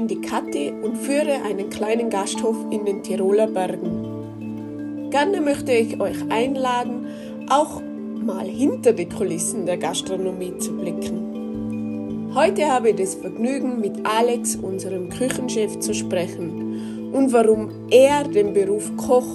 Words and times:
bin 0.00 0.08
die 0.08 0.20
Kathi 0.22 0.72
und 0.82 0.96
führe 0.96 1.42
einen 1.44 1.68
kleinen 1.68 2.08
Gasthof 2.08 2.56
in 2.70 2.86
den 2.86 3.02
Tiroler 3.02 3.46
Bergen. 3.46 5.10
Gerne 5.10 5.42
möchte 5.42 5.72
ich 5.72 6.00
euch 6.00 6.16
einladen, 6.30 7.06
auch 7.50 7.82
mal 8.24 8.46
hinter 8.46 8.94
die 8.94 9.06
Kulissen 9.06 9.66
der 9.66 9.76
Gastronomie 9.76 10.56
zu 10.56 10.72
blicken. 10.72 12.30
Heute 12.34 12.66
habe 12.66 12.90
ich 12.90 12.96
das 12.96 13.16
Vergnügen, 13.16 13.80
mit 13.80 14.06
Alex, 14.06 14.56
unserem 14.56 15.10
Küchenchef, 15.10 15.78
zu 15.80 15.92
sprechen 15.92 17.10
und 17.12 17.30
warum 17.34 17.70
er 17.90 18.24
den 18.24 18.54
Beruf 18.54 18.90
Koch 18.96 19.28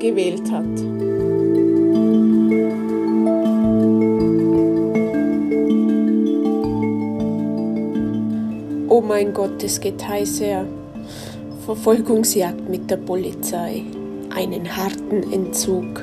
gewählt 0.00 0.50
hat. 0.50 1.19
Oh 9.00 9.02
mein 9.02 9.32
Gott, 9.32 9.62
es 9.62 9.80
geht 9.80 10.06
heiß 10.06 10.42
her. 10.42 10.66
Verfolgungsjagd 11.64 12.68
mit 12.68 12.90
der 12.90 12.98
Polizei. 12.98 13.82
Einen 14.28 14.76
harten 14.76 15.32
Entzug. 15.32 16.02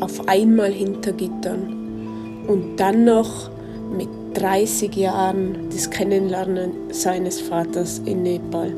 Auf 0.00 0.26
einmal 0.26 0.72
hinter 0.72 1.12
Gittern. 1.12 2.46
Und 2.48 2.76
dann 2.78 3.04
noch 3.04 3.50
mit 3.94 4.08
30 4.32 4.96
Jahren 4.96 5.68
das 5.70 5.90
Kennenlernen 5.90 6.70
seines 6.92 7.42
Vaters 7.42 8.00
in 8.06 8.22
Nepal. 8.22 8.72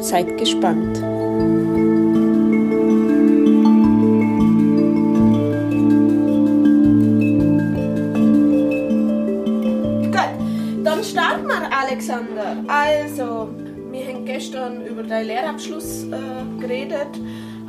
Seid 0.00 0.36
gespannt. 0.36 1.02
Gestern 14.50 14.84
über 14.84 15.04
deinen 15.04 15.26
Lehrabschluss 15.26 16.04
äh, 16.04 16.60
geredet, 16.60 17.20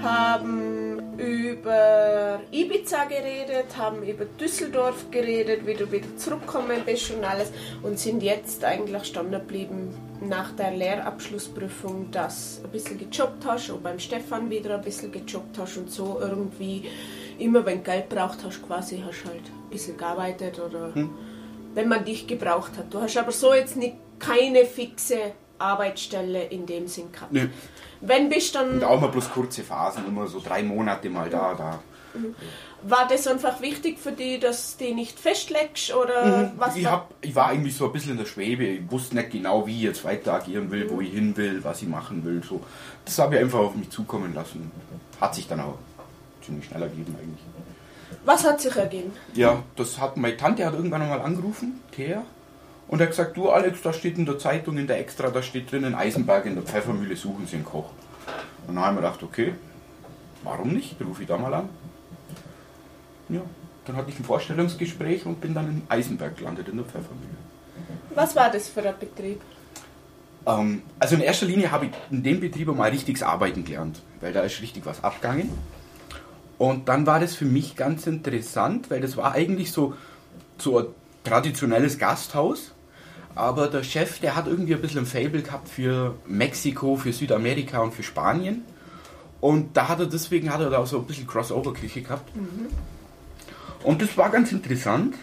haben 0.02 1.00
über 1.18 2.40
Ibiza 2.52 3.04
geredet, 3.04 3.78
haben 3.78 4.02
über 4.02 4.26
Düsseldorf 4.26 5.12
geredet, 5.12 5.68
wie 5.68 5.76
du 5.76 5.92
wieder 5.92 6.18
zurückgekommen 6.18 6.82
bist 6.84 7.12
und 7.12 7.24
alles 7.24 7.52
und 7.84 8.00
sind 8.00 8.24
jetzt 8.24 8.64
eigentlich 8.64 9.04
standen 9.04 9.34
geblieben 9.34 9.94
nach 10.22 10.56
der 10.56 10.72
Lehrabschlussprüfung, 10.72 12.10
dass 12.10 12.62
du 12.62 12.68
ein 12.68 12.72
bisschen 12.72 12.98
gejobbt 12.98 13.46
hast 13.46 13.70
und 13.70 13.84
beim 13.84 14.00
Stefan 14.00 14.50
wieder 14.50 14.76
ein 14.76 14.82
bisschen 14.82 15.12
gejobbt 15.12 15.60
hast 15.60 15.78
und 15.78 15.92
so 15.92 16.20
irgendwie 16.20 16.90
immer 17.38 17.64
wenn 17.64 17.78
du 17.78 17.92
Geld 17.92 18.10
braucht 18.10 18.44
hast, 18.44 18.66
quasi 18.66 19.04
hast 19.06 19.26
halt 19.26 19.36
ein 19.36 19.70
bisschen 19.70 19.98
gearbeitet 19.98 20.60
oder 20.60 20.96
hm. 20.96 21.12
wenn 21.76 21.88
man 21.88 22.04
dich 22.06 22.26
gebraucht 22.26 22.76
hat. 22.78 22.92
Du 22.92 23.00
hast 23.00 23.18
aber 23.18 23.32
so 23.32 23.54
jetzt 23.54 23.78
nicht 23.78 23.98
keine 24.18 24.66
fixe 24.66 25.34
Arbeitsstelle 25.62 26.44
in 26.46 26.66
dem 26.66 26.88
Sinn 26.88 27.12
gehabt. 27.12 27.32
Nee. 27.32 27.50
Wenn 28.02 28.30
bist 28.30 28.56
dann. 28.56 28.72
Und 28.72 28.84
auch 28.84 29.00
mal 29.00 29.08
bloß 29.08 29.32
kurze 29.32 29.64
Phasen, 29.64 30.08
immer 30.08 30.28
so 30.28 30.42
drei 30.42 30.64
Monate 30.64 31.10
mal 31.10 31.30
da, 31.30 31.54
da. 31.54 31.80
Mhm. 32.14 32.36
War 32.84 33.08
das 33.08 33.28
einfach 33.28 33.62
wichtig 33.62 34.00
für 34.00 34.12
dich, 34.12 34.40
dass 34.40 34.76
du 34.76 34.86
die 34.86 34.94
nicht 34.96 35.20
festlegst 35.20 35.94
oder 35.94 36.26
mhm. 36.26 36.52
was? 36.58 36.76
Ich, 36.76 36.86
hab, 36.88 37.14
ich 37.22 37.36
war 37.36 37.48
eigentlich 37.48 37.78
so 37.78 37.86
ein 37.86 37.92
bisschen 37.92 38.14
in 38.14 38.18
der 38.18 38.26
Schwebe. 38.26 38.66
Ich 38.66 38.92
wusste 38.92 39.16
nicht 39.16 39.32
genau, 39.32 39.68
wie 39.68 39.76
ich 39.76 39.84
jetzt 39.84 40.04
weiter 40.04 40.34
agieren 40.34 40.72
will, 40.72 40.86
mhm. 40.86 40.90
wo 40.90 41.02
ich 41.02 41.12
hin 41.12 41.38
will, 41.38 41.64
was 41.64 41.82
ich 41.82 41.88
machen 41.88 42.26
will. 42.26 42.42
So. 42.44 42.62
Das 43.06 43.20
habe 43.20 43.36
ich 43.36 43.42
einfach 43.42 43.60
auf 43.60 43.76
mich 43.76 43.90
zukommen 43.92 44.34
lassen. 44.34 44.72
Hat 45.20 45.36
sich 45.36 45.48
dann 45.48 45.60
auch 45.60 45.78
ziemlich 46.44 46.66
schnell 46.66 46.82
ergeben 46.82 47.16
eigentlich. 47.20 47.46
Was 48.26 48.44
hat 48.44 48.60
sich 48.60 48.76
ergeben? 48.76 49.14
Ja, 49.36 49.64
das 49.76 50.00
hat 50.00 50.18
meine 50.18 50.36
Tante 50.36 50.66
hat 50.66 50.74
irgendwann 50.74 51.02
einmal 51.02 51.22
angerufen, 51.22 51.80
Thea 51.96 52.24
und 52.92 53.00
er 53.00 53.06
hat 53.06 53.12
gesagt, 53.12 53.38
du 53.38 53.50
Alex, 53.50 53.82
da 53.82 53.94
steht 53.94 54.18
in 54.18 54.26
der 54.26 54.38
Zeitung, 54.38 54.78
in 54.78 54.86
der 54.86 55.00
Extra, 55.00 55.30
da 55.30 55.42
steht 55.42 55.72
drin, 55.72 55.86
in 55.86 55.96
Eisenberg 55.96 56.46
in 56.46 56.56
der 56.56 56.64
Pfeffermühle 56.64 57.16
suchen 57.16 57.48
sie 57.48 57.56
einen 57.56 57.66
Koch. 57.66 57.90
Und 58.68 58.76
dann 58.76 58.84
haben 58.84 58.98
wir 58.98 59.02
gedacht, 59.02 59.24
okay, 59.24 59.54
warum 60.44 60.74
nicht? 60.74 60.98
Rufe 61.02 61.22
ich 61.22 61.28
da 61.28 61.38
mal 61.38 61.54
an. 61.54 61.70
Ja, 63.30 63.40
dann 63.86 63.96
hatte 63.96 64.10
ich 64.10 64.20
ein 64.20 64.26
Vorstellungsgespräch 64.26 65.26
und 65.26 65.40
bin 65.40 65.54
dann 65.54 65.68
in 65.70 65.82
Eisenberg 65.88 66.36
gelandet, 66.36 66.68
in 66.68 66.76
der 66.76 66.86
Pfeffermühle. 66.86 67.30
Was 68.14 68.36
war 68.36 68.52
das 68.52 68.68
für 68.68 68.82
ein 68.82 68.96
Betrieb? 69.00 69.40
Ähm, 70.46 70.82
also 71.00 71.16
in 71.16 71.22
erster 71.22 71.46
Linie 71.46 71.72
habe 71.72 71.86
ich 71.86 71.92
in 72.10 72.24
dem 72.24 72.42
Betrieb 72.42 72.68
mal 72.76 72.90
richtiges 72.90 73.24
Arbeiten 73.24 73.64
gelernt, 73.64 74.02
weil 74.20 74.34
da 74.34 74.42
ist 74.42 74.62
richtig 74.62 74.86
was 74.86 75.02
abgegangen. 75.02 75.50
Und 76.58 76.90
dann 76.90 77.08
war 77.08 77.22
das 77.22 77.36
für 77.36 77.46
mich 77.46 77.78
ganz 77.78 78.06
interessant, 78.06 78.92
weil 78.92 79.00
das 79.00 79.16
war 79.16 79.32
eigentlich 79.32 79.72
so, 79.72 79.96
so 80.58 80.78
ein 80.78 80.88
traditionelles 81.24 81.98
Gasthaus 81.98 82.74
aber 83.36 83.68
der 83.68 83.84
Chef, 83.84 84.20
der 84.20 84.36
hat 84.36 84.48
irgendwie 84.48 84.76
ein 84.76 84.82
bisschen 84.82 85.02
ein 85.02 85.06
Fable 85.06 85.42
gehabt 85.42 85.70
für 85.70 86.16
Mexiko, 86.28 86.96
für 86.96 87.14
Südamerika 87.14 87.82
und 87.82 87.94
für 87.94 88.04
Spanien. 88.04 88.64
Und 89.40 89.76
da 89.76 89.88
hat 89.88 90.00
er 90.00 90.06
deswegen 90.06 90.52
hat 90.52 90.62
er 90.62 90.70
da 90.70 90.80
auch 90.80 90.88
so 90.88 91.00
ein 91.00 91.06
bisschen 91.06 91.28
Crossover-Küche 91.28 92.02
gehabt. 92.02 92.36
Mhm. 92.36 92.68
Und 93.84 94.02
das 94.02 94.16
war 94.18 94.30
ganz 94.30 94.52
interessant. 94.52 95.16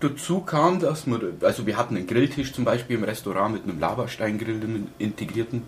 Dazu 0.00 0.40
kam, 0.40 0.80
dass 0.80 1.06
wir, 1.06 1.34
also 1.42 1.66
wir 1.66 1.76
hatten 1.76 1.96
einen 1.96 2.06
Grilltisch 2.06 2.52
zum 2.52 2.64
Beispiel 2.64 2.96
im 2.96 3.04
Restaurant 3.04 3.54
mit 3.54 3.64
einem 3.64 3.78
Lavasteingrill 3.78 4.86
integrierten. 4.98 5.64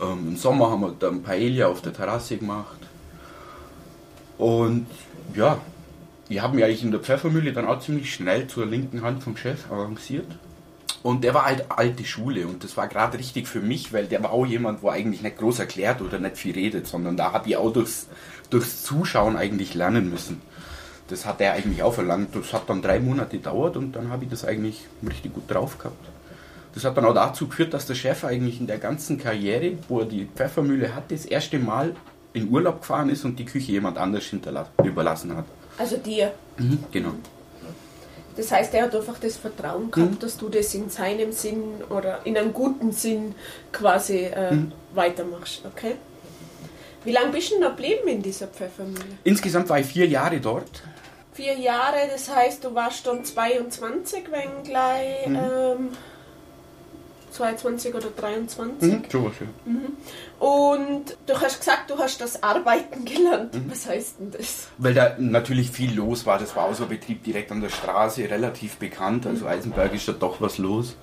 Ähm, 0.00 0.28
Im 0.28 0.36
Sommer 0.36 0.70
haben 0.70 0.80
wir 0.80 0.94
dann 0.98 1.22
Paella 1.22 1.66
auf 1.66 1.82
der 1.82 1.92
Terrasse 1.92 2.36
gemacht. 2.38 2.78
Und 4.38 4.86
ja, 5.34 5.60
ich 6.28 6.40
habe 6.40 6.54
mich 6.54 6.64
eigentlich 6.64 6.84
in 6.84 6.92
der 6.92 7.00
Pfeffermühle 7.00 7.52
dann 7.52 7.66
auch 7.66 7.80
ziemlich 7.80 8.14
schnell 8.14 8.46
zur 8.46 8.64
linken 8.64 9.02
Hand 9.02 9.22
vom 9.22 9.36
Chef 9.36 9.70
arrangiert. 9.70 10.28
Und 11.02 11.22
der 11.22 11.32
war 11.34 11.44
halt 11.46 11.66
alte 11.70 12.04
Schule 12.04 12.46
und 12.46 12.64
das 12.64 12.76
war 12.76 12.88
gerade 12.88 13.18
richtig 13.18 13.46
für 13.46 13.60
mich, 13.60 13.92
weil 13.92 14.06
der 14.06 14.22
war 14.22 14.32
auch 14.32 14.44
jemand, 14.44 14.82
wo 14.82 14.88
eigentlich 14.88 15.22
nicht 15.22 15.38
groß 15.38 15.60
erklärt 15.60 16.02
oder 16.02 16.18
nicht 16.18 16.36
viel 16.36 16.54
redet, 16.54 16.86
sondern 16.88 17.16
da 17.16 17.32
habe 17.32 17.48
ich 17.48 17.56
auch 17.56 17.72
durchs, 17.72 18.08
durchs 18.50 18.82
Zuschauen 18.82 19.36
eigentlich 19.36 19.74
lernen 19.74 20.10
müssen. 20.10 20.40
Das 21.08 21.24
hat 21.24 21.40
er 21.40 21.52
eigentlich 21.52 21.82
auch 21.82 21.94
verlangt. 21.94 22.34
Das 22.34 22.52
hat 22.52 22.68
dann 22.68 22.82
drei 22.82 23.00
Monate 23.00 23.36
gedauert 23.36 23.76
und 23.76 23.92
dann 23.92 24.10
habe 24.10 24.24
ich 24.24 24.30
das 24.30 24.44
eigentlich 24.44 24.84
richtig 25.06 25.34
gut 25.34 25.50
drauf 25.50 25.78
gehabt. 25.78 26.04
Das 26.74 26.84
hat 26.84 26.96
dann 26.96 27.06
auch 27.06 27.14
dazu 27.14 27.48
geführt, 27.48 27.72
dass 27.74 27.86
der 27.86 27.94
Chef 27.94 28.24
eigentlich 28.24 28.60
in 28.60 28.66
der 28.66 28.78
ganzen 28.78 29.18
Karriere, 29.18 29.78
wo 29.88 30.00
er 30.00 30.06
die 30.06 30.28
Pfeffermühle 30.34 30.94
hatte, 30.94 31.14
das 31.14 31.24
erste 31.24 31.58
Mal 31.58 31.94
in 32.34 32.50
Urlaub 32.50 32.80
gefahren 32.80 33.08
ist 33.08 33.24
und 33.24 33.38
die 33.38 33.44
Küche 33.44 33.72
jemand 33.72 33.98
anders 33.98 34.24
überlassen 34.84 35.36
hat. 35.36 35.46
Also 35.78 35.96
dir? 35.96 36.32
Mhm, 36.58 36.78
genau. 36.90 37.14
Das 38.38 38.52
heißt, 38.52 38.72
er 38.72 38.84
hat 38.84 38.94
einfach 38.94 39.18
das 39.18 39.36
Vertrauen 39.36 39.90
gehabt, 39.90 40.12
mhm. 40.12 40.18
dass 40.20 40.36
du 40.36 40.48
das 40.48 40.72
in 40.72 40.88
seinem 40.88 41.32
Sinn 41.32 41.82
oder 41.90 42.20
in 42.24 42.38
einem 42.38 42.52
guten 42.52 42.92
Sinn 42.92 43.34
quasi 43.72 44.26
äh, 44.26 44.52
mhm. 44.52 44.70
weitermachst. 44.94 45.62
Okay? 45.66 45.96
Wie 47.02 47.10
lange 47.10 47.32
bist 47.32 47.50
du 47.50 47.54
denn 47.54 47.62
da 47.62 47.70
geblieben 47.70 48.06
in 48.06 48.22
dieser 48.22 48.46
Pfeffermühle? 48.46 49.18
Insgesamt 49.24 49.68
war 49.68 49.80
ich 49.80 49.86
vier 49.86 50.06
Jahre 50.06 50.38
dort. 50.38 50.84
Vier 51.32 51.54
Jahre, 51.58 51.96
das 52.12 52.32
heißt, 52.32 52.62
du 52.62 52.72
warst 52.76 53.08
dann 53.08 53.24
22, 53.24 54.30
wenn 54.30 54.62
gleich. 54.62 55.26
Mhm. 55.26 55.36
Ähm, 55.36 55.88
22 57.38 57.94
oder 57.94 58.08
23. 58.10 58.82
Mhm, 58.82 59.02
ja. 59.12 59.20
Mhm. 59.64 59.96
Und 60.38 61.16
du 61.26 61.40
hast 61.40 61.60
gesagt, 61.60 61.90
du 61.90 61.98
hast 61.98 62.20
das 62.20 62.42
Arbeiten 62.42 63.04
gelernt. 63.04 63.54
Mhm. 63.54 63.70
Was 63.70 63.86
heißt 63.86 64.16
denn 64.18 64.32
das? 64.32 64.68
Weil 64.78 64.94
da 64.94 65.16
natürlich 65.18 65.70
viel 65.70 65.94
los 65.94 66.26
war. 66.26 66.38
Das 66.38 66.54
war 66.56 66.64
auch 66.64 66.74
so 66.74 66.84
ein 66.84 66.88
Betrieb 66.88 67.22
direkt 67.22 67.52
an 67.52 67.60
der 67.60 67.70
Straße, 67.70 68.28
relativ 68.28 68.76
bekannt. 68.76 69.26
Also 69.26 69.44
mhm. 69.44 69.52
Eisenberg 69.52 69.94
ist 69.94 70.08
da 70.08 70.12
doch 70.12 70.40
was 70.40 70.58
los. 70.58 70.96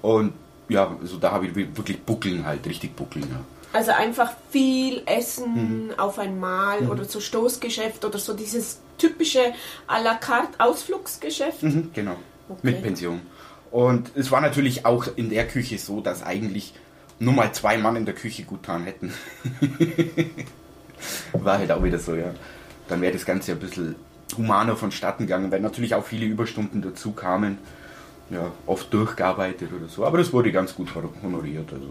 Und 0.00 0.32
ja, 0.68 0.96
also 1.00 1.18
da 1.18 1.32
habe 1.32 1.46
ich 1.46 1.54
wirklich 1.54 2.00
Buckeln 2.00 2.44
halt, 2.46 2.66
richtig 2.66 2.96
Buckeln, 2.96 3.26
ja. 3.30 3.40
Also 3.72 3.90
einfach 3.90 4.32
viel 4.50 5.02
Essen 5.04 5.88
mhm. 5.88 5.98
auf 5.98 6.18
einmal 6.18 6.82
mhm. 6.82 6.90
oder 6.90 7.04
so 7.04 7.20
Stoßgeschäft 7.20 8.04
oder 8.04 8.18
so 8.18 8.32
dieses 8.32 8.80
typische 8.96 9.52
à 9.86 10.02
la 10.02 10.14
carte 10.14 10.58
Ausflugsgeschäft. 10.58 11.62
Mhm, 11.62 11.90
genau, 11.92 12.16
okay. 12.48 12.60
mit 12.62 12.82
Pension. 12.82 13.20
Und 13.70 14.10
es 14.14 14.30
war 14.30 14.40
natürlich 14.40 14.86
auch 14.86 15.06
in 15.16 15.30
der 15.30 15.46
Küche 15.46 15.78
so, 15.78 16.00
dass 16.00 16.22
eigentlich 16.22 16.74
nur 17.18 17.34
mal 17.34 17.52
zwei 17.52 17.78
Mann 17.78 17.96
in 17.96 18.04
der 18.04 18.14
Küche 18.14 18.44
gut 18.44 18.62
getan 18.62 18.84
hätten. 18.84 19.12
war 21.32 21.58
halt 21.58 21.70
auch 21.72 21.82
wieder 21.82 21.98
so, 21.98 22.14
ja. 22.14 22.34
Dann 22.88 23.00
wäre 23.00 23.12
das 23.12 23.26
Ganze 23.26 23.52
ein 23.52 23.58
bisschen 23.58 23.96
humaner 24.36 24.76
vonstatten 24.76 25.26
gegangen, 25.26 25.50
weil 25.50 25.60
natürlich 25.60 25.94
auch 25.94 26.04
viele 26.04 26.26
Überstunden 26.26 26.82
dazu 26.82 27.12
kamen. 27.12 27.58
Ja, 28.30 28.52
oft 28.66 28.92
durchgearbeitet 28.92 29.70
oder 29.72 29.88
so. 29.88 30.04
Aber 30.04 30.18
das 30.18 30.32
wurde 30.32 30.52
ganz 30.52 30.74
gut 30.74 30.90
honoriert. 31.22 31.72
Also. 31.72 31.88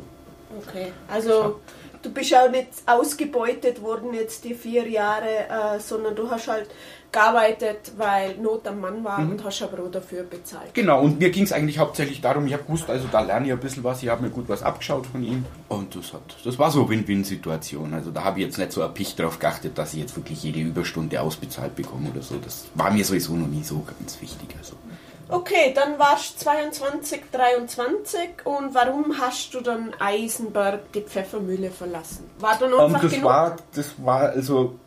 Okay, 0.62 0.91
also 1.07 1.59
du 2.01 2.11
bist 2.11 2.35
auch 2.35 2.49
nicht 2.49 2.69
ausgebeutet 2.85 3.81
worden 3.81 4.13
jetzt 4.13 4.44
die 4.44 4.53
vier 4.53 4.88
Jahre, 4.88 5.47
äh, 5.49 5.79
sondern 5.79 6.15
du 6.15 6.29
hast 6.29 6.47
halt 6.47 6.67
gearbeitet, 7.11 7.94
weil 7.97 8.38
Not 8.38 8.67
am 8.67 8.81
Mann 8.81 9.03
war 9.03 9.19
mhm. 9.19 9.31
und 9.31 9.44
hast 9.44 9.61
aber 9.61 9.83
auch 9.83 9.91
dafür 9.91 10.23
bezahlt. 10.23 10.73
Genau, 10.73 11.01
und 11.01 11.19
mir 11.19 11.29
ging 11.29 11.44
es 11.44 11.53
eigentlich 11.53 11.79
hauptsächlich 11.79 12.21
darum, 12.21 12.45
ich 12.47 12.53
habe 12.53 12.63
gewusst, 12.63 12.89
also 12.89 13.07
da 13.11 13.21
lerne 13.21 13.47
ich 13.47 13.51
ein 13.53 13.59
bisschen 13.59 13.83
was, 13.83 14.03
ich 14.03 14.09
habe 14.09 14.23
mir 14.23 14.29
gut 14.29 14.49
was 14.49 14.61
abgeschaut 14.61 15.07
von 15.07 15.23
ihm 15.23 15.45
und 15.69 15.95
das 15.95 16.13
hat, 16.13 16.21
das 16.44 16.59
war 16.59 16.69
so 16.69 16.81
eine 16.81 16.89
Win-Win-Situation. 16.89 17.94
Also 17.94 18.11
da 18.11 18.23
habe 18.23 18.39
ich 18.39 18.45
jetzt 18.45 18.57
nicht 18.57 18.71
so 18.71 18.81
erpicht 18.81 19.19
darauf 19.19 19.39
geachtet, 19.39 19.77
dass 19.77 19.94
ich 19.94 20.01
jetzt 20.01 20.15
wirklich 20.15 20.44
jede 20.44 20.59
Überstunde 20.59 21.21
ausbezahlt 21.21 21.75
bekomme 21.75 22.09
oder 22.09 22.21
so. 22.21 22.35
Das 22.44 22.65
war 22.75 22.91
mir 22.91 23.05
sowieso 23.05 23.35
noch 23.35 23.47
nie 23.47 23.63
so 23.63 23.85
ganz 23.99 24.21
wichtig. 24.21 24.49
Also 24.57 24.73
Okay, 25.29 25.74
dann 25.75 26.00
warst 26.00 26.39
du 26.39 26.45
22, 26.45 27.21
23 27.31 28.45
und 28.45 28.74
warum 28.74 29.18
hast 29.19 29.53
du 29.53 29.59
dann 29.62 29.94
Eisenberg 30.00 30.91
die 30.94 31.01
Pfeffermühle 31.01 31.69
verlassen? 31.69 32.29
War 32.39 32.57
dann 32.57 32.71
Ähm, 32.71 32.79
einfach 32.79 33.01
das 33.01 33.12
genug? 33.12 33.25
war, 33.25 33.56
das 33.74 33.94
war 33.97 34.21
also, 34.29 34.79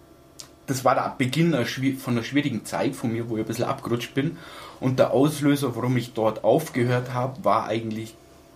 das 0.67 0.83
war 0.85 0.95
der 0.95 1.15
Beginn 1.19 1.53
von 1.99 2.15
einer 2.15 2.25
schwierigen 2.25 2.65
Zeit 2.65 2.95
von 2.97 3.13
mir, 3.13 3.29
wo 3.29 3.37
ich 3.37 3.43
ein 3.43 3.47
bisschen 3.47 3.67
abgerutscht 3.67 4.15
bin. 4.15 4.39
Und 4.81 4.99
der 4.99 5.11
Auslöser, 5.11 5.77
warum 5.77 5.97
ich 5.99 6.15
dort 6.15 6.43
aufgehört 6.43 7.13
habe, 7.13 7.45
war 7.45 7.67
eigentlich, 7.67 8.15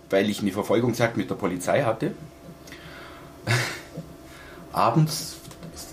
weil 0.09 0.27
ich 0.27 0.41
eine 0.41 0.51
Verfolgungsjagd 0.51 1.17
mit 1.17 1.29
der 1.29 1.35
Polizei 1.35 1.83
hatte. 1.83 2.13
Abends 4.73 5.37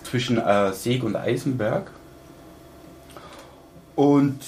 zwischen 0.05 0.39
äh, 0.39 0.73
Seeg 0.73 1.03
und 1.03 1.15
Eisenberg. 1.15 1.91
Und 3.95 4.39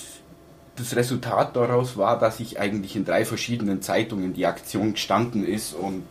das 0.76 0.96
Resultat 0.96 1.56
daraus 1.56 1.98
war, 1.98 2.20
dass 2.20 2.40
ich 2.40 2.60
eigentlich 2.60 2.96
in 2.96 3.06
drei 3.06 3.26
verschiedenen 3.26 3.82
Zeitungen 3.82 4.34
die 4.34 4.46
Aktion 4.46 4.94
gestanden 4.94 5.46
ist 5.46 5.74
und 5.74 6.04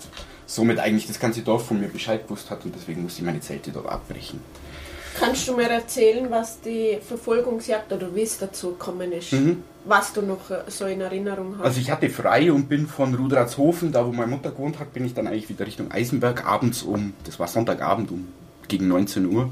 somit 0.46 0.78
eigentlich 0.78 1.06
das 1.06 1.20
ganze 1.20 1.42
Dorf 1.42 1.66
von 1.66 1.80
mir 1.80 1.88
Bescheid 1.88 2.24
gewusst 2.24 2.50
hat 2.50 2.64
und 2.64 2.74
deswegen 2.74 3.02
musste 3.02 3.20
ich 3.20 3.26
meine 3.26 3.40
Zelte 3.40 3.70
dort 3.70 3.86
abbrechen. 3.86 4.40
Kannst 5.18 5.46
du 5.46 5.54
mir 5.54 5.70
erzählen, 5.70 6.28
was 6.28 6.60
die 6.60 6.98
Verfolgungsjagd 7.00 7.92
oder 7.92 8.14
wie 8.14 8.22
es 8.22 8.38
dazu 8.38 8.70
gekommen 8.70 9.12
ist? 9.12 9.32
Mhm. 9.32 9.62
Was 9.84 10.12
du 10.12 10.22
noch 10.22 10.50
äh, 10.50 10.62
so 10.66 10.86
in 10.86 11.00
Erinnerung 11.00 11.54
hast? 11.58 11.64
Also 11.64 11.80
ich 11.80 11.90
hatte 11.90 12.10
frei 12.10 12.50
und 12.50 12.68
bin 12.68 12.88
von 12.88 13.14
Rudratshofen, 13.14 13.92
da 13.92 14.04
wo 14.04 14.12
meine 14.12 14.28
Mutter 14.28 14.50
gewohnt 14.50 14.80
hat, 14.80 14.92
bin 14.92 15.04
ich 15.04 15.14
dann 15.14 15.28
eigentlich 15.28 15.48
wieder 15.48 15.66
Richtung 15.66 15.92
Eisenberg 15.92 16.44
abends 16.44 16.82
um, 16.82 17.12
das 17.24 17.38
war 17.38 17.46
Sonntagabend 17.46 18.10
um 18.10 18.26
gegen 18.66 18.88
19 18.88 19.26
Uhr, 19.26 19.50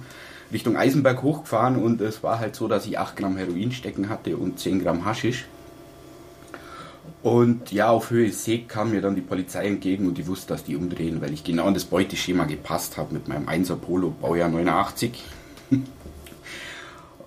Richtung 0.52 0.76
Eisenberg 0.76 1.22
hochgefahren 1.22 1.76
und 1.76 2.00
es 2.00 2.22
war 2.22 2.38
halt 2.38 2.56
so, 2.56 2.68
dass 2.68 2.86
ich 2.86 2.98
8 2.98 3.16
Gramm 3.16 3.36
Heroin 3.36 3.72
stecken 3.72 4.08
hatte 4.08 4.36
und 4.36 4.58
10 4.58 4.82
Gramm 4.82 5.04
Haschisch. 5.04 5.46
Und 7.22 7.70
ja, 7.70 7.88
auf 7.88 8.10
Höhe 8.10 8.30
Seeg 8.32 8.68
kam 8.68 8.90
mir 8.90 9.00
dann 9.00 9.14
die 9.14 9.20
Polizei 9.20 9.66
entgegen 9.66 10.08
und 10.08 10.18
die 10.18 10.26
wusste, 10.26 10.48
dass 10.48 10.64
die 10.64 10.76
umdrehen, 10.76 11.20
weil 11.20 11.32
ich 11.32 11.44
genau 11.44 11.68
in 11.68 11.74
das 11.74 11.84
Beuteschema 11.84 12.44
gepasst 12.44 12.96
habe 12.96 13.14
mit 13.14 13.28
meinem 13.28 13.48
1er 13.48 13.76
Polo, 13.76 14.12
Baujahr 14.20 14.48
89. 14.48 15.22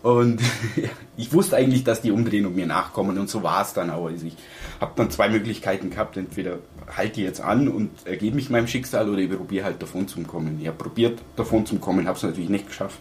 Und 0.06 0.40
ich 1.18 1.34
wusste 1.34 1.56
eigentlich, 1.56 1.84
dass 1.84 2.04
die 2.04 2.12
umdrehen 2.12 2.46
und 2.46 2.56
mir 2.56 2.68
nachkommen 2.68 3.18
und 3.18 3.28
so 3.28 3.42
war 3.42 3.64
es 3.64 3.74
dann 3.74 3.90
auch. 3.90 4.06
Also 4.06 4.28
ich 4.28 4.36
habe 4.80 4.92
dann 4.98 5.10
zwei 5.10 5.30
Möglichkeiten 5.30 5.90
gehabt, 5.90 6.16
entweder 6.16 6.60
halte 6.96 7.22
ich 7.22 7.26
jetzt 7.26 7.42
an 7.42 7.68
und 7.68 7.90
ergebe 8.06 8.36
mich 8.36 8.52
meinem 8.52 8.68
Schicksal 8.68 9.10
oder 9.10 9.18
ich 9.18 9.32
probiere 9.32 9.66
halt 9.66 9.82
davon 9.82 10.08
zu 10.08 10.22
kommen. 10.22 10.60
Ich 10.62 10.68
habe 10.68 10.78
probiert 10.78 11.18
davon 11.38 11.66
zu 11.66 11.80
kommen, 11.80 12.08
habe 12.08 12.18
es 12.18 12.24
natürlich 12.24 12.52
nicht 12.52 12.68
geschafft. 12.68 13.00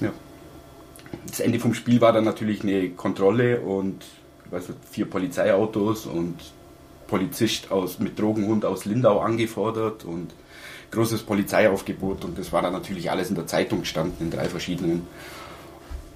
Ja. 0.00 0.10
Das 1.28 1.38
Ende 1.38 1.60
vom 1.60 1.74
Spiel 1.74 2.00
war 2.00 2.12
dann 2.12 2.24
natürlich 2.24 2.64
eine 2.64 2.90
Kontrolle 2.90 3.60
und 3.60 4.04
weiß 4.50 4.70
nicht, 4.70 4.80
vier 4.90 5.08
Polizeiautos 5.08 6.06
und 6.06 6.34
Polizist 7.06 7.70
aus, 7.70 8.00
mit 8.00 8.18
Drogenhund 8.18 8.64
aus 8.64 8.84
Lindau 8.84 9.20
angefordert 9.20 10.04
und 10.04 10.34
großes 10.90 11.22
Polizeiaufgebot 11.22 12.24
und 12.24 12.36
das 12.36 12.52
war 12.52 12.62
dann 12.62 12.72
natürlich 12.72 13.12
alles 13.12 13.28
in 13.28 13.36
der 13.36 13.46
Zeitung 13.46 13.80
gestanden, 13.82 14.26
in 14.26 14.32
drei 14.32 14.48
verschiedenen. 14.48 15.06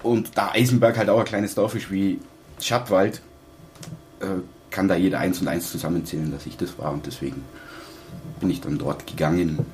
Und 0.03 0.37
da 0.37 0.51
Eisenberg 0.53 0.97
halt 0.97 1.09
auch 1.09 1.19
ein 1.19 1.25
kleines 1.25 1.55
Dorf 1.55 1.75
ist 1.75 1.91
wie 1.91 2.19
Schattwald, 2.61 3.21
äh, 4.21 4.25
kann 4.69 4.87
da 4.87 4.95
jeder 4.95 5.19
eins 5.19 5.41
und 5.41 5.47
eins 5.47 5.71
zusammenzählen, 5.71 6.31
dass 6.31 6.45
ich 6.45 6.55
das 6.57 6.77
war 6.77 6.91
und 6.91 7.05
deswegen 7.05 7.43
bin 8.39 8.49
ich 8.49 8.61
dann 8.61 8.77
dort 8.77 9.05
gegangen. 9.07 9.65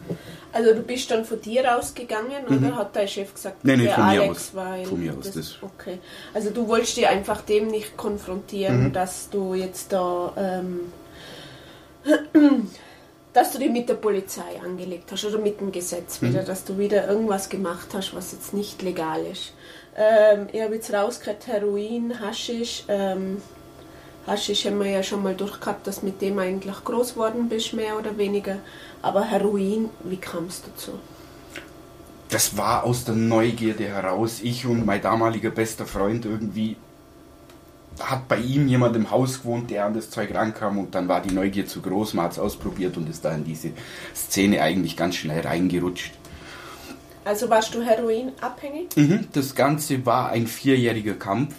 also 0.51 0.73
du 0.73 0.81
bist 0.81 1.11
dann 1.11 1.25
von 1.25 1.39
dir 1.41 1.77
ausgegangen 1.77 2.45
oder 2.47 2.75
hat 2.77 2.95
dein 2.95 3.07
Chef 3.07 3.33
gesagt, 3.33 3.63
Mhm. 3.63 3.71
Nee, 3.71 3.77
nee, 3.77 3.83
der 3.85 3.93
von 3.95 4.05
mir 4.07 4.21
Alex, 4.21 4.31
aus. 4.31 4.51
weil 4.55 4.85
Von 4.85 4.99
mir 5.01 5.13
aus, 5.17 5.31
das- 5.31 5.55
Okay. 5.61 5.99
Also 6.33 6.49
du 6.49 6.67
wolltest 6.67 6.95
dich 6.97 7.07
einfach 7.07 7.41
dem 7.41 7.67
nicht 7.67 7.95
konfrontieren, 7.97 8.85
Mhm. 8.85 8.93
dass 8.93 9.29
du 9.29 9.53
jetzt 9.53 9.91
da 9.91 10.31
ähm, 10.37 10.79
dass 13.33 13.51
du 13.51 13.59
dich 13.59 13.69
mit 13.71 13.89
der 13.89 13.95
Polizei 13.95 14.61
angelegt 14.63 15.11
hast 15.11 15.25
oder 15.25 15.39
mit 15.39 15.59
dem 15.59 15.71
Gesetz 15.71 16.21
wieder, 16.21 16.41
Mhm. 16.43 16.45
dass 16.45 16.63
du 16.63 16.77
wieder 16.77 17.07
irgendwas 17.07 17.49
gemacht 17.49 17.89
hast, 17.93 18.15
was 18.15 18.31
jetzt 18.31 18.53
nicht 18.53 18.81
legal 18.81 19.25
ist. 19.25 19.53
Ähm, 19.95 20.47
ich 20.51 20.61
habe 20.61 20.75
jetzt 20.75 20.93
rausgehört, 20.93 21.47
Heroin, 21.47 22.19
Haschisch. 22.19 22.83
Ähm, 22.87 23.41
Haschisch 24.27 24.65
haben 24.65 24.79
wir 24.79 24.89
ja 24.89 25.03
schon 25.03 25.23
mal 25.23 25.35
durchgehabt, 25.35 25.85
dass 25.87 26.03
mit 26.03 26.21
dem 26.21 26.39
eigentlich 26.39 26.83
groß 26.83 27.13
geworden 27.13 27.47
bist, 27.47 27.73
mehr 27.73 27.97
oder 27.97 28.17
weniger. 28.17 28.57
Aber 29.01 29.23
Heroin, 29.23 29.89
wie 30.03 30.17
kam 30.17 30.45
es 30.45 30.63
dazu? 30.63 30.93
Das 32.29 32.57
war 32.57 32.83
aus 32.83 33.05
der 33.05 33.15
Neugierde 33.15 33.85
heraus. 33.85 34.39
Ich 34.41 34.65
und 34.65 34.85
mein 34.85 35.01
damaliger 35.01 35.51
bester 35.51 35.85
Freund 35.85 36.25
irgendwie 36.25 36.75
hat 37.99 38.27
bei 38.27 38.37
ihm 38.37 38.67
jemand 38.67 38.95
im 38.95 39.09
Haus 39.09 39.39
gewohnt, 39.39 39.69
der 39.69 39.85
an 39.85 39.93
das 39.93 40.09
Zeug 40.09 40.33
rankam 40.33 40.77
und 40.77 40.95
dann 40.95 41.07
war 41.07 41.21
die 41.21 41.33
Neugier 41.33 41.65
zu 41.65 41.81
groß, 41.81 42.13
man 42.13 42.25
hat 42.25 42.33
es 42.33 42.39
ausprobiert 42.39 42.97
und 42.97 43.09
ist 43.09 43.23
da 43.23 43.31
in 43.31 43.45
diese 43.45 43.69
Szene 44.13 44.61
eigentlich 44.61 44.97
ganz 44.97 45.15
schnell 45.15 45.41
reingerutscht. 45.41 46.13
Also 47.25 47.49
warst 47.49 47.73
du 47.73 47.81
heroinabhängig? 47.81 48.95
Mhm, 48.95 49.27
das 49.33 49.55
Ganze 49.55 50.05
war 50.05 50.29
ein 50.29 50.45
vierjähriger 50.45 51.15
Kampf. 51.15 51.55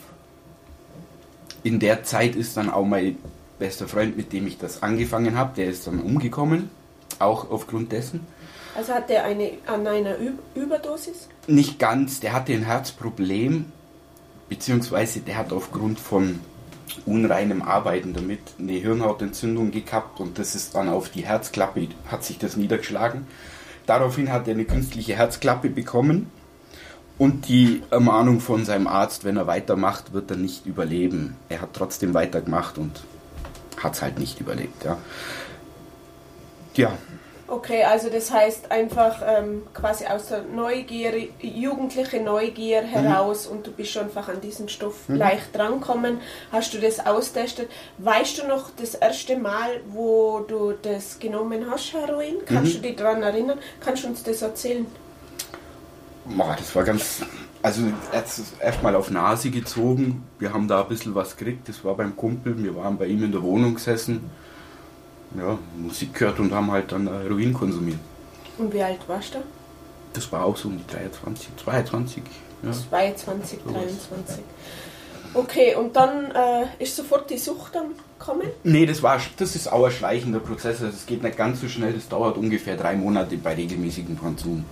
In 1.65 1.81
der 1.81 2.05
Zeit 2.05 2.37
ist 2.37 2.57
dann 2.57 2.71
auch 2.71 2.87
mein 2.87 3.19
bester 3.59 3.89
Freund, 3.89 4.17
mit 4.17 4.33
dem 4.33 4.47
ich 4.47 4.59
das 4.59 4.85
angefangen 4.85 5.37
habe, 5.37 5.57
der 5.57 5.67
ist 5.67 5.89
dann 5.89 6.01
umgekommen, 6.01 6.71
auch 7.19 7.51
aufgrund 7.51 7.91
dessen. 7.91 8.25
Also 8.77 8.93
hat 8.95 9.11
er 9.11 9.25
eine, 9.25 9.53
an 9.67 9.85
einer 9.87 10.21
Ü 10.21 10.35
Überdosis? 10.55 11.29
Nicht 11.49 11.81
ganz, 11.81 12.21
der 12.21 12.33
hatte 12.33 12.53
ein 12.53 12.63
Herzproblem, 12.63 13.65
beziehungsweise 14.49 15.21
der 15.21 15.37
hat 15.37 15.53
aufgrund 15.53 15.99
von 15.99 16.39
unreinem 17.07 17.63
Arbeiten 17.63 18.15
damit 18.15 18.41
eine 18.61 18.73
Hirnhautentzündung 18.73 19.73
gekappt 19.73 20.21
und 20.21 20.39
das 20.39 20.55
ist 20.55 20.77
dann 20.77 20.89
auf 20.89 21.09
die 21.09 21.27
Herzklappe, 21.27 21.89
hat 22.09 22.23
sich 22.23 22.39
das 22.39 22.57
niedergeschlagen. 22.57 23.27
Daraufhin 23.87 24.33
hat 24.33 24.49
er 24.49 24.55
eine 24.55 24.65
künstliche 24.65 25.15
Herzklappe 25.15 25.71
bekommen 25.71 26.31
und 27.19 27.49
die 27.49 27.83
Ermahnung 27.91 28.41
von 28.41 28.65
seinem 28.65 28.87
Arzt, 28.87 29.25
wenn 29.25 29.37
er 29.37 29.47
weitermacht, 29.47 30.13
wird 30.13 30.31
er 30.31 30.37
nicht 30.37 30.67
überleben. 30.67 31.37
Er 31.49 31.63
hat 31.63 31.71
trotzdem 31.73 32.13
weitergemacht 32.13 32.79
und 32.79 33.01
hat 33.83 33.95
es 33.95 34.03
halt 34.03 34.19
nicht 34.19 34.41
überlebt. 34.41 34.85
Ja. 34.85 34.99
ja, 36.75 36.99
Okay, 37.49 37.85
also 37.85 38.11
das 38.11 38.33
heißt 38.33 38.73
einfach 38.73 39.23
ähm, 39.25 39.63
quasi 39.73 40.05
aus 40.07 40.29
der 40.29 40.43
Neugier, 40.43 41.29
jugendliche 41.41 42.21
Neugier 42.21 42.83
heraus 42.83 43.47
und 43.47 43.65
du 43.67 43.71
bist 43.71 43.97
einfach 43.97 44.29
an 44.29 44.41
diesen 44.41 44.69
Stoff 44.69 45.05
leicht 45.07 45.55
drankommen, 45.55 46.19
hast 46.51 46.75
du 46.75 46.79
das 46.79 47.07
austestet. 47.07 47.71
Weißt 47.99 48.39
du 48.39 48.49
noch 48.49 48.71
das 48.77 48.97
erste 48.97 49.37
Mal, 49.37 49.81
wo 49.89 50.41
du 50.41 50.73
das 50.83 51.21
genommen 51.21 51.71
hast, 51.71 51.93
Heroin? 51.93 52.39
Kannst 52.47 52.75
du 52.75 52.79
dich 52.79 52.97
daran 52.97 53.23
erinnern? 53.23 53.59
Kannst 53.79 54.03
du 54.03 54.09
uns 54.09 54.25
das 54.25 54.43
erzählen? 54.43 54.87
Boah, 56.25 56.57
das 56.59 56.75
war 56.75 56.83
ganz. 56.83 57.23
Also 57.63 57.83
erstmal 58.61 58.95
auf 58.97 59.11
Nase 59.11 59.51
gezogen. 59.51 60.25
Wir 60.39 60.53
haben 60.53 60.69
da 60.69 60.83
ein 60.83 60.89
bisschen 60.89 61.15
was 61.15 61.37
gekriegt. 61.37 61.69
Das 61.69 61.85
war 61.85 61.97
beim 61.97 62.17
Kumpel. 62.17 62.63
Wir 62.63 62.77
waren 62.77 62.97
bei 62.99 63.07
ihm 63.07 63.25
in 63.25 63.33
der 63.33 63.43
Wohnung 63.43 63.75
gesessen. 63.75 64.31
Ja, 65.39 65.59
Musik 65.77 66.15
gehört 66.15 66.39
und 66.41 66.53
haben 66.53 66.71
halt 66.71 66.93
dann 66.93 67.09
Heroin 67.09 67.53
konsumiert. 67.53 67.99
Und 68.59 68.73
wie 68.73 68.83
alt 68.83 69.01
warst 69.07 69.35
du? 69.35 69.39
Das 70.13 70.31
war 70.33 70.45
auch 70.45 70.57
so 70.57 70.69
um 70.69 70.79
die 70.79 70.87
23, 70.87 71.49
22. 71.63 72.23
Ja. 72.63 72.73
22, 72.73 73.59
Sowas. 73.65 73.75
23. 73.75 74.45
Okay, 75.35 75.75
und 75.75 75.95
dann 75.95 76.31
äh, 76.31 76.83
ist 76.83 76.97
sofort 76.97 77.29
die 77.29 77.37
Sucht 77.37 77.75
dann 77.75 77.89
gekommen? 78.19 78.49
Nee, 78.65 78.87
das, 78.87 79.03
war, 79.03 79.21
das 79.37 79.55
ist 79.55 79.71
auch 79.71 79.85
ein 79.85 79.91
schleichender 79.91 80.41
Prozess. 80.41 80.83
Also 80.83 80.97
es 80.97 81.05
geht 81.05 81.23
nicht 81.23 81.37
ganz 81.37 81.61
so 81.61 81.69
schnell. 81.69 81.93
Das 81.93 82.09
dauert 82.09 82.39
ungefähr 82.39 82.77
drei 82.77 82.97
Monate 82.97 83.37
bei 83.37 83.55
regelmäßigem 83.55 84.19
Konsum. 84.19 84.65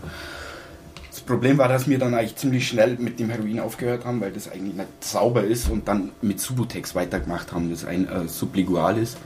Das 1.10 1.20
Problem 1.20 1.58
war, 1.58 1.68
dass 1.68 1.86
wir 1.86 1.98
dann 1.98 2.14
eigentlich 2.14 2.36
ziemlich 2.36 2.66
schnell 2.66 2.96
mit 2.98 3.20
dem 3.20 3.28
Heroin 3.28 3.60
aufgehört 3.60 4.06
haben, 4.06 4.22
weil 4.22 4.32
das 4.32 4.50
eigentlich 4.50 4.74
nicht 4.74 5.04
sauber 5.04 5.44
ist 5.44 5.68
und 5.68 5.86
dann 5.86 6.12
mit 6.22 6.40
Subutex 6.40 6.94
weitergemacht 6.94 7.52
haben, 7.52 7.70
das 7.70 7.84
ein 7.84 8.08
äh, 8.08 8.26
Sublingual 8.26 8.96
ist 8.96 9.18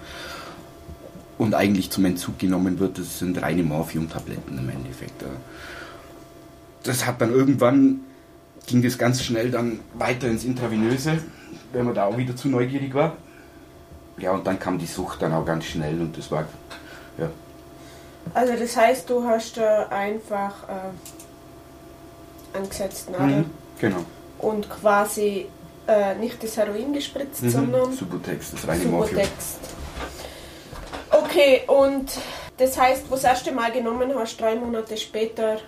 und 1.39 1.55
eigentlich 1.55 1.91
zum 1.91 2.05
Entzug 2.05 2.39
genommen 2.39 2.79
wird. 2.79 2.99
Das 2.99 3.19
sind 3.21 3.41
reine 3.41 3.63
Morphiumtabletten 3.63 4.59
im 4.59 4.69
Endeffekt. 4.69 5.23
Das 6.83 7.07
hat 7.07 7.21
dann 7.21 7.31
irgendwann, 7.33 8.01
ging 8.67 8.83
das 8.83 8.99
ganz 8.99 9.23
schnell 9.23 9.51
dann 9.51 9.81
weiter 9.95 10.29
ins 10.29 10.45
Intravenöse, 10.45 11.19
wenn 11.73 11.85
man 11.87 11.95
da 11.95 12.05
auch 12.07 12.17
wieder 12.17 12.35
zu 12.37 12.49
neugierig 12.49 12.95
war. 12.95 13.17
Ja, 14.19 14.33
und 14.33 14.47
dann 14.47 14.59
kam 14.59 14.79
die 14.79 14.87
Sucht 14.87 15.23
dann 15.23 15.33
auch 15.33 15.45
ganz 15.45 15.65
schnell 15.65 16.01
und 16.01 16.17
das 16.19 16.31
war, 16.33 16.47
ja, 17.19 17.29
Also 18.35 18.55
das 18.59 18.77
heißt, 18.77 19.09
du 19.09 19.25
hast 19.25 19.59
äh, 19.59 19.85
einfach 19.91 20.55
äh, 20.69 22.57
angesetzt 22.57 23.11
Nadel 23.11 23.39
Mhm, 23.39 23.45
genau. 23.81 24.05
und 24.39 24.69
quasi 24.69 25.47
äh, 25.87 26.15
nicht 26.17 26.43
das 26.43 26.57
Heroin 26.57 26.93
gespritzt, 26.93 27.43
Mhm. 27.45 27.51
sondern 27.51 27.93
Subutex, 27.93 28.51
das 28.51 28.67
reine 28.67 28.85
Morphium. 28.87 29.23
Okay, 31.39 31.63
und 31.69 32.11
das 32.57 32.77
heißt, 32.77 33.05
wo 33.05 33.11
du 33.11 33.15
das 33.15 33.25
erste 33.25 33.53
Mal 33.53 33.71
genommen 33.71 34.11
hast, 34.17 34.41
drei 34.41 34.57
Monate 34.57 34.97
später, 34.97 35.59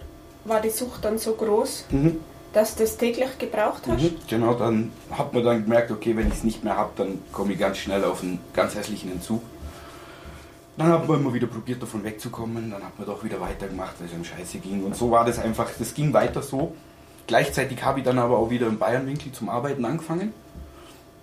war 0.45 0.61
die 0.61 0.71
Sucht 0.71 1.05
dann 1.05 1.19
so 1.19 1.35
groß, 1.35 1.85
Mhm. 1.91 2.21
Dass 2.53 2.75
du 2.75 2.83
das 2.83 2.97
täglich 2.97 3.39
gebraucht 3.39 3.83
hast? 3.87 4.03
Mhm, 4.03 4.17
genau, 4.29 4.55
dann 4.55 4.91
hat 5.13 5.33
man 5.33 5.45
dann 5.45 5.63
gemerkt, 5.63 5.93
okay, 5.93 6.17
wenn 6.17 6.27
ich 6.27 6.35
es 6.35 6.43
nicht 6.43 6.65
mehr 6.65 6.77
habe, 6.77 6.91
dann 6.97 7.21
komme 7.31 7.53
ich 7.53 7.61
ganz 7.61 7.79
schnell 7.79 8.03
auf 8.03 8.25
einen 8.25 8.41
ganz 8.53 8.75
hässlichen 8.75 9.13
Entzug. 9.13 9.41
Dann 10.77 10.89
hat 10.89 11.07
man 11.07 11.21
immer 11.21 11.33
wieder 11.33 11.47
probiert, 11.47 11.81
davon 11.81 12.03
wegzukommen. 12.03 12.73
Dann 12.73 12.83
hat 12.83 12.99
man 12.99 13.07
doch 13.07 13.23
wieder 13.23 13.41
weitergemacht, 13.41 13.95
weil 14.01 14.09
es 14.09 14.15
einem 14.15 14.25
scheiße 14.25 14.59
ging. 14.59 14.83
Und 14.83 14.97
so 14.97 15.13
war 15.13 15.25
das 15.25 15.39
einfach, 15.39 15.71
das 15.79 15.95
ging 15.95 16.13
weiter 16.13 16.43
so. 16.43 16.75
Gleichzeitig 17.29 17.85
habe 17.85 18.01
ich 18.01 18.05
dann 18.05 18.19
aber 18.19 18.37
auch 18.37 18.51
wieder 18.51 18.67
im 18.67 18.81
Bayernwinkel 18.81 19.31
zum 19.31 19.49
Arbeiten 19.49 19.85
angefangen. 19.85 20.33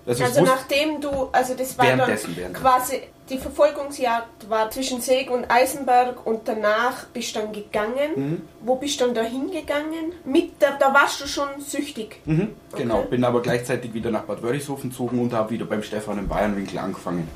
Also, 0.05 0.23
also 0.23 0.41
nachdem 0.45 1.01
du, 1.01 1.27
also 1.33 1.55
das 1.55 1.77
war 1.77 1.87
dann 1.97 2.53
quasi, 2.53 3.01
die 3.29 3.37
Verfolgungsjagd 3.37 4.49
war 4.49 4.69
zwischen 4.71 5.01
Seeg 5.01 5.29
und 5.29 5.49
Eisenberg 5.49 6.25
und 6.25 6.47
danach 6.47 7.05
bist 7.07 7.35
du 7.35 7.39
dann 7.39 7.51
gegangen. 7.51 8.11
Mhm. 8.15 8.41
Wo 8.61 8.75
bist 8.75 8.99
du 8.99 9.05
dann 9.05 9.15
da 9.15 9.21
hingegangen? 9.21 10.13
Mit 10.25 10.61
der, 10.61 10.77
da 10.77 10.93
warst 10.93 11.21
du 11.21 11.27
schon 11.27 11.49
süchtig. 11.59 12.21
Mhm, 12.25 12.49
genau, 12.75 13.03
bin 13.03 13.23
aber 13.23 13.41
gleichzeitig 13.41 13.93
wieder 13.93 14.11
nach 14.11 14.23
Bad 14.23 14.41
Wörishofen 14.41 14.89
gezogen 14.89 15.19
und 15.19 15.33
habe 15.33 15.51
wieder 15.51 15.65
beim 15.65 15.83
Stefan 15.83 16.17
im 16.19 16.27
Bayernwinkel 16.27 16.79
angefangen. 16.79 17.27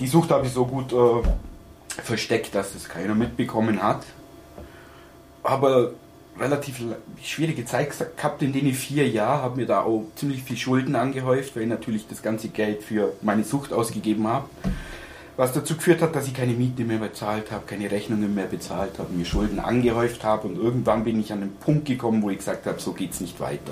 Die 0.00 0.06
Sucht 0.06 0.30
habe 0.30 0.46
ich 0.46 0.52
so 0.52 0.66
gut 0.66 0.92
äh, 0.92 2.02
versteckt, 2.02 2.54
dass 2.54 2.74
das 2.74 2.88
keiner 2.88 3.14
mitbekommen 3.14 3.82
hat. 3.82 4.02
Aber 5.42 5.92
relativ 6.38 6.80
schwierige 7.22 7.64
Zeit 7.64 7.92
gehabt 8.16 8.42
in 8.42 8.52
den 8.52 8.72
vier 8.74 9.08
Jahren, 9.08 9.42
habe 9.42 9.56
mir 9.56 9.66
da 9.66 9.82
auch 9.82 10.04
ziemlich 10.14 10.42
viel 10.42 10.56
Schulden 10.56 10.94
angehäuft, 10.94 11.56
weil 11.56 11.64
ich 11.64 11.68
natürlich 11.68 12.06
das 12.06 12.22
ganze 12.22 12.48
Geld 12.48 12.82
für 12.82 13.14
meine 13.22 13.44
Sucht 13.44 13.72
ausgegeben 13.72 14.26
habe. 14.28 14.48
Was 15.38 15.52
dazu 15.52 15.76
geführt 15.76 16.02
hat, 16.02 16.16
dass 16.16 16.26
ich 16.26 16.34
keine 16.34 16.52
Miete 16.52 16.82
mehr 16.82 16.98
bezahlt 16.98 17.52
habe, 17.52 17.62
keine 17.64 17.88
Rechnungen 17.88 18.34
mehr 18.34 18.46
bezahlt 18.46 18.98
habe, 18.98 19.12
mir 19.12 19.24
Schulden 19.24 19.60
angehäuft 19.60 20.24
habe 20.24 20.48
und 20.48 20.56
irgendwann 20.56 21.04
bin 21.04 21.20
ich 21.20 21.32
an 21.32 21.38
den 21.38 21.54
Punkt 21.54 21.84
gekommen, 21.84 22.22
wo 22.22 22.30
ich 22.30 22.38
gesagt 22.38 22.66
habe, 22.66 22.80
so 22.80 22.92
geht 22.92 23.12
es 23.12 23.20
nicht 23.20 23.38
weiter. 23.38 23.70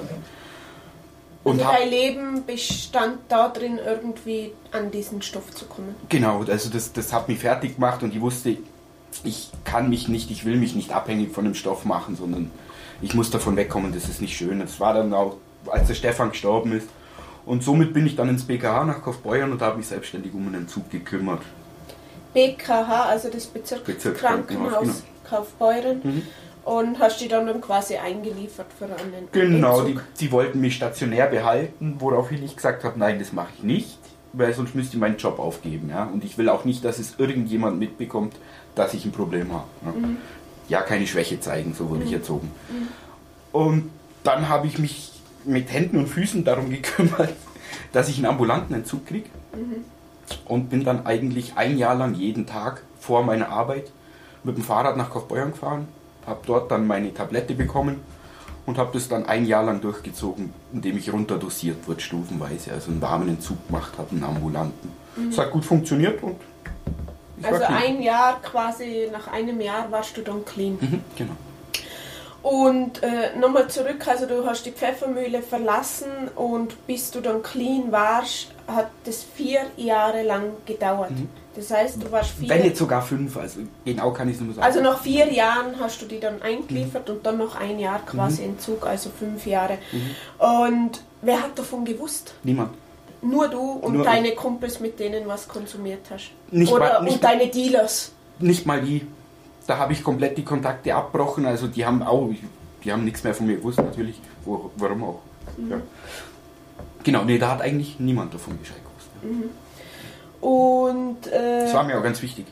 Und 1.43 1.61
also 1.61 1.73
dein 1.73 1.91
Leben 1.91 2.47
bestand 2.47 3.19
darin, 3.29 3.81
irgendwie 3.85 4.53
an 4.71 4.93
diesen 4.93 5.23
Stoff 5.23 5.51
zu 5.51 5.65
kommen. 5.65 5.97
Genau, 6.09 6.45
also 6.45 6.71
das, 6.71 6.93
das 6.93 7.13
hat 7.13 7.29
mich 7.29 7.41
fertig 7.41 7.75
gemacht 7.75 8.01
und 8.05 8.15
ich 8.15 8.21
wusste, 8.21 8.57
ich 9.25 9.51
kann 9.65 9.91
mich 9.91 10.07
nicht, 10.07 10.31
ich 10.31 10.45
will 10.45 10.59
mich 10.59 10.77
nicht 10.77 10.93
abhängig 10.93 11.33
von 11.33 11.45
dem 11.45 11.55
Stoff 11.55 11.85
machen, 11.85 12.15
sondern 12.15 12.53
ich 13.03 13.13
muss 13.15 13.33
davon 13.33 13.57
wegkommen, 13.57 13.93
das 13.93 14.09
ist 14.09 14.21
nicht 14.21 14.37
schön. 14.37 14.61
Das 14.61 14.79
war 14.79 14.95
dann 14.95 15.13
auch, 15.13 15.37
als 15.67 15.89
der 15.89 15.95
Stefan 15.95 16.31
gestorben 16.31 16.71
ist. 16.71 16.89
Und 17.45 17.63
somit 17.63 17.93
bin 17.93 18.07
ich 18.07 18.17
dann 18.17 18.29
ins 18.29 18.45
BKH 18.45 18.85
nach 18.85 19.03
Kaufbeuern 19.03 19.53
und 19.53 19.63
habe 19.63 19.79
mich 19.79 19.87
selbstständig 19.87 20.33
um 20.35 20.47
einen 20.49 20.69
Zug 20.69 20.91
gekümmert. 20.91 21.43
BKH, 22.37 23.07
also 23.07 23.31
das 23.31 23.47
Bezirkskrankenhaus 23.47 24.81
Bezirk 24.81 25.05
genau. 25.25 25.37
Kaufbeuren. 25.39 26.01
Mhm. 26.05 26.23
Und 26.65 26.99
hast 26.99 27.21
die 27.21 27.29
dann, 27.29 27.47
dann 27.47 27.61
quasi 27.61 27.97
eingeliefert 27.97 28.67
für 28.77 28.87
einen 28.87 29.29
Genau, 29.31 29.83
die, 29.83 29.99
die, 30.19 30.33
wollten 30.33 30.61
mich 30.61 30.75
stationär 30.75 31.29
behalten, 31.29 31.97
woraufhin 32.01 32.43
ich 32.43 32.57
gesagt 32.57 32.83
habe, 32.83 32.99
nein, 32.99 33.21
das 33.21 33.33
mache 33.33 33.51
ich 33.57 33.63
nicht, 33.63 33.99
weil 34.33 34.53
sonst 34.53 34.75
müsste 34.75 34.97
ich 34.97 35.01
meinen 35.01 35.17
Job 35.17 35.39
aufgeben. 35.39 35.89
Ja? 35.89 36.05
Und 36.05 36.25
ich 36.25 36.37
will 36.39 36.49
auch 36.49 36.65
nicht, 36.65 36.85
dass 36.85 36.99
es 36.99 37.15
irgendjemand 37.19 37.79
mitbekommt, 37.79 38.35
dass 38.75 38.95
ich 38.95 39.05
ein 39.05 39.13
Problem 39.13 39.53
habe. 39.53 39.65
Ja, 39.85 39.93
mhm. 39.93 40.17
ja 40.69 40.83
keine 40.83 41.07
Schwäche 41.07 41.39
zeigen, 41.39 41.73
so 41.73 41.89
wurde 41.89 42.01
mhm. 42.01 42.07
ich 42.09 42.13
erzogen. 42.15 42.51
Mhm. 42.69 42.89
Und 43.53 43.91
dann 44.25 44.49
habe 44.49 44.67
ich 44.67 44.81
mich 44.81 45.13
mit 45.45 45.73
Händen 45.73 45.99
und 45.99 46.09
Füßen 46.09 46.45
darum 46.45 46.69
gekümmert, 46.69 47.33
dass 47.93 48.09
ich 48.09 48.17
einen 48.17 48.27
ambulanten 48.27 48.75
Entzug 48.75 49.07
kriege. 49.07 49.29
Mhm. 49.55 49.85
Und 50.47 50.71
bin 50.71 50.85
dann 50.85 51.07
eigentlich 51.07 51.57
ein 51.57 51.79
Jahr 51.79 51.95
lang 51.95 52.15
jeden 52.15 52.47
Tag 52.47 52.83
vor 52.99 53.23
meiner 53.23 53.49
Arbeit 53.49 53.91
mit 54.45 54.57
dem 54.57 54.65
Fahrrad 54.65 54.97
nach 54.97 55.11
Kaufbeuern 55.11 55.53
gefahren, 55.53 55.89
habe 56.27 56.41
dort 56.47 56.71
dann 56.71 56.87
meine 56.87 57.13
Tablette 57.13 57.55
bekommen 57.55 58.01
und 58.65 58.79
habe 58.79 58.91
das 58.93 59.09
dann 59.09 59.27
ein 59.27 59.47
Jahr 59.47 59.65
lang 59.65 59.81
durchgezogen, 59.81 60.53
indem 60.73 60.99
ich 60.99 61.13
runterdosiert 61.13 61.87
wurde, 61.87 62.01
stufenweise. 62.01 62.73
Also 62.73 62.91
einen 62.91 63.01
warmen 63.01 63.29
Entzug 63.29 63.67
gemacht 63.67 63.93
habe, 63.99 64.11
einen 64.11 64.25
ambulanten. 64.25 64.91
Es 65.17 65.37
mhm. 65.37 65.41
hat 65.41 65.51
gut 65.51 65.65
funktioniert 65.65 66.23
und 66.23 66.37
also 67.43 67.65
ein 67.65 68.03
Jahr 68.03 68.41
quasi, 68.41 69.09
nach 69.13 69.29
einem 69.29 69.61
Jahr 69.61 69.91
warst 69.91 70.17
du 70.17 70.23
dann 70.23 70.45
clean. 70.45 70.79
Mhm, 70.81 71.05
genau. 71.17 71.33
Und 72.43 73.03
äh, 73.03 73.37
nochmal 73.39 73.69
zurück, 73.69 74.07
also 74.07 74.27
du 74.27 74.47
hast 74.47 74.65
die 74.67 74.71
Pfeffermühle 74.71 75.43
verlassen 75.43 76.29
und 76.35 76.87
bis 76.87 77.11
du 77.11 77.21
dann 77.21 77.43
clean 77.43 77.91
warst, 77.91 78.53
hat 78.67 78.91
das 79.05 79.23
vier 79.23 79.61
Jahre 79.77 80.23
lang 80.23 80.53
gedauert. 80.65 81.13
Mhm. 81.13 81.29
Das 81.55 81.71
heißt, 81.71 82.03
du 82.03 82.11
warst 82.13 82.31
vier... 82.31 82.49
Wenn 82.49 82.63
nicht 82.63 82.77
sogar 82.77 83.01
fünf, 83.01 83.37
also 83.37 83.61
genau 83.85 84.13
kann 84.13 84.29
ich 84.29 84.37
es 84.37 84.43
nur 84.43 84.55
sagen. 84.55 84.67
Also 84.67 84.81
nach 84.83 85.01
vier 85.01 85.33
Jahren 85.33 85.79
hast 85.81 86.03
du 86.03 86.07
die 86.07 86.21
dann 86.21 86.43
eingeliefert 86.43 87.09
mhm. 87.09 87.15
und 87.15 87.27
dann 87.27 87.39
noch 87.39 87.57
ein 87.57 87.79
Jahr 87.79 88.05
quasi 88.05 88.43
mhm. 88.43 88.51
Entzug, 88.51 88.87
also 88.87 89.11
fünf 89.11 89.47
Jahre. 89.47 89.79
Mhm. 89.93 90.45
Und 90.45 91.01
wer 91.23 91.43
hat 91.43 91.59
davon 91.59 91.85
gewusst? 91.85 92.35
Niemand. 92.43 92.73
Nur 93.23 93.49
du 93.49 93.61
und 93.61 93.95
Nur 93.95 94.05
deine 94.05 94.33
ich. 94.33 94.37
Kumpels, 94.37 94.81
mit 94.81 94.99
denen 95.01 95.27
was 95.27 95.49
konsumiert 95.49 96.07
hast. 96.11 96.31
Nicht 96.51 96.71
Oder 96.73 96.95
mal, 96.95 97.03
nicht 97.05 97.15
und 97.15 97.25
deine 97.25 97.49
Dealers. 97.49 98.13
Nicht 98.39 98.67
mal 98.67 98.83
die. 98.83 99.07
Da 99.67 99.79
habe 99.79 99.95
ich 99.95 100.05
komplett 100.05 100.37
die 100.37 100.45
Kontakte 100.45 100.95
abbrochen. 100.95 101.47
Also 101.47 101.67
die 101.67 101.85
haben 101.85 102.03
auch, 102.03 102.31
die 102.85 102.93
haben 102.93 103.05
nichts 103.05 103.25
mehr 103.25 103.35
von 103.35 103.47
mir 103.47 103.57
gewusst 103.57 103.79
natürlich. 103.79 104.21
Wo, 104.45 104.71
warum 104.77 105.05
auch. 105.05 105.21
Mhm. 105.57 105.71
Ja. 105.71 105.77
Genau, 107.07 107.23
nee, 107.23 107.39
da 107.39 107.53
hat 107.53 107.63
eigentlich 107.63 108.01
niemand 108.01 108.35
davon 108.35 108.59
Bescheid 108.59 108.81
gewusst. 108.83 109.11
Mhm. 109.23 109.51
Und 110.45 111.27
äh, 111.29 111.61
das 111.61 111.73
war 111.73 111.85
mir 111.85 111.97
auch 111.97 112.03
ganz 112.03 112.21
wichtig. 112.21 112.47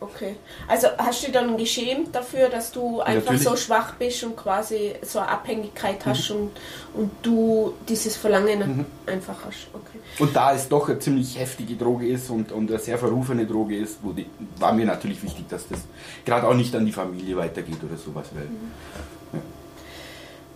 Okay. 0.00 0.36
Also 0.66 0.86
hast 0.96 1.20
du 1.20 1.26
dich 1.26 1.34
dann 1.34 1.54
geschämt 1.58 2.14
dafür, 2.14 2.48
dass 2.48 2.72
du 2.72 3.02
einfach 3.02 3.32
Natürlich. 3.32 3.42
so 3.42 3.56
schwach 3.56 3.96
bist 3.96 4.24
und 4.24 4.38
quasi 4.38 4.94
so 5.02 5.18
eine 5.18 5.28
Abhängigkeit 5.28 6.06
hast 6.06 6.30
mhm. 6.30 6.36
und, 6.36 6.50
und 6.94 7.10
du 7.20 7.74
dieses 7.86 8.16
Verlangen 8.16 8.78
mhm. 8.78 8.86
einfach 9.04 9.36
hast? 9.44 9.68
Okay. 9.74 9.98
Und 10.18 10.34
da 10.34 10.54
es 10.54 10.66
doch 10.66 10.88
eine 10.88 10.98
ziemlich 10.98 11.38
heftige 11.38 11.76
Droge 11.76 12.08
ist 12.08 12.30
und, 12.30 12.52
und 12.52 12.70
eine 12.70 12.78
sehr 12.78 12.96
verrufene 12.96 13.44
Droge 13.44 13.76
ist, 13.76 13.98
die, 14.16 14.24
war 14.56 14.72
mir 14.72 14.86
natürlich 14.86 15.22
wichtig, 15.22 15.46
dass 15.50 15.68
das 15.68 15.80
gerade 16.24 16.48
auch 16.48 16.54
nicht 16.54 16.74
an 16.74 16.86
die 16.86 16.92
Familie 16.92 17.36
weitergeht 17.36 17.84
oder 17.84 17.98
sowas. 17.98 18.28
Weil, 18.32 18.44
mhm. 18.44 18.70
ja. 19.34 19.40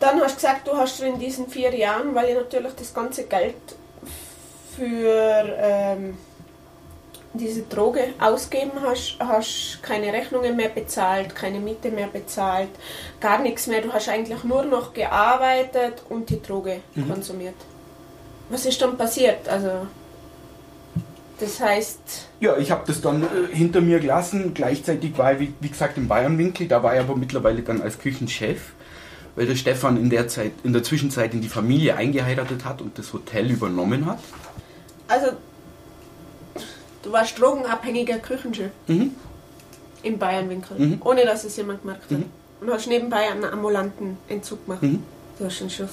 Dann 0.04 0.20
hast 0.20 0.32
du 0.32 0.36
gesagt, 0.36 0.68
du 0.68 0.76
hast 0.76 1.00
in 1.00 1.18
diesen 1.18 1.48
vier 1.48 1.74
Jahren, 1.74 2.14
weil 2.14 2.28
ihr 2.28 2.34
natürlich 2.34 2.74
das 2.74 2.92
ganze 2.92 3.24
Geld 3.24 3.54
für... 4.76 5.56
Ähm, 5.58 6.18
diese 7.36 7.62
Droge 7.62 8.10
ausgeben 8.20 8.70
hast, 8.80 9.16
hast 9.18 9.80
keine 9.82 10.12
Rechnungen 10.12 10.54
mehr 10.54 10.68
bezahlt, 10.68 11.34
keine 11.34 11.58
Miete 11.58 11.90
mehr 11.90 12.06
bezahlt, 12.06 12.68
gar 13.20 13.40
nichts 13.40 13.66
mehr. 13.66 13.80
Du 13.80 13.92
hast 13.92 14.08
eigentlich 14.08 14.44
nur 14.44 14.62
noch 14.64 14.94
gearbeitet 14.94 16.02
und 16.08 16.30
die 16.30 16.40
Droge 16.40 16.80
mhm. 16.94 17.08
konsumiert. 17.08 17.56
Was 18.50 18.66
ist 18.66 18.80
dann 18.80 18.96
passiert? 18.96 19.48
Also 19.48 19.88
das 21.40 21.60
heißt. 21.60 22.28
Ja, 22.38 22.56
ich 22.56 22.70
habe 22.70 22.84
das 22.86 23.00
dann 23.00 23.24
äh, 23.24 23.54
hinter 23.54 23.80
mir 23.80 23.98
gelassen. 23.98 24.54
Gleichzeitig 24.54 25.18
war 25.18 25.32
ich, 25.32 25.40
wie, 25.40 25.54
wie, 25.58 25.68
gesagt, 25.68 25.98
im 25.98 26.06
Bayernwinkel. 26.06 26.68
Da 26.68 26.82
war 26.84 26.94
ich 26.94 27.00
aber 27.00 27.16
mittlerweile 27.16 27.62
dann 27.62 27.82
als 27.82 27.98
Küchenchef, 27.98 28.73
weil 29.36 29.46
der 29.46 29.56
Stefan 29.56 29.96
in 29.96 30.10
der 30.10 30.28
Zeit, 30.28 30.52
in 30.62 30.72
der 30.72 30.82
Zwischenzeit 30.82 31.34
in 31.34 31.40
die 31.40 31.48
Familie 31.48 31.96
eingeheiratet 31.96 32.64
hat 32.64 32.80
und 32.80 32.98
das 32.98 33.12
Hotel 33.12 33.50
übernommen 33.50 34.06
hat. 34.06 34.18
Also 35.08 35.32
Du 37.04 37.12
warst 37.12 37.38
drogenabhängiger 37.38 38.18
Küchenchef. 38.18 38.70
Mhm. 38.86 39.14
Im 40.02 40.18
Bayernwinkel. 40.18 40.78
Mhm. 40.78 41.02
Ohne 41.04 41.24
dass 41.24 41.44
es 41.44 41.56
jemand 41.56 41.82
gemerkt 41.82 42.04
hat. 42.04 42.10
Mhm. 42.10 42.24
Und 42.60 42.70
hast 42.70 42.86
nebenbei 42.86 43.30
einen 43.30 43.44
ambulanten 43.44 44.16
Entzug 44.28 44.64
gemacht. 44.64 44.82
Mhm. 44.82 45.02
Du 45.38 45.44
hast 45.44 45.60
einen 45.60 45.70
Schuss. 45.70 45.90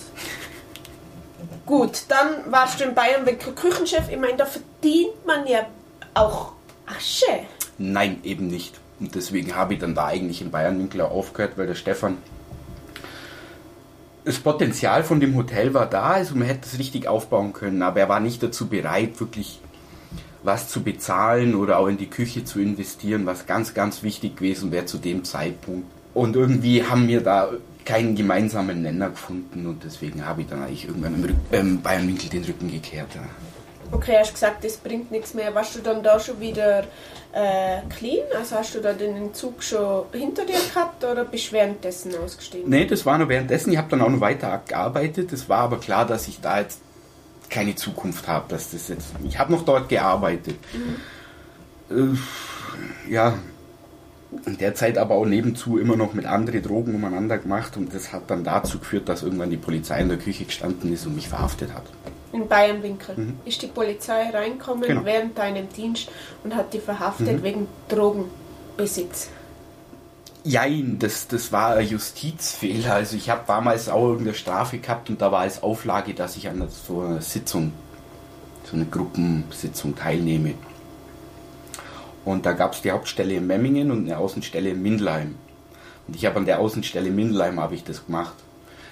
Gut, 1.65 2.03
dann 2.07 2.51
warst 2.51 2.79
du 2.79 2.85
im 2.85 2.95
Bayernwinkel 2.95 3.53
Küchenchef. 3.53 4.09
Ich 4.09 4.17
meine, 4.17 4.37
da 4.37 4.45
verdient 4.45 5.25
man 5.25 5.45
ja 5.47 5.67
auch 6.13 6.53
Asche. 6.85 7.45
Nein, 7.77 8.19
eben 8.23 8.47
nicht. 8.47 8.79
Und 8.99 9.15
deswegen 9.15 9.55
habe 9.55 9.73
ich 9.73 9.79
dann 9.79 9.95
da 9.95 10.05
eigentlich 10.05 10.41
im 10.41 10.51
Bayernwinkel 10.51 11.01
aufgehört, 11.01 11.53
weil 11.57 11.67
der 11.67 11.75
Stefan 11.75 12.17
das 14.23 14.39
Potenzial 14.39 15.03
von 15.03 15.19
dem 15.19 15.35
Hotel 15.35 15.73
war 15.73 15.87
da, 15.87 16.11
also 16.11 16.35
man 16.35 16.47
hätte 16.47 16.67
es 16.67 16.77
richtig 16.79 17.07
aufbauen 17.07 17.53
können, 17.53 17.81
aber 17.81 18.01
er 18.01 18.09
war 18.09 18.19
nicht 18.19 18.43
dazu 18.43 18.67
bereit, 18.67 19.19
wirklich 19.19 19.59
was 20.43 20.69
zu 20.69 20.81
bezahlen 20.81 21.55
oder 21.55 21.79
auch 21.79 21.87
in 21.87 21.97
die 21.97 22.09
Küche 22.09 22.43
zu 22.43 22.59
investieren, 22.59 23.25
was 23.25 23.45
ganz, 23.45 23.73
ganz 23.73 24.03
wichtig 24.03 24.37
gewesen 24.37 24.71
wäre 24.71 24.85
zu 24.85 24.97
dem 24.97 25.23
Zeitpunkt. 25.23 25.85
Und 26.13 26.35
irgendwie 26.35 26.83
haben 26.83 27.07
wir 27.07 27.21
da 27.21 27.49
keinen 27.85 28.15
gemeinsamen 28.15 28.81
Nenner 28.81 29.09
gefunden 29.09 29.65
und 29.65 29.83
deswegen 29.83 30.25
habe 30.25 30.41
ich 30.41 30.47
dann 30.47 30.61
eigentlich 30.61 30.87
irgendwann 30.87 31.15
im 31.15 31.23
Rück 31.23 31.35
ähm, 31.51 31.81
Bayern 31.81 32.07
Winkel 32.07 32.29
den 32.29 32.43
Rücken 32.43 32.71
gekehrt. 32.71 33.09
Ja. 33.15 33.21
Okay, 33.91 34.17
hast 34.19 34.33
gesagt, 34.33 34.63
das 34.63 34.77
bringt 34.77 35.11
nichts 35.11 35.33
mehr. 35.33 35.53
Warst 35.53 35.75
du 35.75 35.79
dann 35.79 36.01
da 36.01 36.19
schon 36.19 36.39
wieder 36.39 36.83
äh, 37.33 37.81
clean? 37.89 38.25
Also 38.37 38.55
hast 38.55 38.75
du 38.75 38.79
da 38.79 38.93
den 38.93 39.15
Entzug 39.15 39.61
schon 39.61 40.05
hinter 40.13 40.45
dir 40.45 40.59
gehabt 40.73 41.03
oder 41.03 41.25
bist 41.25 41.49
du 41.49 41.53
währenddessen 41.53 42.15
ausgestiegen? 42.15 42.69
Nee, 42.69 42.85
das 42.85 43.05
war 43.05 43.17
noch 43.17 43.27
währenddessen. 43.27 43.71
Ich 43.71 43.77
habe 43.77 43.89
dann 43.89 44.01
auch 44.01 44.09
noch 44.09 44.21
weiter 44.21 44.61
gearbeitet. 44.67 45.33
Es 45.33 45.49
war 45.49 45.59
aber 45.59 45.79
klar, 45.79 46.05
dass 46.05 46.27
ich 46.27 46.39
da 46.39 46.59
jetzt 46.59 46.79
keine 47.49 47.75
Zukunft 47.75 48.27
habe. 48.27 48.45
Dass 48.47 48.71
das 48.71 48.87
jetzt, 48.87 49.09
ich 49.23 49.37
habe 49.37 49.51
noch 49.51 49.65
dort 49.65 49.89
gearbeitet. 49.89 50.55
Mhm. 51.89 52.15
Äh, 53.07 53.11
ja, 53.11 53.33
in 54.45 54.57
der 54.57 54.75
Zeit 54.75 54.97
aber 54.97 55.15
auch 55.15 55.25
nebenzu 55.25 55.77
immer 55.77 55.95
noch 55.95 56.13
mit 56.13 56.25
anderen 56.25 56.63
Drogen 56.63 56.95
umeinander 56.95 57.37
gemacht 57.37 57.75
und 57.75 57.93
das 57.93 58.13
hat 58.13 58.29
dann 58.29 58.43
dazu 58.43 58.79
geführt, 58.79 59.09
dass 59.09 59.23
irgendwann 59.23 59.49
die 59.49 59.57
Polizei 59.57 59.99
in 59.99 60.07
der 60.09 60.17
Küche 60.17 60.45
gestanden 60.45 60.93
ist 60.93 61.05
und 61.05 61.15
mich 61.15 61.27
verhaftet 61.27 61.73
hat. 61.73 61.83
In 62.33 62.47
Bayernwinkel 62.47 63.15
mhm. 63.17 63.39
ist 63.45 63.61
die 63.61 63.67
Polizei 63.67 64.29
reinkommen 64.29 64.87
genau. 64.87 65.05
während 65.05 65.37
deinem 65.37 65.67
Dienst 65.69 66.09
und 66.43 66.55
hat 66.55 66.73
dich 66.73 66.81
verhaftet 66.81 67.39
mhm. 67.39 67.43
wegen 67.43 67.67
Drogenbesitz. 67.89 69.29
Jein, 70.43 70.97
das, 70.97 71.27
das 71.27 71.51
war 71.51 71.75
ein 71.75 71.87
Justizfehler. 71.87 72.95
Also 72.95 73.15
ich 73.15 73.29
habe 73.29 73.43
damals 73.45 73.89
auch 73.89 74.03
irgendeine 74.03 74.33
Strafe 74.33 74.79
gehabt 74.79 75.09
und 75.09 75.21
da 75.21 75.31
war 75.31 75.41
als 75.41 75.61
Auflage, 75.61 76.13
dass 76.13 76.35
ich 76.35 76.47
an 76.47 76.67
so 76.69 77.01
einer 77.01 77.21
Sitzung, 77.21 77.73
so 78.63 78.75
eine 78.75 78.85
Gruppensitzung 78.85 79.95
teilnehme. 79.95 80.55
Und 82.25 82.45
da 82.45 82.53
gab 82.53 82.73
es 82.73 82.81
die 82.81 82.91
Hauptstelle 82.91 83.35
in 83.35 83.45
Memmingen 83.45 83.91
und 83.91 84.05
eine 84.05 84.17
Außenstelle 84.17 84.69
in 84.69 84.81
Mindelheim. 84.81 85.35
Und 86.07 86.15
ich 86.15 86.25
habe 86.25 86.37
an 86.37 86.45
der 86.45 86.59
Außenstelle 86.59 87.09
in 87.09 87.15
Mindelheim 87.15 87.59
habe 87.59 87.75
ich 87.75 87.83
das 87.83 88.05
gemacht. 88.05 88.33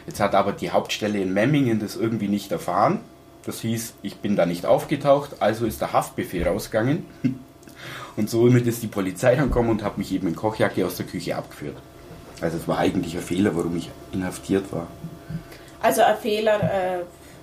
Jetzt 0.05 0.19
hat 0.19 0.35
aber 0.35 0.51
die 0.51 0.71
Hauptstelle 0.71 1.19
in 1.19 1.33
Memmingen 1.33 1.79
das 1.79 1.95
irgendwie 1.95 2.27
nicht 2.27 2.51
erfahren. 2.51 2.99
Das 3.45 3.61
hieß, 3.61 3.93
ich 4.01 4.17
bin 4.17 4.35
da 4.35 4.45
nicht 4.45 4.65
aufgetaucht, 4.65 5.37
also 5.39 5.65
ist 5.65 5.81
der 5.81 5.93
Haftbefehl 5.93 6.47
rausgegangen. 6.47 7.05
Und 8.17 8.29
somit 8.29 8.67
ist 8.67 8.83
die 8.83 8.87
Polizei 8.87 9.35
dann 9.35 9.47
gekommen 9.47 9.69
und 9.69 9.81
hat 9.81 9.97
mich 9.97 10.11
eben 10.11 10.27
in 10.27 10.35
Kochjacke 10.35 10.85
aus 10.85 10.97
der 10.97 11.05
Küche 11.05 11.37
abgeführt. 11.37 11.77
Also 12.41 12.57
es 12.57 12.67
war 12.67 12.77
eigentlich 12.77 13.15
ein 13.15 13.21
Fehler, 13.21 13.55
warum 13.55 13.77
ich 13.77 13.89
inhaftiert 14.11 14.73
war. 14.73 14.87
Also 15.81 16.01
ein 16.01 16.17
Fehler, 16.17 16.61
äh, 16.61 16.99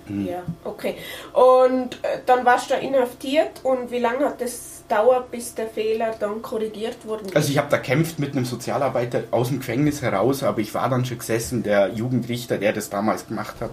hm. 0.07 0.27
ja, 0.27 0.43
okay. 0.63 0.95
Und 1.33 1.95
äh, 2.03 2.19
dann 2.25 2.45
warst 2.45 2.69
du 2.69 2.75
inhaftiert 2.75 3.61
und 3.63 3.89
wie 3.89 3.99
lange 3.99 4.25
hat 4.25 4.41
das 4.41 4.83
dauert, 4.87 5.31
bis 5.31 5.55
der 5.55 5.67
Fehler 5.67 6.15
dann 6.19 6.41
korrigiert 6.41 6.97
wurde? 7.05 7.25
Also 7.33 7.49
ich 7.49 7.57
habe 7.57 7.69
da 7.69 7.77
kämpft 7.77 8.19
mit 8.19 8.33
einem 8.33 8.45
Sozialarbeiter 8.45 9.23
aus 9.31 9.49
dem 9.49 9.59
Gefängnis 9.59 10.01
heraus, 10.01 10.43
aber 10.43 10.59
ich 10.59 10.73
war 10.73 10.89
dann 10.89 11.05
schon 11.05 11.17
gesessen, 11.17 11.63
der 11.63 11.89
Jugendrichter, 11.89 12.57
der 12.57 12.73
das 12.73 12.89
damals 12.89 13.27
gemacht 13.27 13.55
hat, 13.59 13.71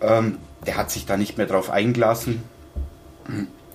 ähm, 0.00 0.38
der 0.66 0.76
hat 0.76 0.90
sich 0.90 1.06
da 1.06 1.16
nicht 1.16 1.38
mehr 1.38 1.46
drauf 1.46 1.70
eingelassen. 1.70 2.42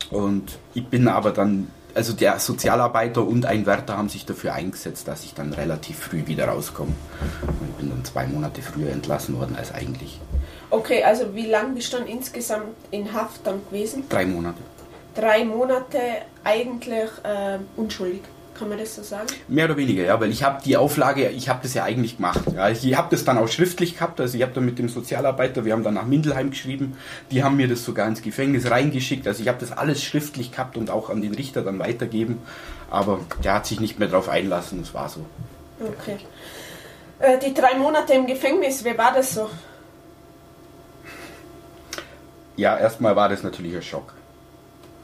Und 0.10 0.60
ich 0.74 0.88
bin 0.88 1.08
aber 1.08 1.32
dann 1.32 1.68
also 1.96 2.14
der 2.14 2.40
Sozialarbeiter 2.40 3.26
und 3.26 3.46
ein 3.46 3.66
Wärter 3.66 3.98
haben 3.98 4.10
sich 4.10 4.26
dafür 4.26 4.54
eingesetzt, 4.54 5.08
dass 5.08 5.24
ich 5.26 5.34
dann 5.34 5.54
relativ 5.54 6.00
früh 6.00 6.28
wieder 6.28 6.48
rauskomme. 6.48 6.94
Ich 7.42 7.76
bin 7.76 7.90
dann 7.90 8.06
zwei 8.06 8.28
Monate 8.28 8.62
früher 8.62 8.92
entlassen 8.92 9.38
worden 9.38 9.56
als 9.56 9.74
eigentlich. 9.74 10.20
Okay, 10.70 11.04
also 11.04 11.34
wie 11.34 11.48
lange 11.48 11.74
bist 11.74 11.92
du 11.92 11.98
dann 11.98 12.08
insgesamt 12.08 12.76
in 12.92 13.12
Haft 13.12 13.46
dann 13.46 13.66
gewesen? 13.66 14.04
Drei 14.08 14.26
Monate. 14.26 14.60
Drei 15.16 15.44
Monate 15.44 16.00
eigentlich 16.44 17.10
äh, 17.24 17.58
unschuldig. 17.76 18.22
Kann 18.60 18.68
man 18.68 18.78
das 18.78 18.94
so 18.94 19.04
sagen? 19.04 19.28
Mehr 19.48 19.66
oder 19.66 19.78
weniger, 19.78 20.04
ja, 20.04 20.20
weil 20.20 20.32
ich 20.32 20.44
habe 20.44 20.62
die 20.62 20.76
Auflage, 20.76 21.30
ich 21.30 21.48
habe 21.48 21.60
das 21.64 21.74
ja 21.74 21.86
eigentlich 21.86 22.18
gemacht. 22.18 22.42
Ja. 22.54 22.68
Ich 22.70 22.98
habe 22.98 23.08
das 23.10 23.24
dann 23.24 23.38
auch 23.38 23.48
schriftlich 23.48 23.96
gehabt, 23.96 24.20
also 24.20 24.36
ich 24.36 24.44
habe 24.44 24.52
da 24.52 24.60
mit 24.60 24.78
dem 24.78 24.90
Sozialarbeiter, 24.90 25.64
wir 25.64 25.72
haben 25.72 25.84
dann 25.84 25.94
nach 25.94 26.06
Mindelheim 26.06 26.50
geschrieben, 26.50 26.98
die 27.32 27.42
haben 27.42 27.56
mir 27.56 27.70
das 27.70 27.86
sogar 27.86 28.06
ins 28.10 28.22
Gefängnis 28.22 28.70
reingeschickt, 28.70 29.26
also 29.26 29.42
ich 29.42 29.48
habe 29.48 29.60
das 29.62 29.72
alles 29.72 30.04
schriftlich 30.04 30.52
gehabt 30.52 30.76
und 30.76 30.90
auch 30.90 31.10
an 31.10 31.22
den 31.22 31.34
Richter 31.34 31.62
dann 31.62 31.80
weitergeben, 31.80 32.40
aber 32.92 33.22
der 33.46 33.54
hat 33.54 33.66
sich 33.66 33.80
nicht 33.80 33.98
mehr 33.98 34.10
darauf 34.10 34.28
einlassen, 34.28 34.82
das 34.82 34.94
war 34.94 35.08
so. 35.08 35.26
Okay. 35.80 36.18
Äh, 37.20 37.40
die 37.40 37.54
drei 37.54 37.76
Monate 37.76 38.12
im 38.12 38.28
Gefängnis, 38.28 38.84
wie 38.84 38.98
war 38.98 39.14
das 39.14 39.36
so? 39.36 39.50
Ja, 42.58 42.78
erstmal 42.78 43.16
war 43.16 43.30
das 43.30 43.42
natürlich 43.42 43.74
ein 43.74 43.82
Schock, 43.82 44.14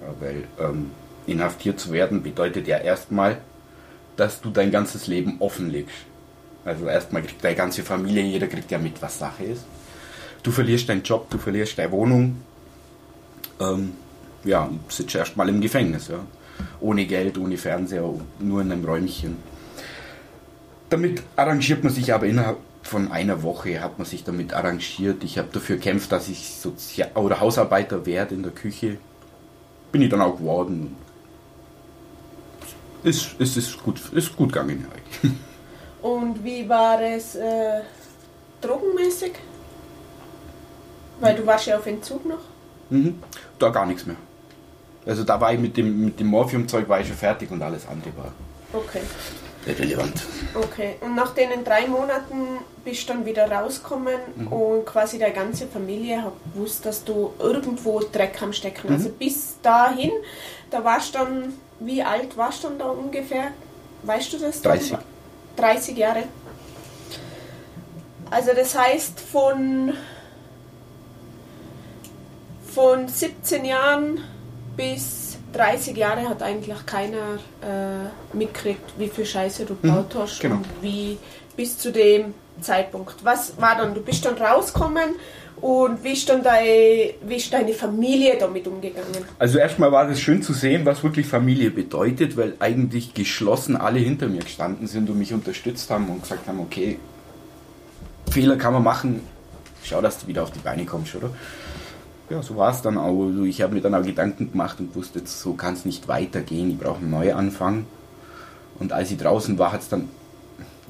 ja, 0.02 0.14
weil 0.20 0.44
ähm, 0.60 0.92
inhaftiert 1.28 1.80
zu 1.80 1.92
werden 1.92 2.24
bedeutet 2.24 2.68
ja 2.68 2.78
erstmal, 2.78 3.38
dass 4.16 4.42
du 4.42 4.50
dein 4.50 4.72
ganzes 4.72 5.08
Leben 5.08 5.38
offenlegst. 5.40 5.96
Also 6.64 6.88
erstmal 6.88 7.22
kriegt 7.22 7.44
deine 7.44 7.56
ganze 7.56 7.84
Familie, 7.84 8.24
jeder 8.24 8.48
kriegt 8.48 8.72
ja 8.72 8.78
mit, 8.78 9.02
was 9.02 9.20
Sache 9.20 9.44
ist. 9.44 9.66
Du 10.42 10.52
verlierst 10.52 10.90
deinen 10.90 11.04
Job, 11.04 11.30
du 11.30 11.38
verlierst 11.38 11.78
deine 11.78 11.92
Wohnung. 11.92 12.38
Ähm, 13.60 13.94
ja, 14.44 14.70
sitzt 14.90 15.16
erstmal 15.16 15.50
im 15.50 15.62
Gefängnis, 15.62 16.08
ja. 16.08 16.20
Ohne 16.80 17.06
Geld, 17.06 17.38
ohne 17.38 17.58
Fernseher, 17.58 18.10
nur 18.40 18.62
in 18.62 18.72
einem 18.72 18.86
Räumchen. 18.86 19.38
Damit 20.90 21.24
arrangiert 21.36 21.84
man 21.84 21.92
sich 21.92 22.14
aber 22.14 22.26
innerhalb 22.26 22.58
von 22.84 23.12
einer 23.12 23.42
Woche 23.42 23.82
hat 23.82 23.98
man 23.98 24.06
sich 24.06 24.24
damit 24.24 24.54
arrangiert. 24.54 25.24
Ich 25.24 25.40
habe 25.40 25.50
dafür 25.52 25.78
gekämpft, 25.78 26.12
dass 26.12 26.30
ich 26.30 26.52
Sozial 26.56 27.10
oder 27.16 27.40
Hausarbeiter 27.40 28.06
werde 28.06 28.36
in 28.36 28.44
der 28.44 28.52
Küche. 28.52 28.98
Bin 29.92 30.04
ich 30.04 30.10
dann 30.10 30.22
auch 30.22 30.38
geworden 30.38 30.96
ist, 33.06 33.36
ist, 33.40 33.58
ist, 33.58 33.84
gut, 33.84 34.02
ist 34.12 34.36
gut 34.36 34.52
gegangen 34.52 34.86
eigentlich. 34.92 35.34
Und 36.02 36.44
wie 36.44 36.68
war 36.68 37.02
es 37.02 37.36
äh, 37.36 37.82
drogenmäßig? 38.62 39.34
Weil 41.20 41.36
du 41.36 41.46
warst 41.46 41.66
ja 41.68 41.78
auf 41.78 41.86
Entzug 41.86 42.26
noch. 42.26 42.42
Mhm. 42.90 43.24
Da 43.58 43.70
gar 43.70 43.86
nichts 43.86 44.06
mehr. 44.06 44.18
Also 45.06 45.24
da 45.24 45.40
war 45.40 45.54
ich 45.54 45.60
mit 45.60 45.78
dem, 45.78 46.06
mit 46.06 46.20
dem 46.20 46.28
Morphiumzeug 46.28 46.90
war 46.90 47.00
ich 47.00 47.08
schon 47.08 47.16
fertig 47.16 47.52
und 47.52 47.62
alles 47.62 47.88
andere 47.88 48.12
war 48.18 48.32
okay. 48.74 49.02
irrelevant. 49.66 50.24
Okay, 50.56 50.96
und 51.02 51.16
nach 51.16 51.34
den 51.34 51.64
drei 51.64 51.88
Monaten 51.88 52.60
bist 52.84 53.08
du 53.08 53.14
dann 53.14 53.26
wieder 53.26 53.50
rausgekommen 53.50 54.16
mhm. 54.36 54.48
und 54.48 54.86
quasi 54.86 55.18
deine 55.20 55.34
ganze 55.34 55.68
Familie 55.68 56.24
hat 56.24 56.34
gewusst, 56.54 56.86
dass 56.86 57.04
du 57.04 57.34
irgendwo 57.40 58.00
Dreck 58.00 58.42
am 58.42 58.52
Stecken. 58.52 58.88
Mhm. 58.88 58.94
Also 58.94 59.10
bis 59.10 59.56
dahin, 59.62 60.12
da 60.72 60.84
warst 60.84 61.16
du 61.16 61.20
dann 61.20 61.54
wie 61.80 62.04
alt 62.04 62.38
warst 62.38 62.64
du 62.64 62.70
da 62.70 62.86
ungefähr? 62.86 63.52
Weißt 64.04 64.34
du 64.34 64.38
das? 64.38 64.62
30. 64.62 64.98
30 65.56 65.98
Jahre. 65.98 66.24
Also 68.30 68.52
das 68.56 68.78
heißt 68.78 69.20
von, 69.20 69.94
von 72.74 73.08
17 73.08 73.66
Jahren 73.66 74.20
bis 74.76 75.38
30 75.54 75.96
Jahre 75.96 76.28
hat 76.28 76.44
eigentlich 76.44 76.86
keiner 76.86 77.36
äh, 77.62 78.36
mitgekriegt, 78.36 78.94
wie 78.98 79.08
viel 79.08 79.26
Scheiße 79.26 79.66
du 79.66 79.74
mhm, 79.74 79.82
gebaut 79.82 80.16
mhm, 80.16 80.20
hast 80.20 80.40
genau. 80.40 80.56
und 80.56 80.66
wie 80.82 81.18
bis 81.56 81.78
zu 81.78 81.92
dem 81.92 82.34
Zeitpunkt. 82.62 83.24
Was 83.24 83.60
war 83.60 83.78
dann? 83.78 83.94
Du 83.94 84.02
bist 84.02 84.26
dann 84.26 84.36
rausgekommen 84.36 85.16
und 85.66 86.04
wie 86.04 86.12
ist, 86.12 86.30
dann 86.30 86.44
dein, 86.44 86.64
wie 87.28 87.38
ist 87.38 87.52
deine 87.52 87.74
Familie 87.74 88.38
damit 88.40 88.68
umgegangen? 88.68 89.26
Also 89.40 89.58
erstmal 89.58 89.92
war 89.92 90.08
es 90.08 90.20
schön 90.20 90.44
zu 90.44 90.54
sehen, 90.54 90.86
was 90.86 91.04
wirklich 91.04 91.26
Familie 91.26 91.72
bedeutet, 91.72 92.38
weil 92.38 92.54
eigentlich 92.60 93.16
geschlossen 93.16 93.76
alle 93.76 93.98
hinter 93.98 94.28
mir 94.28 94.42
gestanden 94.42 94.86
sind 94.86 95.10
und 95.10 95.18
mich 95.18 95.34
unterstützt 95.34 95.90
haben 95.90 96.08
und 96.10 96.22
gesagt 96.22 96.48
haben, 96.48 96.60
okay, 96.60 97.00
Fehler 98.30 98.58
kann 98.58 98.74
man 98.74 98.84
machen, 98.84 99.22
schau, 99.84 100.02
dass 100.02 100.20
du 100.20 100.28
wieder 100.28 100.44
auf 100.44 100.52
die 100.52 100.60
Beine 100.60 100.86
kommst, 100.86 101.16
oder? 101.16 101.32
Ja, 102.30 102.44
so 102.44 102.56
war 102.58 102.72
es 102.72 102.84
dann 102.84 103.00
auch. 103.00 103.26
Also 103.26 103.44
ich 103.46 103.64
habe 103.64 103.74
mir 103.74 103.82
dann 103.82 103.96
auch 103.96 104.04
Gedanken 104.04 104.52
gemacht 104.52 104.80
und 104.80 104.96
wusste, 104.96 105.24
so 105.26 105.54
kann 105.54 105.74
es 105.74 105.84
nicht 105.84 106.08
weitergehen, 106.08 106.70
ich 106.70 106.78
brauche 106.78 107.00
einen 107.00 107.10
Neuanfang. 107.10 107.88
Und 108.78 108.94
als 108.94 109.10
ich 109.10 109.18
draußen 109.18 109.58
war, 109.58 109.72
hat 109.72 109.82
es 109.82 109.90
dann 109.90 110.10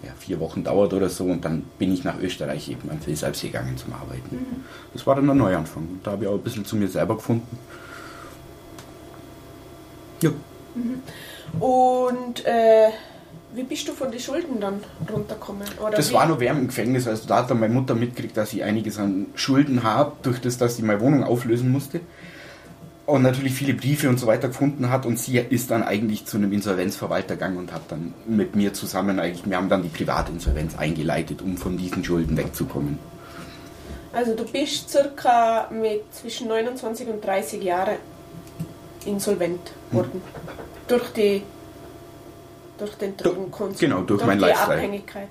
ja, 0.06 0.14
vier 0.18 0.40
Wochen 0.40 0.64
dauert 0.64 0.94
oder 0.94 1.10
so 1.10 1.26
und 1.26 1.44
dann 1.46 1.64
bin 1.80 1.94
ich 1.94 2.04
nach 2.04 2.20
Österreich 2.20 2.70
eben 2.70 2.90
am 2.90 3.06
Vilsalps 3.06 3.42
gegangen 3.42 3.78
zum 3.78 3.94
Arbeiten. 3.94 4.36
Mhm. 4.36 4.64
Das 4.94 5.06
war 5.06 5.16
dann 5.16 5.30
ein 5.30 5.38
Neuanfang. 5.38 6.00
Da 6.04 6.12
habe 6.12 6.24
ich 6.24 6.30
auch 6.30 6.36
ein 6.36 6.42
bisschen 6.42 6.66
zu 6.66 6.76
mir 6.76 6.88
selber 6.88 7.16
gefunden. 7.16 7.58
Ja. 10.22 10.32
Mhm. 10.76 11.62
Und 11.62 12.46
äh, 12.46 12.90
wie 13.54 13.64
bist 13.64 13.88
du 13.88 13.94
von 13.94 14.12
den 14.12 14.20
Schulden 14.20 14.60
dann 14.60 14.84
runtergekommen? 15.12 15.68
Oder 15.82 15.98
das 15.98 16.10
wie? 16.10 16.14
war 16.14 16.26
nur 16.26 16.40
während 16.40 16.62
im 16.62 16.68
Gefängnis. 16.68 17.08
Also 17.08 17.28
da 17.28 17.38
hat 17.38 17.50
dann 17.50 17.60
meine 17.60 17.74
Mutter 17.74 17.96
mitgekriegt, 17.96 18.36
dass 18.38 18.54
ich 18.54 18.64
einiges 18.64 19.00
an 19.00 19.28
Schulden 19.36 19.84
habe, 19.84 20.14
durch 20.24 20.42
das, 20.42 20.58
dass 20.58 20.78
ich 20.78 20.84
meine 20.84 21.02
Wohnung 21.02 21.24
auflösen 21.24 21.72
musste 21.72 22.02
und 23.06 23.22
natürlich 23.22 23.54
viele 23.54 23.74
Briefe 23.74 24.10
und 24.10 24.20
so 24.20 24.28
weiter 24.28 24.48
gefunden 24.48 24.90
hat 24.90 25.06
und 25.06 25.20
sie 25.20 25.38
ist 25.38 25.70
dann 25.70 25.84
eigentlich 25.84 26.26
zu 26.26 26.38
einem 26.38 26.52
Insolvenzverwalter 26.52 27.36
gegangen 27.36 27.58
und 27.58 27.72
hat 27.72 27.84
dann 27.90 28.14
mit 28.26 28.56
mir 28.56 28.74
zusammen 28.74 29.20
eigentlich, 29.20 29.48
wir 29.48 29.58
haben 29.58 29.70
dann 29.70 29.84
die 29.84 29.90
Privatinsolvenz 29.90 30.76
eingeleitet, 30.78 31.42
um 31.42 31.58
von 31.58 31.78
diesen 31.78 32.04
Schulden 32.04 32.36
wegzukommen. 32.36 32.98
Also 34.12 34.34
du 34.34 34.46
bist 34.46 34.90
circa 34.90 35.70
mit 35.72 36.02
zwischen 36.14 36.48
29 36.48 37.08
und 37.08 37.24
30 37.24 37.62
Jahren 37.62 37.98
insolvent 39.06 39.72
worden. 39.92 40.14
Hm. 40.14 40.22
Durch 40.88 41.10
die 41.12 41.44
durch 42.78 42.96
den 42.96 43.16
Drogenkonsum. 43.16 43.78
Genau, 43.78 44.02
durch, 44.02 44.20
durch 44.20 44.26
mein 44.26 44.38
die 44.38 44.46
Lifestyle. 44.46 44.78
Abhängigkeit. 44.78 45.30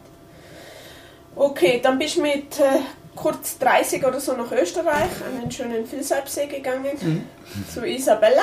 Okay, 1.36 1.80
dann 1.82 1.98
bist 1.98 2.16
du 2.16 2.22
mit 2.22 2.58
äh, 2.58 2.80
kurz 3.14 3.58
30 3.58 4.04
oder 4.04 4.20
so 4.20 4.34
nach 4.34 4.50
Österreich, 4.52 5.10
an 5.26 5.40
den 5.40 5.50
schönen 5.50 5.90
Vilsalpsee 5.90 6.46
gegangen, 6.46 6.92
mhm. 7.00 7.24
zu 7.72 7.86
Isabella. 7.86 8.42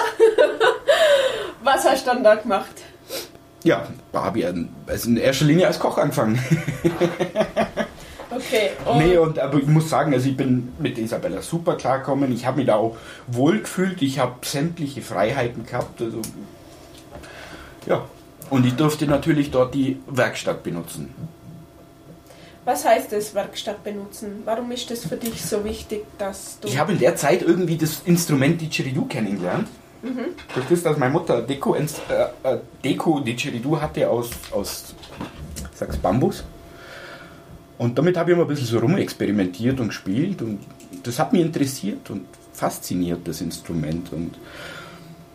Was 1.64 1.86
hast 1.86 2.06
du 2.06 2.12
dann 2.12 2.24
da 2.24 2.36
gemacht? 2.36 2.72
Ja, 3.64 3.88
habe 4.14 4.40
ich 4.40 4.46
also 4.46 5.10
in 5.10 5.18
erster 5.18 5.46
Linie 5.46 5.68
als 5.68 5.80
Koch 5.80 5.98
angefangen. 5.98 6.40
okay. 8.32 8.72
Und 8.86 8.98
nee, 8.98 9.18
und, 9.18 9.38
aber 9.38 9.60
ich 9.60 9.68
muss 9.68 9.90
sagen, 9.90 10.14
also 10.14 10.28
ich 10.28 10.36
bin 10.36 10.74
mit 10.80 10.98
Isabella 10.98 11.42
super 11.42 11.76
klargekommen. 11.76 12.32
Ich 12.34 12.46
habe 12.46 12.58
mich 12.58 12.66
da 12.66 12.76
auch 12.76 12.98
wohl 13.28 13.60
gefühlt. 13.60 14.02
Ich 14.02 14.18
habe 14.18 14.44
sämtliche 14.44 15.02
Freiheiten 15.02 15.66
gehabt. 15.66 16.02
Also, 16.02 16.22
ja, 17.86 18.04
Und 18.50 18.66
ich 18.66 18.76
durfte 18.76 19.06
natürlich 19.06 19.52
dort 19.52 19.76
die 19.76 20.00
Werkstatt 20.08 20.64
benutzen. 20.64 21.14
Was 22.72 22.86
heißt 22.86 23.12
das, 23.12 23.36
Werkstatt 23.36 23.84
benutzen? 23.84 24.44
Warum 24.46 24.72
ist 24.72 24.90
das 24.90 25.06
für 25.06 25.18
dich 25.18 25.42
so 25.42 25.66
wichtig, 25.66 26.06
dass 26.18 26.58
du... 26.62 26.70
Ich 26.70 26.80
habe 26.80 26.94
in 26.94 27.00
der 27.00 27.18
Zeit 27.18 27.42
irgendwie 27.42 27.76
das 27.76 28.04
Instrument 28.06 28.62
Didgeridoo 28.62 29.08
kennengelernt. 29.08 29.68
Mhm. 30.02 30.28
Durch 30.54 30.68
das, 30.70 30.84
dass 30.84 30.98
meine 30.98 31.12
Mutter 31.12 31.42
Deko, 31.42 31.76
äh, 31.76 31.84
äh, 31.84 32.60
Deko 32.82 33.20
Didgeridoo 33.20 33.82
hatte 33.82 34.10
aus, 34.10 34.30
aus 34.52 34.96
sag's 35.74 35.98
Bambus. 35.98 36.46
Und 37.78 37.98
damit 37.98 38.16
habe 38.16 38.32
ich 38.32 38.38
immer 38.38 38.46
ein 38.46 38.48
bisschen 38.48 38.68
so 38.68 38.80
rumexperimentiert 38.80 39.78
und 39.82 39.90
gespielt 39.90 40.42
und 40.42 40.60
das 41.04 41.20
hat 41.20 41.34
mich 41.34 41.42
interessiert 41.42 42.10
und 42.10 42.26
fasziniert, 42.54 43.28
das 43.28 43.42
Instrument. 43.42 44.14
Und 44.14 44.38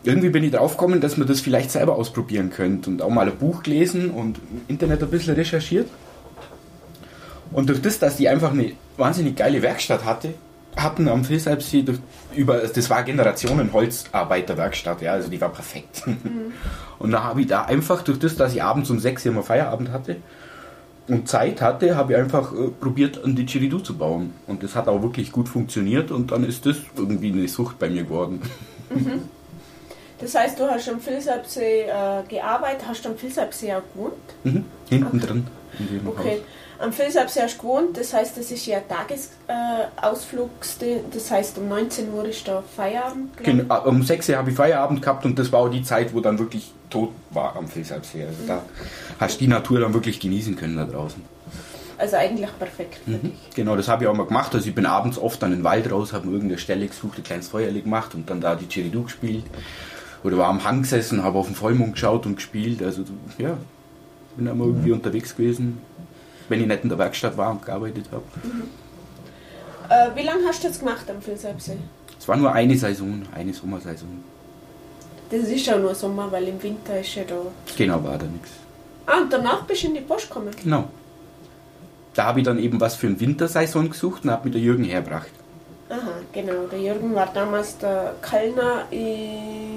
irgendwie 0.05 0.31
bin 0.31 0.43
ich 0.43 0.53
drauf 0.53 0.79
gekommen, 0.79 1.03
dass 1.03 1.19
man 1.19 1.29
das 1.29 1.43
vielleicht 1.43 1.71
selber 1.71 1.97
ausprobieren 1.97 2.49
könnte 2.49 2.89
und 2.89 3.03
auch 3.03 3.11
mal 3.11 3.29
ein 3.29 3.37
Buch 3.37 3.63
gelesen 3.63 4.11
und 4.11 4.39
im 4.39 4.63
Internet 4.69 5.03
ein 5.03 5.11
bisschen 5.11 5.35
recherchiert. 5.35 5.91
Und 7.53 7.69
durch 7.69 7.81
das, 7.81 7.99
dass 7.99 8.17
die 8.17 8.29
einfach 8.29 8.53
eine 8.53 8.73
wahnsinnig 8.97 9.37
geile 9.37 9.63
Werkstatt 9.63 10.05
hatte, 10.05 10.35
hatten 10.77 11.09
am 11.09 11.27
Vilsalpsee 11.27 11.85
über, 12.35 12.59
das 12.59 12.91
war 12.91 13.03
Generationen 13.03 13.73
Holzarbeiterwerkstatt, 13.73 15.01
ja, 15.01 15.13
also 15.13 15.31
die 15.31 15.41
war 15.41 15.49
perfekt. 15.49 16.07
Mhm. 16.07 16.53
Und 16.99 17.11
da 17.13 17.25
habe 17.25 17.43
ich 17.43 17.47
da 17.47 17.65
einfach, 17.65 18.03
durch 18.03 18.19
das, 18.19 18.37
dass 18.37 18.55
ich 18.55 18.63
abends 18.63 18.91
um 18.91 18.99
6 18.99 19.27
Uhr 19.27 19.33
immer 19.33 19.43
Feierabend 19.43 19.91
hatte 19.91 20.17
und 21.09 21.29
Zeit 21.29 21.61
hatte, 21.61 21.95
habe 21.95 22.13
ich 22.13 22.19
einfach 22.19 22.53
äh, 22.53 22.69
probiert, 22.69 23.23
ein 23.23 23.37
Didgeridoo 23.37 23.79
zu 23.79 23.97
bauen. 23.97 24.33
Und 24.47 24.63
das 24.63 24.75
hat 24.75 24.89
auch 24.89 25.03
wirklich 25.03 25.31
gut 25.31 25.49
funktioniert 25.49 26.11
und 26.11 26.33
dann 26.33 26.43
ist 26.43 26.67
das 26.67 26.77
irgendwie 26.97 27.33
eine 27.33 27.47
Sucht 27.49 27.79
bei 27.79 27.89
mir 27.89 28.05
geworden. 28.05 28.41
Mhm. 28.91 29.23
Das 30.19 30.35
heißt, 30.35 30.59
du 30.59 30.65
hast 30.65 30.89
am 30.89 31.05
Vilsalpsee 31.05 31.83
äh, 31.83 32.23
gearbeitet, 32.29 32.87
hast 32.89 33.05
du 33.05 33.11
am 33.11 33.21
Vilsalpsee 33.21 33.75
auch 33.75 33.83
gewohnt? 33.95 34.15
Mhm. 34.45 34.65
Hinten 34.89 35.19
okay. 35.19 35.27
drin. 35.27 35.47
okay. 36.07 36.31
Haus. 36.33 36.41
Am 36.79 36.97
Vilsabs 36.97 37.37
erst 37.37 37.59
gewohnt, 37.59 37.97
das 37.97 38.13
heißt, 38.13 38.37
das 38.37 38.51
ist 38.51 38.67
ja 38.67 38.81
Tagesausflug, 38.81 40.51
äh, 40.83 40.99
das 41.11 41.31
heißt, 41.31 41.57
um 41.57 41.69
19 41.69 42.13
Uhr 42.13 42.27
ist 42.27 42.47
da 42.47 42.63
Feierabend. 42.77 43.35
Genau, 43.39 43.89
um 43.89 44.03
6 44.03 44.29
Uhr 44.29 44.37
habe 44.37 44.51
ich 44.51 44.57
Feierabend 44.57 45.01
gehabt 45.01 45.25
und 45.25 45.39
das 45.39 45.51
war 45.53 45.61
auch 45.61 45.71
die 45.71 45.83
Zeit, 45.83 46.13
wo 46.13 46.21
dann 46.21 46.39
wirklich 46.39 46.73
tot 46.91 47.13
war 47.31 47.57
am 47.57 47.75
Vilsabsee. 47.75 48.25
Also 48.25 48.43
mhm. 48.43 48.49
da 48.49 48.63
hast 49.19 49.37
du 49.37 49.45
die 49.45 49.49
Natur 49.49 49.81
dann 49.81 49.95
wirklich 49.95 50.21
genießen 50.21 50.55
können 50.57 50.77
da 50.77 50.85
draußen. 50.85 51.23
Also 51.97 52.17
eigentlich 52.17 52.51
perfekt. 52.59 53.01
Mhm. 53.09 53.33
Genau, 53.55 53.75
das 53.75 53.89
habe 53.89 54.05
ich 54.05 54.09
auch 54.11 54.15
mal 54.15 54.27
gemacht. 54.27 54.55
Also 54.55 54.69
ich 54.69 54.75
bin 54.75 54.85
abends 54.85 55.19
oft 55.19 55.43
an 55.45 55.53
den 55.53 55.65
Wald 55.65 55.91
raus, 55.91 56.13
habe 56.13 56.27
mir 56.27 56.35
irgendeine 56.35 56.59
Stelle 56.59 56.87
gesucht, 56.87 57.17
ein 57.17 57.25
kleines 57.25 57.49
Feuerle 57.49 57.81
gemacht 57.81 58.15
und 58.15 58.29
dann 58.29 58.43
da 58.43 58.55
die 58.55 58.67
Cheridou 58.69 59.05
gespielt. 59.05 59.45
Oder 60.27 60.39
war 60.39 60.49
am 60.49 60.65
Hang 60.65 60.83
gesessen, 60.83 61.23
habe 61.23 61.39
auf 61.39 61.47
den 61.47 61.55
Vollmond 61.55 61.95
geschaut 61.95 62.27
und 62.27 62.37
gespielt. 62.37 62.83
Also 62.83 63.05
ja, 63.39 63.57
bin 64.37 64.47
immer 64.47 64.65
irgendwie 64.65 64.89
mhm. 64.89 64.97
unterwegs 64.97 65.35
gewesen 65.35 65.79
wenn 66.49 66.61
ich 66.61 66.67
nicht 66.67 66.83
in 66.83 66.89
der 66.89 66.99
Werkstatt 66.99 67.37
war 67.37 67.51
und 67.51 67.65
gearbeitet 67.65 68.07
habe. 68.13 68.23
Mhm. 68.43 68.63
Äh, 69.89 70.17
wie 70.17 70.25
lange 70.25 70.47
hast 70.47 70.63
du 70.65 70.69
das 70.69 70.79
gemacht 70.79 71.09
am 71.09 71.25
Vilsalpsee? 71.25 71.79
Es 72.19 72.27
war 72.27 72.37
nur 72.37 72.53
eine 72.53 72.77
Saison, 72.77 73.23
eine 73.35 73.53
Sommersaison. 73.53 74.09
Das 75.31 75.49
ist 75.49 75.67
ja 75.67 75.77
nur 75.77 75.95
Sommer, 75.95 76.31
weil 76.31 76.49
im 76.49 76.63
Winter 76.63 77.01
ist 77.01 77.15
ja 77.15 77.25
da. 77.25 77.37
Genau, 77.77 78.03
war 78.03 78.19
da 78.19 78.27
nichts. 78.27 78.51
Ah, 79.07 79.19
und 79.19 79.33
danach 79.33 79.65
bist 79.65 79.83
du 79.83 79.89
in 79.89 79.95
die 79.95 80.01
Post 80.01 80.29
gekommen? 80.29 80.51
Genau. 80.63 80.85
Da 82.15 82.25
habe 82.25 82.41
ich 82.41 82.47
dann 82.47 82.59
eben 82.59 82.81
was 82.81 82.95
für 82.95 83.07
eine 83.07 83.21
Wintersaison 83.21 83.91
gesucht 83.91 84.25
und 84.25 84.31
habe 84.31 84.49
mir 84.49 84.53
der 84.53 84.61
Jürgen 84.61 84.85
hergebracht. 84.85 85.31
Aha, 85.89 86.13
genau. 86.33 86.67
Der 86.71 86.81
Jürgen 86.81 87.15
war 87.15 87.29
damals 87.33 87.79
der 87.79 88.15
Kellner 88.23 88.87
in 88.91 89.76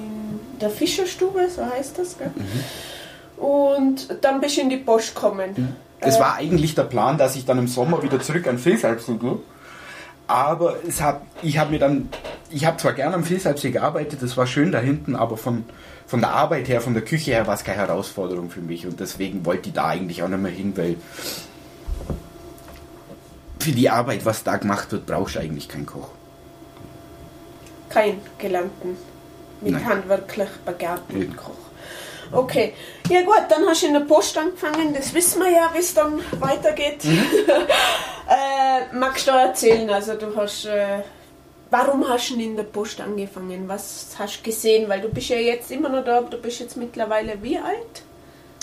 der 0.62 0.70
Fischerstube, 0.70 1.50
so 1.50 1.66
heißt 1.66 1.98
das, 1.98 2.18
gell? 2.18 2.32
Mhm. 2.36 3.44
Und 3.44 4.08
dann 4.22 4.42
bist 4.42 4.58
du 4.58 4.62
in 4.62 4.70
die 4.70 4.78
Post 4.78 5.16
gekommen. 5.16 5.52
Mhm. 5.56 5.76
Das 6.02 6.18
äh. 6.18 6.20
war 6.20 6.36
eigentlich 6.36 6.76
der 6.76 6.84
Plan, 6.84 7.18
dass 7.18 7.36
ich 7.36 7.46
dann 7.46 7.58
im 7.58 7.68
Sommer 7.68 8.04
wieder 8.04 8.20
zurück 8.20 8.48
an 8.48 8.64
Vilsalpsee 8.64 9.16
gehe. 9.16 9.40
Aber 10.28 10.76
es 10.88 11.02
hat, 11.02 11.22
ich 11.42 11.58
habe 11.58 11.72
mir 11.72 11.80
dann, 11.80 12.10
ich 12.52 12.66
habe 12.66 12.78
zwar 12.78 12.94
gerne 12.94 13.16
am 13.16 13.28
Vilsalpsee 13.28 13.72
gearbeitet, 13.72 14.22
das 14.22 14.38
war 14.38 14.46
schön 14.46 14.72
da 14.72 14.80
hinten, 14.80 15.16
aber 15.16 15.38
von, 15.38 15.64
von 16.06 16.20
der 16.20 16.30
Arbeit 16.32 16.68
her, 16.68 16.82
von 16.82 16.94
der 16.94 17.04
Küche 17.04 17.32
her 17.32 17.48
war 17.48 17.56
es 17.56 17.64
keine 17.64 17.80
Herausforderung 17.80 18.52
für 18.52 18.62
mich 18.62 18.86
und 18.86 19.00
deswegen 19.00 19.44
wollte 19.46 19.70
ich 19.70 19.74
da 19.74 19.88
eigentlich 19.88 20.22
auch 20.22 20.28
nicht 20.28 20.42
mehr 20.42 20.52
hin, 20.52 20.78
weil 20.78 20.98
für 23.60 23.72
die 23.72 23.90
Arbeit, 23.90 24.24
was 24.24 24.44
da 24.44 24.58
gemacht 24.58 24.92
wird, 24.92 25.08
brauchst 25.08 25.36
du 25.36 25.40
eigentlich 25.40 25.68
keinen 25.68 25.88
Koch. 25.88 26.10
Kein 27.90 28.20
gelernten, 28.38 28.98
mit 29.62 29.74
Nein. 29.74 29.86
handwerklich 29.86 30.50
begabten 30.66 31.36
Koch. 31.36 31.52
Okay. 32.32 32.74
Ja 33.10 33.22
gut, 33.24 33.44
dann 33.50 33.66
hast 33.68 33.82
du 33.82 33.88
in 33.88 33.94
der 33.94 34.02
Post 34.02 34.38
angefangen, 34.38 34.94
das 34.94 35.14
wissen 35.14 35.42
wir 35.42 35.52
ja, 35.52 35.72
wie 35.74 35.80
es 35.80 35.94
dann 35.94 36.20
weitergeht. 36.40 37.04
Mhm. 37.04 37.26
äh, 38.30 38.96
magst 38.96 39.28
du 39.28 39.32
erzählen, 39.32 39.90
also 39.90 40.14
du 40.14 40.36
hast, 40.36 40.66
äh, 40.66 41.00
warum 41.72 42.08
hast 42.08 42.30
du 42.30 42.36
in 42.36 42.56
der 42.56 42.64
Post 42.64 43.02
angefangen? 43.02 43.68
Was 43.68 44.16
hast 44.18 44.40
du 44.40 44.44
gesehen? 44.44 44.88
Weil 44.88 45.02
du 45.02 45.10
bist 45.10 45.30
ja 45.30 45.38
jetzt 45.38 45.72
immer 45.72 45.90
noch 45.90 46.04
da, 46.04 46.22
du 46.22 46.38
bist 46.38 46.60
jetzt 46.60 46.78
mittlerweile 46.78 47.42
wie 47.42 47.58
alt? 47.58 48.04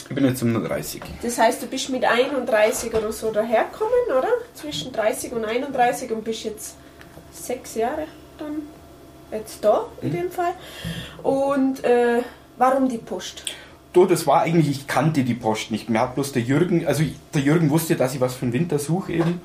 Ich 0.08 0.14
bin 0.14 0.24
jetzt 0.24 0.38
37. 0.38 1.02
Das 1.20 1.36
heißt, 1.36 1.62
du 1.62 1.66
bist 1.66 1.88
mit 1.90 2.04
31 2.04 2.94
oder 2.94 3.10
so 3.10 3.32
dahergekommen, 3.32 4.16
oder? 4.16 4.28
Zwischen 4.54 4.92
30 4.92 5.32
und 5.32 5.44
31 5.44 6.12
und 6.12 6.22
bist 6.22 6.44
jetzt 6.44 6.76
sechs 7.32 7.74
Jahre 7.74 8.06
dann 8.38 8.62
jetzt 9.30 9.64
da 9.64 9.86
in 10.02 10.12
dem 10.12 10.30
Fall. 10.30 10.52
Und 11.22 11.84
äh, 11.84 12.22
Warum 12.58 12.88
die 12.88 12.98
Post? 12.98 13.42
Du, 13.92 14.06
das 14.06 14.26
war 14.26 14.42
eigentlich, 14.42 14.70
ich 14.70 14.86
kannte 14.86 15.24
die 15.24 15.34
Post 15.34 15.70
nicht. 15.70 15.90
Mir 15.90 16.00
hat 16.00 16.14
bloß 16.14 16.32
der 16.32 16.42
Jürgen, 16.42 16.86
also 16.86 17.04
der 17.34 17.42
Jürgen 17.42 17.70
wusste, 17.70 17.96
dass 17.96 18.14
ich 18.14 18.20
was 18.20 18.34
für 18.34 18.46
den 18.46 18.52
Winter 18.52 18.78
suche 18.78 19.12
eben. 19.12 19.40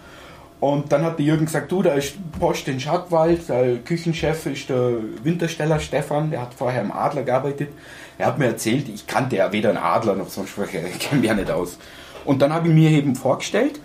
Und 0.62 0.92
dann 0.92 1.04
hat 1.04 1.18
der 1.18 1.26
Jürgen 1.26 1.46
gesagt, 1.46 1.72
du, 1.72 1.82
da 1.82 1.94
ist 1.94 2.16
Post 2.40 2.68
in 2.68 2.80
Schackwald, 2.80 3.50
der 3.50 3.78
Küchenchef 3.78 4.46
ist 4.46 4.70
der 4.70 4.94
Wintersteller 5.24 5.80
Stefan, 5.80 6.32
der 6.32 6.42
hat 6.42 6.54
vorher 6.54 6.82
im 6.82 6.92
Adler 6.92 7.24
gearbeitet. 7.24 7.70
Er 8.18 8.28
hat 8.28 8.38
mir 8.38 8.46
erzählt, 8.46 8.88
ich 8.88 9.08
kannte 9.08 9.38
ja 9.38 9.52
weder 9.52 9.70
einen 9.70 9.80
Adler 9.80 10.16
noch 10.16 10.30
sonst 10.30 10.58
was, 10.58 10.70
ich 10.74 11.00
kenne 11.00 11.22
mich 11.22 11.30
ja 11.30 11.36
nicht 11.36 11.52
aus. 11.52 11.78
Und 12.24 12.42
dann 12.42 12.54
habe 12.54 12.68
ich 12.68 12.74
mir 12.74 12.92
eben 12.92 13.16
vorgestellt 13.16 13.80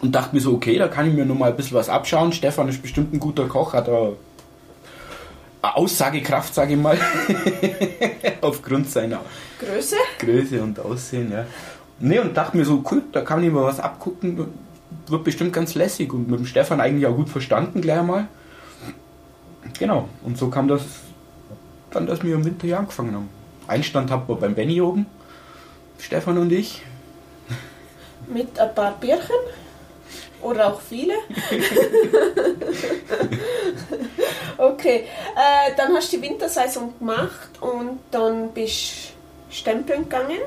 und 0.00 0.14
dachte 0.14 0.34
mir 0.34 0.40
so, 0.40 0.54
okay, 0.54 0.78
da 0.78 0.88
kann 0.88 1.06
ich 1.06 1.14
mir 1.14 1.26
noch 1.26 1.36
mal 1.36 1.50
ein 1.50 1.56
bisschen 1.56 1.76
was 1.76 1.88
abschauen. 1.88 2.32
Stefan 2.32 2.68
ist 2.68 2.80
bestimmt 2.80 3.12
ein 3.12 3.20
guter 3.20 3.46
Koch, 3.46 3.74
hat 3.74 3.88
er 3.88 4.14
Aussagekraft, 5.62 6.54
sage 6.54 6.74
ich 6.74 6.78
mal, 6.78 6.98
aufgrund 8.40 8.90
seiner 8.90 9.20
Größe? 9.60 9.96
Größe 10.18 10.62
und 10.62 10.78
Aussehen, 10.80 11.30
ja. 11.30 11.46
Ne, 12.00 12.20
und 12.20 12.36
dachte 12.36 12.56
mir 12.56 12.64
so, 12.64 12.82
cool, 12.90 13.02
da 13.12 13.20
kann 13.20 13.44
ich 13.44 13.52
mir 13.52 13.62
was 13.62 13.78
abgucken, 13.78 14.48
wird 15.06 15.24
bestimmt 15.24 15.52
ganz 15.52 15.74
lässig 15.74 16.12
und 16.12 16.28
mit 16.28 16.40
dem 16.40 16.46
Stefan 16.46 16.80
eigentlich 16.80 17.06
auch 17.06 17.14
gut 17.14 17.28
verstanden 17.28 17.80
gleich 17.80 18.02
mal. 18.02 18.26
Genau, 19.78 20.08
und 20.22 20.36
so 20.36 20.48
kam 20.48 20.66
das 20.66 20.82
dann, 21.92 22.06
dass 22.06 22.24
wir 22.24 22.34
im 22.34 22.44
Winter 22.44 22.66
hier 22.66 22.78
angefangen 22.78 23.14
haben. 23.14 23.28
Einstand 23.68 24.10
hatten 24.10 24.28
wir 24.28 24.36
beim 24.36 24.54
Benny 24.54 24.80
oben, 24.80 25.06
Stefan 25.98 26.38
und 26.38 26.50
ich. 26.50 26.82
Mit 28.26 28.58
ein 28.58 28.74
paar 28.74 28.92
Bierchen? 28.98 29.36
Oder 30.42 30.66
auch 30.68 30.80
viele? 30.80 31.14
okay, 34.58 35.04
äh, 35.36 35.74
dann 35.76 35.94
hast 35.94 36.12
du 36.12 36.16
die 36.16 36.28
Wintersaison 36.28 36.92
gemacht 36.98 37.50
und 37.60 38.00
dann 38.10 38.50
bist 38.52 39.12
du 39.48 39.54
stempeln 39.54 40.02
gegangen. 40.08 40.40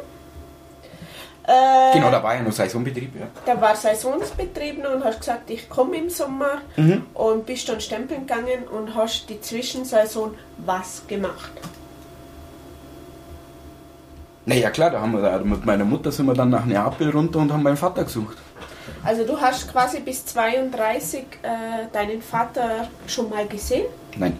Äh, 1.48 1.94
genau, 1.94 2.10
da 2.10 2.24
war 2.24 2.36
ja 2.36 2.42
noch 2.42 2.52
Saisonbetrieb. 2.52 3.16
Ja. 3.20 3.28
Da 3.46 3.62
war 3.62 3.76
Saisonsbetrieb 3.76 4.84
und 4.86 5.04
hast 5.04 5.20
gesagt, 5.20 5.50
ich 5.50 5.70
komme 5.70 5.98
im 5.98 6.10
Sommer 6.10 6.62
mhm. 6.76 7.06
und 7.14 7.46
bist 7.46 7.70
dann 7.70 7.80
stempeln 7.80 8.26
gegangen 8.26 8.68
und 8.68 8.96
hast 8.96 9.30
die 9.30 9.40
Zwischensaison 9.40 10.34
was 10.58 11.04
gemacht? 11.08 11.52
Naja 14.48 14.70
klar, 14.72 14.92
da 14.92 15.02
haben 15.02 15.22
wir 15.22 15.40
mit 15.40 15.66
meiner 15.66 15.86
Mutter 15.86 16.12
sind 16.12 16.26
wir 16.26 16.34
dann 16.34 16.50
nach 16.50 16.66
Neapel 16.66 17.12
runter 17.12 17.40
und 17.40 17.54
haben 17.54 17.64
meinen 17.64 17.78
Vater 17.78 18.04
gesucht. 18.04 18.38
Also 19.04 19.26
du 19.26 19.40
hast 19.40 19.72
quasi 19.72 20.00
bis 20.00 20.26
32 20.26 21.20
äh, 21.42 21.88
deinen 21.92 22.22
Vater 22.22 22.88
schon 23.08 23.30
mal 23.30 23.48
gesehen? 23.48 23.86
Nein. 24.18 24.40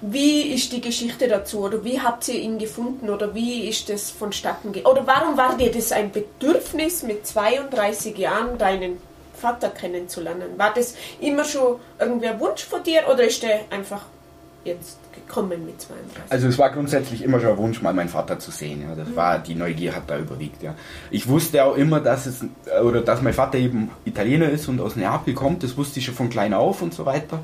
Wie 0.00 0.52
ist 0.52 0.72
die 0.72 0.80
Geschichte 0.80 1.28
dazu? 1.28 1.60
Oder 1.60 1.84
wie 1.84 2.00
habt 2.00 2.26
ihr 2.28 2.34
ihn 2.34 2.58
gefunden? 2.58 3.08
Oder 3.08 3.34
wie 3.34 3.68
ist 3.68 3.88
das 3.88 4.10
vonstatten 4.10 4.72
gegangen? 4.72 4.96
Oder 4.96 5.06
warum 5.06 5.36
war 5.36 5.56
dir 5.56 5.70
das 5.70 5.92
ein 5.92 6.10
Bedürfnis, 6.10 7.04
mit 7.04 7.24
32 7.24 8.18
Jahren 8.18 8.58
deinen 8.58 8.98
Vater 9.34 9.70
kennenzulernen? 9.70 10.58
War 10.58 10.74
das 10.74 10.94
immer 11.20 11.44
schon 11.44 11.78
irgendwie 12.00 12.26
ein 12.26 12.40
Wunsch 12.40 12.64
von 12.64 12.82
dir 12.82 13.02
oder 13.08 13.24
ist 13.24 13.44
der 13.44 13.60
einfach 13.70 14.02
jetzt 14.64 14.98
gekommen 15.32 15.64
mit 15.64 15.80
32? 15.80 16.22
Also 16.28 16.48
es 16.48 16.58
war 16.58 16.70
grundsätzlich 16.70 17.22
immer 17.22 17.40
schon 17.40 17.50
ein 17.50 17.56
Wunsch, 17.56 17.80
mal 17.80 17.94
meinen 17.94 18.10
Vater 18.10 18.38
zu 18.38 18.50
sehen. 18.50 18.82
Ja. 18.82 18.94
Das 18.94 19.08
mhm. 19.08 19.16
war, 19.16 19.38
die 19.38 19.54
Neugier 19.54 19.96
hat 19.96 20.04
da 20.08 20.18
überwiegt. 20.18 20.62
Ja. 20.62 20.74
Ich 21.10 21.26
wusste 21.26 21.64
auch 21.64 21.76
immer, 21.76 22.00
dass 22.00 22.26
es 22.26 22.44
oder 22.84 23.00
dass 23.00 23.22
mein 23.22 23.32
Vater 23.32 23.58
eben 23.58 23.90
Italiener 24.04 24.50
ist 24.50 24.68
und 24.68 24.80
aus 24.80 24.96
Neapel 24.96 25.34
kommt. 25.34 25.62
Das 25.62 25.76
wusste 25.76 25.98
ich 25.98 26.04
schon 26.04 26.14
von 26.14 26.28
klein 26.28 26.52
auf 26.52 26.82
und 26.82 26.92
so 26.92 27.06
weiter. 27.06 27.40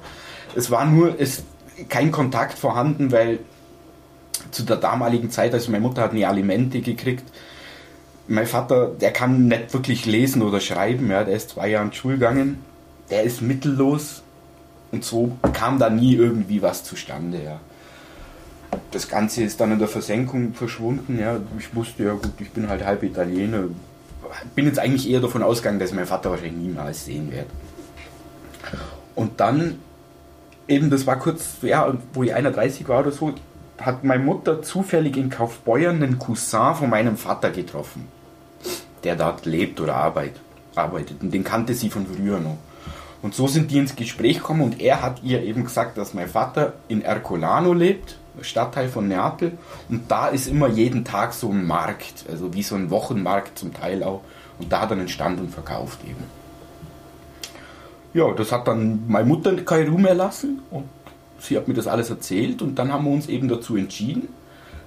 Es 0.54 0.70
war 0.70 0.84
nur 0.84 1.18
es, 1.18 1.44
kein 1.88 2.12
Kontakt 2.12 2.58
vorhanden, 2.58 3.10
weil 3.10 3.38
zu 4.50 4.62
der 4.64 4.76
damaligen 4.76 5.30
Zeit, 5.30 5.54
also 5.54 5.70
meine 5.70 5.82
Mutter 5.82 6.02
hat 6.02 6.12
nie 6.12 6.26
Alimente 6.26 6.80
gekriegt. 6.80 7.24
Mein 8.26 8.46
Vater, 8.46 8.88
der 8.88 9.10
kann 9.10 9.48
nicht 9.48 9.72
wirklich 9.72 10.04
lesen 10.04 10.42
oder 10.42 10.60
schreiben, 10.60 11.10
ja, 11.10 11.24
der 11.24 11.34
ist 11.34 11.50
zwei 11.50 11.68
Jahre 11.68 11.86
in 11.86 11.92
Schule 11.94 12.14
gegangen, 12.14 12.62
der 13.10 13.22
ist 13.22 13.40
mittellos 13.40 14.22
und 14.92 15.02
so 15.02 15.32
kam 15.54 15.78
da 15.78 15.88
nie 15.88 16.14
irgendwie 16.14 16.60
was 16.60 16.84
zustande, 16.84 17.42
ja. 17.42 17.60
Das 18.90 19.08
Ganze 19.08 19.42
ist 19.42 19.60
dann 19.60 19.72
in 19.72 19.78
der 19.78 19.88
Versenkung 19.88 20.54
verschwunden, 20.54 21.18
ja. 21.18 21.38
Ich 21.58 21.74
wusste 21.74 22.04
ja 22.04 22.12
gut, 22.12 22.32
ich 22.38 22.50
bin 22.50 22.68
halt 22.68 22.84
halb 22.84 23.02
Italiener. 23.02 23.64
Bin 24.54 24.66
jetzt 24.66 24.78
eigentlich 24.78 25.08
eher 25.08 25.20
davon 25.20 25.42
ausgegangen, 25.42 25.78
dass 25.78 25.92
meinen 25.92 26.06
Vater 26.06 26.30
wahrscheinlich 26.30 26.56
niemals 26.56 27.04
sehen 27.04 27.30
werde. 27.30 27.48
Und 29.14 29.40
dann, 29.40 29.78
eben, 30.66 30.90
das 30.90 31.06
war 31.06 31.18
kurz, 31.18 31.56
ja, 31.62 31.92
wo 32.12 32.22
ich 32.22 32.34
31 32.34 32.88
war 32.88 33.00
oder 33.00 33.10
so, 33.10 33.34
hat 33.80 34.04
meine 34.04 34.22
Mutter 34.22 34.62
zufällig 34.62 35.16
in 35.16 35.30
Kaufbeuern 35.30 36.02
einen 36.02 36.18
Cousin 36.18 36.74
von 36.74 36.90
meinem 36.90 37.16
Vater 37.16 37.50
getroffen, 37.50 38.08
der 39.04 39.16
dort 39.16 39.46
lebt 39.46 39.80
oder 39.80 39.94
arbeitet. 39.94 40.40
arbeitet. 40.74 41.22
Und 41.22 41.32
den 41.32 41.44
kannte 41.44 41.74
sie 41.74 41.90
von 41.90 42.06
früher 42.06 42.40
noch. 42.40 42.58
Und 43.20 43.34
so 43.34 43.48
sind 43.48 43.70
die 43.70 43.78
ins 43.78 43.96
Gespräch 43.96 44.38
gekommen 44.38 44.62
und 44.62 44.80
er 44.80 45.02
hat 45.02 45.22
ihr 45.24 45.42
eben 45.42 45.64
gesagt, 45.64 45.98
dass 45.98 46.14
mein 46.14 46.28
Vater 46.28 46.74
in 46.86 47.02
Ercolano 47.02 47.72
lebt, 47.72 48.16
Stadtteil 48.42 48.88
von 48.88 49.08
Neapel, 49.08 49.58
und 49.88 50.10
da 50.10 50.28
ist 50.28 50.46
immer 50.46 50.68
jeden 50.68 51.04
Tag 51.04 51.32
so 51.32 51.50
ein 51.50 51.66
Markt, 51.66 52.24
also 52.30 52.54
wie 52.54 52.62
so 52.62 52.74
ein 52.74 52.90
Wochenmarkt 52.90 53.58
zum 53.58 53.72
Teil 53.72 54.02
auch. 54.02 54.22
Und 54.58 54.72
da 54.72 54.80
hat 54.80 54.90
er 54.90 54.96
einen 54.96 55.08
Stand 55.08 55.40
und 55.40 55.50
verkauft 55.50 56.00
eben. 56.04 56.24
Ja, 58.14 58.32
das 58.32 58.50
hat 58.52 58.66
dann 58.66 59.04
meine 59.06 59.26
Mutter 59.26 59.54
keine 59.56 59.90
Ruhe 59.90 60.00
mehr 60.00 60.14
lassen 60.14 60.60
und 60.70 60.84
sie 61.38 61.56
hat 61.56 61.68
mir 61.68 61.74
das 61.74 61.86
alles 61.86 62.10
erzählt 62.10 62.62
und 62.62 62.78
dann 62.78 62.92
haben 62.92 63.04
wir 63.04 63.12
uns 63.12 63.28
eben 63.28 63.48
dazu 63.48 63.76
entschieden, 63.76 64.28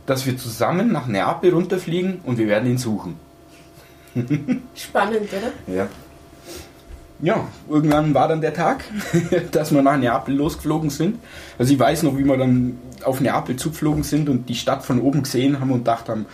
dass 0.06 0.26
wir 0.26 0.38
zusammen 0.38 0.92
nach 0.92 1.08
Neapel 1.08 1.54
runterfliegen 1.54 2.20
und 2.24 2.38
wir 2.38 2.48
werden 2.48 2.70
ihn 2.70 2.78
suchen. 2.78 3.18
Spannend, 4.76 5.30
oder? 5.32 5.74
Ja. 5.74 5.88
Ja, 7.22 7.48
irgendwann 7.70 8.14
war 8.16 8.28
dann 8.28 8.42
der 8.42 8.54
Tag, 8.54 8.84
dass 9.52 9.72
wir 9.72 9.82
nach 9.84 9.98
Neapel 9.98 10.36
losgeflogen 10.36 10.90
sind. 10.90 11.20
Also 11.58 11.74
ich 11.74 11.80
weiß 11.80 12.04
noch, 12.04 12.18
wie 12.18 12.24
wir 12.24 12.38
dann 12.38 12.80
auf 13.04 13.22
Neapel 13.22 13.58
zugeflogen 13.58 14.04
sind 14.04 14.28
und 14.28 14.50
die 14.50 14.56
Stadt 14.56 14.84
von 14.84 15.00
oben 15.00 15.24
gesehen 15.24 15.60
haben 15.60 15.72
und 15.72 15.80
gedacht 15.80 16.10
haben, 16.10 16.26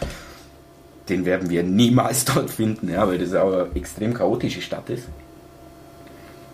den 1.10 1.26
werden 1.26 1.50
wir 1.50 1.64
niemals 1.64 2.26
dort 2.34 2.50
finden, 2.50 2.90
ja, 2.90 3.08
weil 3.08 3.18
das 3.18 3.34
eine 3.34 3.68
extrem 3.76 4.14
chaotische 4.14 4.62
Stadt 4.62 4.90
ist. 4.90 5.08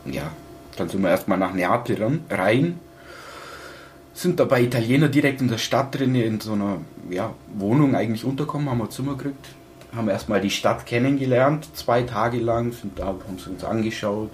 Ja, 0.06 0.32
dann 0.78 0.90
sind 0.90 1.02
wir 1.02 1.10
erstmal 1.10 1.38
nach 1.38 1.54
Neapel 1.54 2.20
rein, 2.30 2.80
sind 4.14 4.40
da 4.40 4.46
bei 4.46 4.62
Italiener 4.62 5.10
direkt 5.10 5.42
in 5.42 5.48
der 5.48 5.58
Stadt 5.58 5.98
drin, 5.98 6.16
in 6.16 6.40
so 6.40 6.54
einer 6.54 6.78
ja, 7.10 7.34
Wohnung 7.56 7.96
eigentlich 7.96 8.26
unterkommen, 8.26 8.70
haben 8.70 8.80
wir 8.80 8.90
Zimmer 8.90 9.16
gekriegt, 9.16 9.48
haben 9.96 10.10
erstmal 10.10 10.42
die 10.42 10.50
Stadt 10.50 10.86
kennengelernt, 10.86 11.68
zwei 11.76 12.04
Tage 12.04 12.40
lang, 12.40 12.72
sind 12.72 13.00
da, 13.00 13.06
haben 13.08 13.38
sie 13.44 13.50
uns 13.50 13.64
angeschaut. 13.64 14.32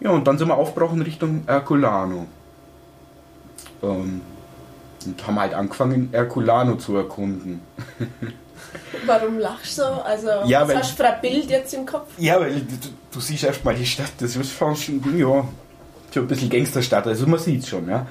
Ja, 0.00 0.10
und 0.10 0.26
dann 0.26 0.38
sind 0.38 0.48
wir 0.48 0.56
aufgebrochen 0.56 1.02
Richtung 1.02 1.42
Erculano. 1.46 2.26
Ähm, 3.82 4.20
und 5.06 5.26
haben 5.26 5.40
halt 5.40 5.54
angefangen, 5.54 6.08
Erculano 6.12 6.76
zu 6.76 6.96
erkunden. 6.96 7.60
Warum 9.06 9.38
lachst 9.38 9.78
du 9.78 9.82
so? 9.82 9.88
Also, 10.02 10.28
Ja, 10.46 10.66
weil- 10.68 10.78
hast 10.78 10.92
du 10.92 11.02
für 11.02 11.08
ein 11.08 11.20
Bild 11.20 11.50
jetzt 11.50 11.72
im 11.74 11.86
Kopf? 11.86 12.08
Ja, 12.18 12.38
weil 12.40 12.60
du, 12.60 12.66
du 13.12 13.20
siehst 13.20 13.44
erstmal 13.44 13.74
die 13.74 13.86
Stadt, 13.86 14.12
das 14.18 14.36
ist 14.36 14.52
schon, 14.52 15.00
ja, 15.18 15.44
schon 16.12 16.24
ein 16.24 16.28
bisschen 16.28 16.50
Gangsterstadt, 16.50 17.06
also 17.06 17.26
man 17.26 17.38
sieht 17.40 17.66
schon, 17.66 17.88
ja. 17.88 18.06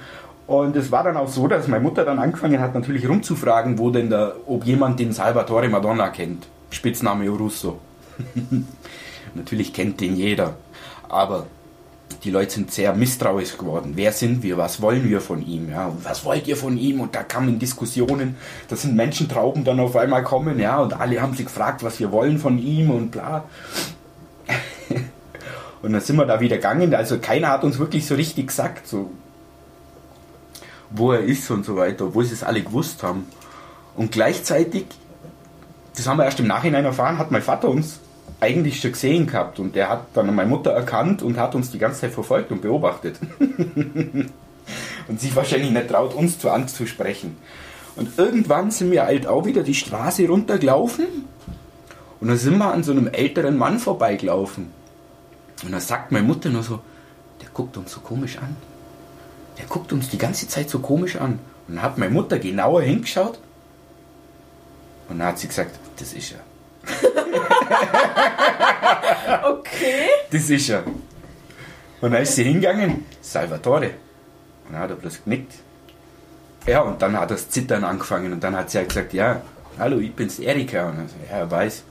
Und 0.50 0.76
es 0.76 0.92
war 0.92 1.04
dann 1.04 1.16
auch 1.16 1.28
so, 1.28 1.48
dass 1.48 1.68
meine 1.68 1.84
Mutter 1.84 2.04
dann 2.04 2.18
angefangen 2.18 2.60
hat, 2.60 2.74
natürlich 2.74 3.08
rumzufragen, 3.08 3.78
wo 3.78 3.92
denn 3.92 4.10
der, 4.10 4.34
ob 4.48 4.66
jemand 4.66 5.00
den 5.00 5.12
Salvatore 5.12 5.70
Madonna 5.70 6.10
kennt. 6.10 6.48
Spitzname 6.72 7.30
Russo. 7.30 7.78
natürlich 9.36 9.74
kennt 9.74 10.02
den 10.02 10.16
jeder. 10.16 10.56
Aber 11.08 11.46
die 12.24 12.32
Leute 12.32 12.50
sind 12.50 12.72
sehr 12.72 12.96
misstrauisch 12.96 13.60
geworden. 13.60 13.92
Wer 13.94 14.12
sind 14.12 14.42
wir? 14.42 14.58
Was 14.58 14.82
wollen 14.82 15.08
wir 15.08 15.22
von 15.22 15.46
ihm? 15.46 15.70
Ja, 15.70 15.92
was 16.02 16.26
wollt 16.26 16.48
ihr 16.48 16.58
von 16.58 16.80
ihm? 16.80 17.00
Und 17.00 17.14
da 17.14 17.22
kamen 17.22 17.60
Diskussionen. 17.60 18.36
Da 18.70 18.76
sind 18.76 18.96
Menschentrauben 18.96 19.64
dann 19.64 19.80
auf 19.80 19.96
einmal 19.96 20.24
kommen, 20.24 20.60
ja, 20.60 20.80
und 20.80 21.00
alle 21.00 21.22
haben 21.22 21.36
sich 21.36 21.46
gefragt, 21.46 21.84
was 21.84 22.00
wir 22.00 22.12
wollen 22.12 22.40
von 22.40 22.58
ihm 22.58 22.90
und 22.90 23.12
bla. 23.12 23.44
Und 25.84 25.94
dann 25.94 26.02
sind 26.02 26.18
wir 26.18 26.26
da 26.26 26.42
wieder 26.42 26.58
gegangen. 26.58 26.94
Also 26.94 27.20
keiner 27.20 27.50
hat 27.50 27.64
uns 27.64 27.80
wirklich 27.80 28.06
so 28.06 28.16
richtig 28.16 28.48
gesagt, 28.48 28.86
so 28.86 29.12
wo 30.92 31.12
er 31.12 31.22
ist 31.22 31.50
und 31.52 31.66
so 31.66 31.76
weiter, 31.76 32.06
obwohl 32.06 32.26
sie 32.26 32.34
es 32.34 32.44
alle 32.44 32.62
gewusst 32.62 33.04
haben. 33.04 33.28
Und 33.96 34.12
gleichzeitig, 34.12 34.86
das 35.96 36.08
haben 36.08 36.18
wir 36.18 36.26
erst 36.26 36.40
im 36.40 36.48
Nachhinein 36.48 36.86
erfahren, 36.86 37.18
hat 37.18 37.32
mein 37.32 37.42
Vater 37.42 37.70
uns 37.70 38.00
eigentlich 38.40 38.80
schon 38.80 38.94
gesehen 38.94 39.28
gehabt 39.28 39.60
und 39.60 39.76
der 39.76 39.90
hat 39.90 40.08
dann 40.14 40.34
meine 40.34 40.50
Mutter 40.50 40.72
erkannt 40.72 41.22
und 41.22 41.38
hat 41.38 41.56
uns 41.56 41.72
die 41.72 41.80
ganze 41.80 42.02
Zeit 42.02 42.12
verfolgt 42.12 42.52
und 42.52 42.62
beobachtet. 42.62 43.20
und 45.08 45.20
sich 45.20 45.36
wahrscheinlich 45.36 45.72
nicht 45.72 45.90
traut, 45.90 46.14
uns 46.14 46.40
zu 46.40 46.50
anzusprechen. 46.50 47.38
Und 47.96 48.18
irgendwann 48.18 48.72
sind 48.72 48.92
wir 48.92 49.04
halt 49.04 49.28
auch 49.28 49.46
wieder 49.46 49.64
die 49.64 49.76
Straße 49.76 50.28
runtergelaufen 50.28 51.06
und 52.22 52.28
dann 52.28 52.38
sind 52.38 52.58
wir 52.58 52.72
an 52.72 52.84
so 52.84 52.92
einem 52.92 53.08
älteren 53.08 53.58
Mann 53.58 53.80
vorbeigelaufen. 53.80 54.72
Und 55.64 55.72
dann 55.72 55.82
sagt 55.82 56.12
meine 56.12 56.26
Mutter 56.26 56.50
nur 56.50 56.64
so, 56.64 56.80
der 57.42 57.50
guckt 57.50 57.76
uns 57.76 57.92
so 57.92 58.00
komisch 58.00 58.38
an. 58.38 58.56
Der 59.60 59.68
guckt 59.68 59.94
uns 59.94 60.10
die 60.10 60.18
ganze 60.18 60.48
Zeit 60.48 60.70
so 60.70 60.80
komisch 60.80 61.18
an. 61.18 61.40
Und 61.68 61.76
dann 61.76 61.84
hat 61.84 61.98
meine 61.98 62.12
Mutter 62.12 62.40
genauer 62.40 62.82
hingeschaut 62.82 63.40
und 65.10 65.20
dann 65.20 65.28
hat 65.28 65.40
sie 65.40 65.48
gesagt, 65.48 65.78
das 65.98 66.14
ist 66.14 66.34
er. 66.34 66.40
Okay. 69.44 70.08
Das 70.32 70.50
ist 70.50 70.70
er. 70.70 70.84
Und 72.02 72.12
dann 72.12 72.24
ist 72.24 72.36
sie 72.36 72.44
hingegangen, 72.44 73.06
Salvatore. 73.22 73.92
Und 74.66 74.74
dann 74.74 74.82
hat 74.82 74.90
er 74.90 74.96
bloß 74.96 75.24
genickt. 75.24 75.54
Ja, 76.66 76.82
und 76.82 77.02
dann 77.02 77.18
hat 77.18 77.32
das 77.32 77.50
Zittern 77.50 77.84
angefangen 77.84 78.34
und 78.34 78.44
dann 78.44 78.56
hat 78.56 78.70
sie 78.70 78.80
halt 78.80 78.90
gesagt, 78.90 79.14
ja, 79.14 79.42
hallo, 79.78 80.00
ich 80.00 80.14
bin's 80.14 80.40
Erika. 80.40 80.90
Und 80.90 80.98
er 80.98 81.08
so, 81.08 81.16
ja, 81.30 81.38
er 81.38 81.52
weiß. 81.52 81.84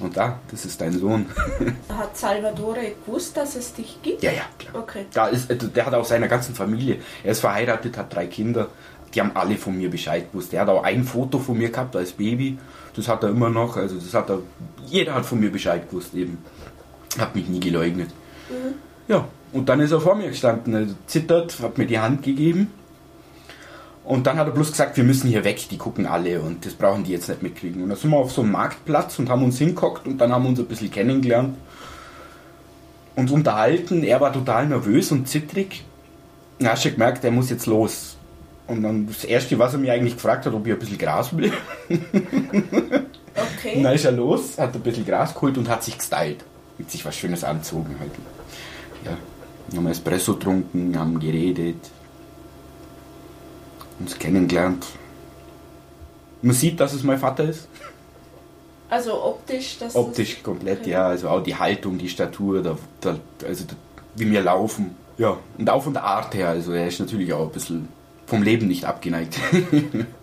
Und 0.00 0.16
da, 0.16 0.38
das 0.50 0.64
ist 0.64 0.80
dein 0.80 0.92
Sohn. 0.98 1.26
Hat 1.88 2.16
Salvatore 2.16 2.94
gewusst, 3.04 3.36
dass 3.36 3.56
es 3.56 3.74
dich 3.74 3.98
gibt? 4.02 4.22
ja, 4.22 4.32
ja, 4.32 4.42
klar. 4.58 4.82
Okay. 4.82 5.06
Da 5.12 5.26
ist, 5.26 5.50
also 5.50 5.68
der 5.68 5.86
hat 5.86 5.94
auch 5.94 6.04
seiner 6.04 6.28
ganzen 6.28 6.54
Familie. 6.54 6.98
Er 7.22 7.32
ist 7.32 7.40
verheiratet, 7.40 7.96
hat 7.96 8.14
drei 8.14 8.26
Kinder. 8.26 8.68
Die 9.14 9.20
haben 9.20 9.32
alle 9.34 9.56
von 9.56 9.76
mir 9.76 9.90
Bescheid 9.90 10.32
gewusst. 10.32 10.54
Er 10.54 10.62
hat 10.62 10.68
auch 10.70 10.82
ein 10.82 11.04
Foto 11.04 11.38
von 11.38 11.58
mir 11.58 11.70
gehabt 11.70 11.94
als 11.94 12.12
Baby. 12.12 12.58
Das 12.96 13.08
hat 13.08 13.22
er 13.22 13.30
immer 13.30 13.50
noch. 13.50 13.76
Also 13.76 13.96
das 13.96 14.14
hat 14.14 14.30
er. 14.30 14.38
Jeder 14.86 15.14
hat 15.14 15.26
von 15.26 15.38
mir 15.38 15.52
Bescheid 15.52 15.88
gewusst 15.90 16.14
eben. 16.14 16.38
Hat 17.18 17.34
mich 17.34 17.46
nie 17.48 17.60
geleugnet. 17.60 18.10
Ja, 19.08 19.26
und 19.52 19.68
dann 19.68 19.80
ist 19.80 19.92
er 19.92 20.00
vor 20.00 20.14
mir 20.14 20.28
gestanden, 20.28 20.74
er 20.74 20.86
zittert, 21.06 21.58
hat 21.60 21.76
mir 21.76 21.86
die 21.86 21.98
Hand 21.98 22.22
gegeben. 22.22 22.72
Und 24.04 24.26
dann 24.26 24.36
hat 24.36 24.48
er 24.48 24.52
bloß 24.52 24.72
gesagt, 24.72 24.96
wir 24.96 25.04
müssen 25.04 25.28
hier 25.28 25.44
weg, 25.44 25.68
die 25.70 25.78
gucken 25.78 26.06
alle 26.06 26.40
und 26.40 26.66
das 26.66 26.74
brauchen 26.74 27.04
die 27.04 27.12
jetzt 27.12 27.28
nicht 27.28 27.42
mitkriegen. 27.42 27.82
Und 27.82 27.88
dann 27.88 27.98
sind 27.98 28.10
wir 28.10 28.16
auf 28.16 28.32
so 28.32 28.42
einem 28.42 28.52
Marktplatz 28.52 29.18
und 29.18 29.30
haben 29.30 29.44
uns 29.44 29.58
hingehockt 29.58 30.06
und 30.06 30.18
dann 30.18 30.32
haben 30.32 30.42
wir 30.42 30.48
uns 30.48 30.58
ein 30.58 30.66
bisschen 30.66 30.90
kennengelernt. 30.90 31.56
Uns 33.14 33.30
unterhalten, 33.30 34.02
er 34.02 34.20
war 34.20 34.32
total 34.32 34.66
nervös 34.66 35.12
und 35.12 35.28
zittrig. 35.28 35.84
Na, 36.58 36.70
hast 36.70 36.82
schon 36.82 36.92
gemerkt, 36.92 37.22
er 37.24 37.30
muss 37.30 37.50
jetzt 37.50 37.66
los. 37.66 38.16
Und 38.66 38.82
dann 38.82 39.06
das 39.06 39.24
Erste, 39.24 39.58
was 39.58 39.74
er 39.74 39.78
mir 39.78 39.92
eigentlich 39.92 40.14
gefragt 40.14 40.46
hat, 40.46 40.54
ob 40.54 40.66
ich 40.66 40.72
ein 40.72 40.78
bisschen 40.78 40.98
Gras 40.98 41.36
will. 41.36 41.52
Okay. 41.88 42.00
Und 43.76 43.82
dann 43.82 43.94
ist 43.94 44.04
er 44.04 44.12
los, 44.12 44.58
hat 44.58 44.74
ein 44.74 44.80
bisschen 44.80 45.04
Gras 45.04 45.34
geholt 45.34 45.56
und 45.56 45.68
hat 45.68 45.82
sich 45.82 45.96
gestylt. 45.96 46.44
Mit 46.78 46.90
sich 46.90 47.04
was 47.04 47.16
Schönes 47.16 47.44
anzogen 47.44 47.96
halt. 47.98 48.10
Ja. 49.04 49.16
Wir 49.68 49.78
haben 49.78 49.86
Espresso 49.86 50.34
getrunken, 50.34 50.98
haben 50.98 51.18
geredet. 51.18 51.90
Uns 53.98 54.18
kennengelernt. 54.18 54.86
Man 56.42 56.54
sieht, 56.54 56.80
dass 56.80 56.92
es 56.92 57.02
mein 57.02 57.18
Vater 57.18 57.44
ist. 57.44 57.68
Also 58.90 59.24
optisch, 59.24 59.78
das 59.78 59.94
Optisch 59.94 60.42
komplett, 60.42 60.86
ja. 60.86 61.06
Also 61.06 61.28
auch 61.28 61.42
die 61.42 61.54
Haltung, 61.54 61.98
die 61.98 62.08
Statur, 62.08 62.62
der, 62.62 62.76
der, 63.02 63.18
also 63.46 63.64
der, 63.64 63.76
wie 64.16 64.30
wir 64.30 64.42
laufen. 64.42 64.96
Ja. 65.16 65.38
Und 65.56 65.70
auch 65.70 65.82
von 65.82 65.94
der 65.94 66.04
Art 66.04 66.34
her. 66.34 66.48
Also 66.48 66.72
er 66.72 66.88
ist 66.88 67.00
natürlich 67.00 67.32
auch 67.32 67.46
ein 67.46 67.52
bisschen 67.52 67.88
vom 68.26 68.42
Leben 68.42 68.68
nicht 68.68 68.84
abgeneigt. 68.84 69.38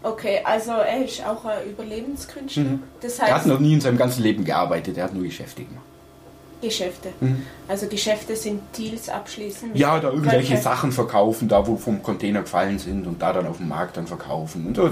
Okay, 0.01 0.39
also 0.43 0.71
er 0.71 1.05
ist 1.05 1.23
auch 1.25 1.45
ein 1.45 1.69
Überlebenskünstler. 1.69 2.63
Mhm. 2.63 2.83
Das 3.01 3.19
er 3.19 3.27
hat 3.27 3.33
heißt 3.35 3.47
noch 3.47 3.59
nie 3.59 3.73
in 3.73 3.81
seinem 3.81 3.97
ganzen 3.97 4.23
Leben 4.23 4.43
gearbeitet, 4.43 4.97
er 4.97 5.03
hat 5.03 5.13
nur 5.13 5.23
Geschäfte 5.23 5.63
gemacht. 5.63 5.85
Geschäfte. 6.61 7.09
Mhm. 7.21 7.43
Also 7.67 7.87
Geschäfte 7.87 8.35
sind 8.35 8.61
Deals 8.77 9.07
abschließen. 9.07 9.71
Ja, 9.75 9.99
da 9.99 10.09
irgendwelche 10.09 10.51
Welche? 10.51 10.61
Sachen 10.61 10.91
verkaufen, 10.91 11.47
da 11.47 11.65
wo 11.65 11.77
vom 11.77 12.03
Container 12.03 12.41
gefallen 12.41 12.79
sind 12.79 13.07
und 13.07 13.21
da 13.21 13.31
dann 13.31 13.47
auf 13.47 13.57
dem 13.57 13.69
Markt 13.69 13.95
dann 13.97 14.07
verkaufen 14.07 14.67
und 14.67 14.75
so. 14.75 14.89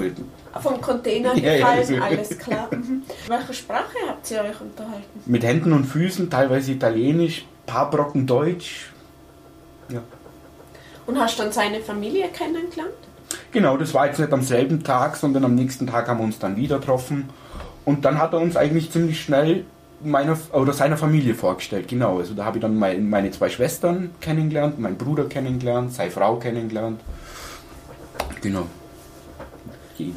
Vom 0.62 0.80
Container 0.82 1.36
Ja, 1.36 1.52
ja, 1.54 1.58
gefallen, 1.58 1.80
also- 1.80 1.96
alles 2.02 2.38
klar. 2.40 2.70
Mhm. 2.72 3.04
Welche 3.28 3.54
Sprache 3.54 3.96
habt 4.08 4.32
ihr 4.32 4.42
euch 4.42 4.62
unterhalten? 4.62 5.22
Mit 5.26 5.44
Händen 5.44 5.74
und 5.74 5.86
Füßen, 5.86 6.30
teilweise 6.30 6.72
Italienisch, 6.72 7.46
paar 7.66 7.90
Brocken 7.90 8.26
Deutsch. 8.26 8.92
Ja. 9.90 10.02
Und 11.06 11.20
hast 11.20 11.40
dann 11.40 11.52
seine 11.52 11.80
Familie 11.82 12.28
kennengelernt? 12.30 12.92
Genau, 13.52 13.78
das 13.78 13.94
war 13.94 14.08
jetzt 14.08 14.20
nicht 14.20 14.32
am 14.32 14.42
selben 14.42 14.84
Tag, 14.84 15.16
sondern 15.18 15.44
am 15.46 15.56
nächsten 15.56 15.88
Tag 15.88 16.08
haben 16.08 16.20
wir 16.20 16.24
uns 16.26 16.40
dann 16.40 16.56
wieder 16.56 16.80
getroffen. 16.80 17.30
Und 17.86 18.06
dann 18.06 18.20
hat 18.20 18.34
er 18.34 18.40
uns 18.40 18.56
eigentlich 18.58 18.92
ziemlich 18.92 19.22
schnell 19.22 19.66
meiner 20.02 20.38
oder 20.54 20.74
seiner 20.74 20.98
Familie 20.98 21.34
vorgestellt. 21.34 21.88
Genau, 21.88 22.20
also 22.20 22.34
da 22.34 22.46
habe 22.46 22.58
ich 22.58 22.62
dann 22.62 22.78
meine, 22.78 23.00
meine 23.00 23.32
zwei 23.32 23.50
Schwestern 23.50 24.12
kennengelernt, 24.22 24.80
meinen 24.80 24.98
Bruder 24.98 25.26
kennengelernt, 25.26 25.94
seine 25.94 26.12
Frau 26.12 26.38
kennengelernt. 26.38 27.02
Genau. 28.42 28.68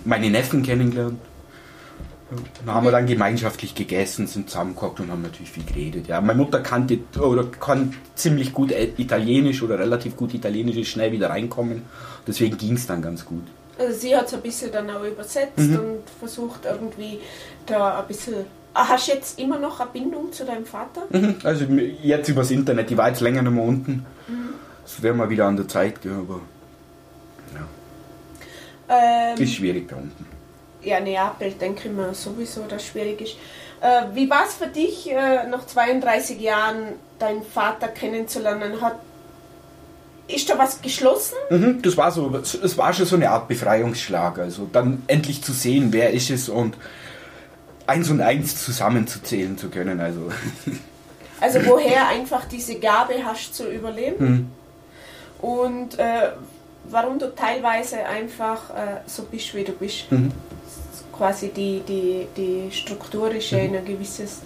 Meine 0.04 0.30
Neffen 0.30 0.62
kennengelernt. 0.62 1.18
Dann 2.64 2.74
haben 2.74 2.86
wir 2.86 2.92
dann 2.92 3.06
gemeinschaftlich 3.06 3.74
gegessen, 3.74 4.28
sind 4.28 4.48
zusammengekocht 4.48 5.00
und 5.00 5.10
haben 5.10 5.22
natürlich 5.22 5.50
viel 5.50 5.64
geredet. 5.64 6.06
Ja, 6.06 6.20
meine 6.20 6.38
Mutter 6.38 6.60
kannte 6.60 7.00
oder 7.18 7.44
kann 7.44 7.94
ziemlich 8.14 8.52
gut 8.52 8.72
Italienisch 8.72 9.62
oder 9.62 9.78
relativ 9.78 10.16
gut 10.16 10.32
Italienisch 10.34 10.90
schnell 10.90 11.10
wieder 11.10 11.30
reinkommen. 11.30 11.82
Deswegen 12.26 12.56
ging 12.56 12.74
es 12.74 12.86
dann 12.86 13.02
ganz 13.02 13.24
gut. 13.24 13.42
Also 13.78 13.98
sie 13.98 14.14
hat 14.14 14.26
es 14.26 14.34
ein 14.34 14.42
bisschen 14.42 14.70
dann 14.70 14.90
auch 14.90 15.02
übersetzt 15.02 15.58
mhm. 15.58 15.76
und 15.76 16.10
versucht 16.20 16.66
irgendwie 16.66 17.18
da 17.66 17.98
ein 18.00 18.06
bisschen. 18.06 18.44
Ah, 18.72 18.88
hast 18.88 19.08
du 19.08 19.12
jetzt 19.12 19.38
immer 19.38 19.58
noch 19.58 19.80
eine 19.80 19.90
Bindung 19.90 20.32
zu 20.32 20.44
deinem 20.44 20.64
Vater? 20.64 21.02
Mhm. 21.10 21.36
Also 21.42 21.64
jetzt 21.64 22.28
übers 22.28 22.50
Internet, 22.50 22.90
die 22.90 22.96
war 22.96 23.08
jetzt 23.08 23.20
länger 23.20 23.42
nicht 23.42 23.52
mehr 23.52 23.64
unten. 23.64 24.06
Mhm. 24.28 24.54
Das 24.82 25.02
wäre 25.02 25.14
mal 25.14 25.28
wieder 25.28 25.46
an 25.46 25.56
der 25.56 25.68
Zeit, 25.68 25.98
aber 26.04 26.40
ja. 27.54 29.32
Ähm, 29.32 29.42
ist 29.42 29.54
schwierig 29.54 29.88
da 29.88 29.96
unten 29.96 30.26
ja, 30.82 31.00
Neapel, 31.00 31.52
denke 31.52 31.88
ich 31.88 31.94
mir 31.94 32.14
sowieso, 32.14 32.62
dass 32.62 32.84
schwierig 32.84 33.20
ist. 33.20 33.36
Äh, 33.80 34.14
wie 34.14 34.28
war 34.28 34.44
es 34.46 34.54
für 34.54 34.66
dich, 34.66 35.10
äh, 35.10 35.46
nach 35.46 35.66
32 35.66 36.40
Jahren 36.40 36.94
deinen 37.18 37.42
Vater 37.42 37.88
kennenzulernen? 37.88 38.80
Hat, 38.80 38.96
ist 40.28 40.48
da 40.48 40.58
was 40.58 40.80
geschlossen? 40.80 41.34
Mhm, 41.50 41.82
das 41.82 41.96
war 41.96 42.12
so, 42.12 42.34
es 42.34 42.78
war 42.78 42.92
schon 42.92 43.06
so 43.06 43.16
eine 43.16 43.30
Art 43.30 43.48
Befreiungsschlag. 43.48 44.38
Also 44.38 44.68
dann 44.70 45.02
endlich 45.06 45.42
zu 45.42 45.52
sehen, 45.52 45.92
wer 45.92 46.12
ist 46.12 46.30
es 46.30 46.48
und 46.48 46.76
eins 47.90 48.10
und 48.10 48.20
eins 48.20 48.62
zusammenzuzählen 48.64 49.58
zu 49.58 49.68
können. 49.68 50.00
Also, 50.00 50.30
also 51.40 51.66
woher 51.66 52.08
einfach 52.08 52.46
diese 52.46 52.78
Gabe 52.78 53.24
hast 53.24 53.54
zu 53.54 53.70
überleben 53.70 54.50
mhm. 55.40 55.46
und 55.46 55.98
äh, 55.98 56.30
warum 56.84 57.18
du 57.18 57.34
teilweise 57.34 58.04
einfach 58.06 58.70
äh, 58.70 59.00
so 59.06 59.24
bist, 59.24 59.54
wie 59.54 59.64
du 59.64 59.72
bist. 59.72 60.10
Mhm 60.10 60.32
quasi 61.20 61.50
die, 61.50 61.82
die, 61.86 62.26
die 62.34 62.74
Struktur 62.74 63.30
ist 63.30 63.50
ja 63.50 63.58
in 63.58 63.76
ein 63.76 63.84
gewisses 63.84 64.40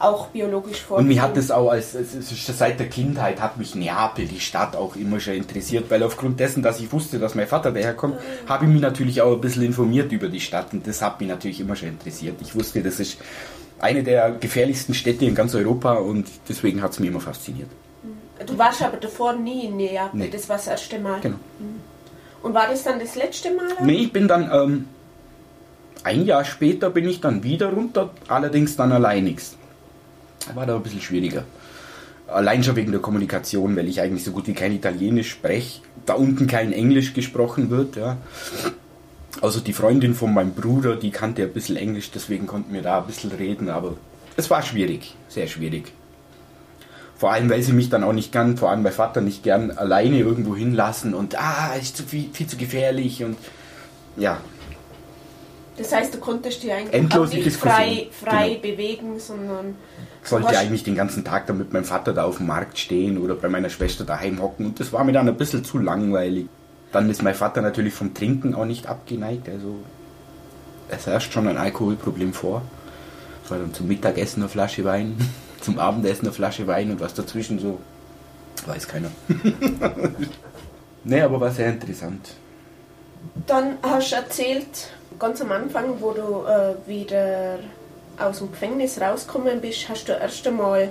auch 0.00 0.28
biologisch 0.28 0.82
vor. 0.82 0.98
Und 0.98 1.08
mich 1.08 1.20
hat 1.20 1.36
das 1.36 1.50
auch 1.50 1.70
als, 1.70 1.94
als, 1.94 2.58
seit 2.58 2.80
der 2.80 2.88
Kindheit 2.88 3.40
hat 3.40 3.58
mich 3.58 3.74
Neapel, 3.74 4.26
die 4.26 4.40
Stadt, 4.40 4.74
auch 4.74 4.96
immer 4.96 5.20
schon 5.20 5.34
interessiert, 5.34 5.90
weil 5.90 6.02
aufgrund 6.02 6.40
dessen, 6.40 6.62
dass 6.62 6.80
ich 6.80 6.92
wusste, 6.92 7.18
dass 7.18 7.34
mein 7.34 7.46
Vater 7.46 7.70
daherkommt, 7.70 8.14
mhm. 8.14 8.48
habe 8.48 8.64
ich 8.64 8.70
mich 8.70 8.80
natürlich 8.80 9.22
auch 9.22 9.32
ein 9.32 9.40
bisschen 9.40 9.62
informiert 9.62 10.10
über 10.10 10.28
die 10.28 10.40
Stadt 10.40 10.72
und 10.72 10.86
das 10.86 11.02
hat 11.02 11.20
mich 11.20 11.28
natürlich 11.28 11.60
immer 11.60 11.76
schon 11.76 11.88
interessiert. 11.88 12.36
Ich 12.40 12.54
wusste, 12.54 12.82
das 12.82 12.98
ist 12.98 13.18
eine 13.78 14.02
der 14.02 14.32
gefährlichsten 14.32 14.94
Städte 14.94 15.26
in 15.26 15.34
ganz 15.34 15.54
Europa 15.54 15.94
und 15.94 16.26
deswegen 16.48 16.82
hat 16.82 16.92
es 16.92 16.98
mich 16.98 17.10
immer 17.10 17.20
fasziniert. 17.20 17.68
Mhm. 18.02 18.46
Du 18.46 18.58
warst 18.58 18.82
aber 18.82 18.96
davor 18.96 19.34
nie 19.34 19.66
in 19.66 19.76
Neapel, 19.76 20.18
nee. 20.18 20.30
das 20.30 20.48
war 20.48 20.56
das 20.56 20.66
erste 20.66 20.98
Mal. 20.98 21.20
Genau. 21.20 21.36
Mhm. 21.58 21.80
Und 22.42 22.54
war 22.54 22.68
das 22.68 22.82
dann 22.84 22.98
das 22.98 23.16
letzte 23.16 23.54
Mal? 23.54 23.66
Nee, 23.82 24.04
ich 24.04 24.12
bin 24.12 24.26
dann 24.26 24.50
ähm, 24.50 24.86
ein 26.04 26.24
Jahr 26.24 26.46
später 26.46 26.88
bin 26.88 27.06
ich 27.06 27.20
dann 27.20 27.42
wieder 27.42 27.70
runter, 27.70 28.10
allerdings 28.28 28.76
dann 28.76 28.92
alleinig. 28.92 29.40
War 30.54 30.66
da 30.66 30.76
ein 30.76 30.82
bisschen 30.82 31.00
schwieriger. 31.00 31.44
Allein 32.26 32.62
schon 32.62 32.76
wegen 32.76 32.92
der 32.92 33.00
Kommunikation, 33.00 33.74
weil 33.76 33.88
ich 33.88 34.00
eigentlich 34.00 34.24
so 34.24 34.30
gut 34.30 34.46
wie 34.46 34.54
kein 34.54 34.72
Italienisch 34.72 35.30
spreche, 35.30 35.80
da 36.06 36.14
unten 36.14 36.46
kein 36.46 36.72
Englisch 36.72 37.12
gesprochen 37.12 37.70
wird. 37.70 37.96
Ja. 37.96 38.18
Also 39.40 39.60
die 39.60 39.72
Freundin 39.72 40.14
von 40.14 40.32
meinem 40.32 40.52
Bruder, 40.52 40.96
die 40.96 41.10
kannte 41.10 41.42
ein 41.42 41.52
bisschen 41.52 41.76
Englisch, 41.76 42.10
deswegen 42.10 42.46
konnten 42.46 42.72
wir 42.72 42.82
da 42.82 42.98
ein 43.00 43.06
bisschen 43.06 43.32
reden, 43.32 43.68
aber 43.68 43.96
es 44.36 44.50
war 44.50 44.62
schwierig, 44.62 45.14
sehr 45.28 45.46
schwierig. 45.46 45.92
Vor 47.16 47.32
allem, 47.32 47.50
weil 47.50 47.62
sie 47.62 47.72
mich 47.72 47.90
dann 47.90 48.02
auch 48.02 48.12
nicht 48.12 48.32
gern, 48.32 48.56
vor 48.56 48.70
allem 48.70 48.82
mein 48.82 48.92
Vater 48.92 49.20
nicht 49.20 49.42
gern 49.42 49.70
alleine 49.70 50.18
irgendwo 50.18 50.56
hinlassen 50.56 51.14
und 51.14 51.38
ah, 51.38 51.74
ist 51.78 51.96
zu 51.96 52.02
viel, 52.02 52.30
viel 52.32 52.46
zu 52.46 52.56
gefährlich 52.56 53.24
und 53.24 53.36
ja, 54.16 54.40
das 55.76 55.92
heißt, 55.92 56.14
du 56.14 56.18
konntest 56.18 56.62
dich 56.62 56.72
eigentlich 56.72 57.14
auch 57.14 57.26
nicht 57.26 57.56
frei, 57.56 58.08
frei 58.10 58.48
genau. 58.48 58.60
bewegen, 58.60 59.18
sondern. 59.18 59.76
Ich 60.22 60.28
sollte 60.28 60.58
eigentlich 60.58 60.82
den 60.84 60.94
ganzen 60.94 61.24
Tag 61.24 61.46
da 61.46 61.52
mit 61.52 61.72
meinem 61.72 61.84
Vater 61.84 62.12
da 62.12 62.24
auf 62.24 62.36
dem 62.36 62.46
Markt 62.46 62.78
stehen 62.78 63.16
oder 63.16 63.34
bei 63.34 63.48
meiner 63.48 63.70
Schwester 63.70 64.04
daheim 64.04 64.42
hocken 64.42 64.66
und 64.66 64.80
das 64.80 64.92
war 64.92 65.02
mir 65.04 65.12
dann 65.12 65.28
ein 65.28 65.36
bisschen 65.36 65.64
zu 65.64 65.78
langweilig. 65.78 66.46
Dann 66.92 67.08
ist 67.08 67.22
mein 67.22 67.34
Vater 67.34 67.62
natürlich 67.62 67.94
vom 67.94 68.12
Trinken 68.12 68.54
auch 68.54 68.66
nicht 68.66 68.86
abgeneigt, 68.86 69.48
also 69.48 69.76
es 70.88 71.06
herrscht 71.06 71.32
schon 71.32 71.48
ein 71.48 71.56
Alkoholproblem 71.56 72.32
vor. 72.32 72.62
Es 73.44 73.50
war 73.50 73.58
dann 73.58 73.72
zum 73.72 73.88
Mittagessen 73.88 74.42
eine 74.42 74.48
Flasche 74.48 74.84
Wein, 74.84 75.16
zum 75.60 75.78
Abendessen 75.78 76.26
eine 76.26 76.32
Flasche 76.32 76.66
Wein 76.66 76.90
und 76.90 77.00
was 77.00 77.14
dazwischen 77.14 77.58
so, 77.58 77.80
weiß 78.66 78.88
keiner. 78.88 79.10
nee, 81.04 81.20
aber 81.22 81.40
war 81.40 81.50
sehr 81.50 81.68
interessant. 81.68 82.34
Dann 83.46 83.78
hast 83.82 84.12
du 84.12 84.16
erzählt, 84.16 84.90
ganz 85.18 85.40
am 85.40 85.52
Anfang, 85.52 86.00
wo 86.00 86.12
du 86.12 86.44
äh, 86.46 86.88
wieder 86.88 87.58
aus 88.18 88.38
dem 88.38 88.50
Gefängnis 88.50 89.00
rausgekommen 89.00 89.60
bist, 89.60 89.88
hast 89.88 90.08
du 90.08 90.12
erst 90.12 90.46
einmal 90.46 90.90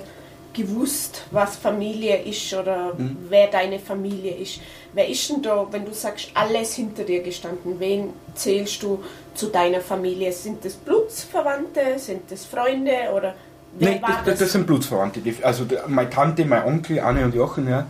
gewusst, 0.53 1.23
was 1.31 1.57
Familie 1.57 2.23
ist 2.23 2.53
oder 2.53 2.93
mhm. 2.97 3.17
wer 3.29 3.47
deine 3.47 3.79
Familie 3.79 4.35
ist. 4.35 4.59
Wer 4.93 5.07
ist 5.07 5.29
denn 5.29 5.41
da, 5.41 5.67
wenn 5.71 5.85
du 5.85 5.93
sagst, 5.93 6.31
alles 6.33 6.73
hinter 6.73 7.03
dir 7.03 7.21
gestanden? 7.21 7.79
Wen 7.79 8.09
zählst 8.33 8.81
du 8.81 9.03
zu 9.35 9.47
deiner 9.47 9.81
Familie? 9.81 10.31
Sind 10.31 10.65
das 10.65 10.73
Blutsverwandte? 10.73 11.97
Sind 11.97 12.31
das 12.31 12.45
Freunde? 12.45 12.93
Oder 13.15 13.35
wer 13.77 13.91
nee, 13.91 14.01
war 14.01 14.23
das, 14.25 14.39
das? 14.39 14.51
sind 14.51 14.65
Blutsverwandte. 14.65 15.21
Also 15.43 15.65
meine 15.87 16.09
Tante, 16.09 16.45
mein 16.45 16.65
Onkel, 16.65 16.99
Anne 16.99 17.25
und 17.25 17.35
Jochen, 17.35 17.69
ja, 17.69 17.85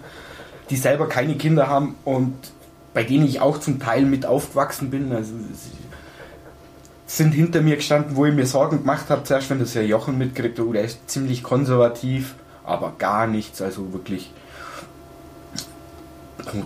die 0.69 0.75
selber 0.75 1.07
keine 1.07 1.35
Kinder 1.35 1.67
haben 1.67 1.97
und 2.03 2.35
bei 2.93 3.03
denen 3.03 3.25
ich 3.25 3.39
auch 3.39 3.59
zum 3.59 3.79
Teil 3.79 4.01
mit 4.01 4.25
aufgewachsen 4.25 4.89
bin. 4.89 5.13
Also 5.13 5.33
sind 7.09 7.31
hinter 7.31 7.61
mir 7.61 7.75
gestanden, 7.75 8.15
wo 8.15 8.27
ich 8.27 8.33
mir 8.35 8.45
Sorgen 8.45 8.81
gemacht 8.81 9.09
habe, 9.09 9.23
zuerst 9.23 9.49
wenn 9.49 9.57
das 9.57 9.73
ja 9.73 9.81
Jochen 9.81 10.19
mitkriegt, 10.19 10.59
oh, 10.59 10.71
der 10.71 10.83
ist 10.83 11.09
ziemlich 11.09 11.41
konservativ, 11.41 12.35
aber 12.63 12.93
gar 12.99 13.25
nichts, 13.25 13.63
also 13.63 13.91
wirklich 13.93 14.31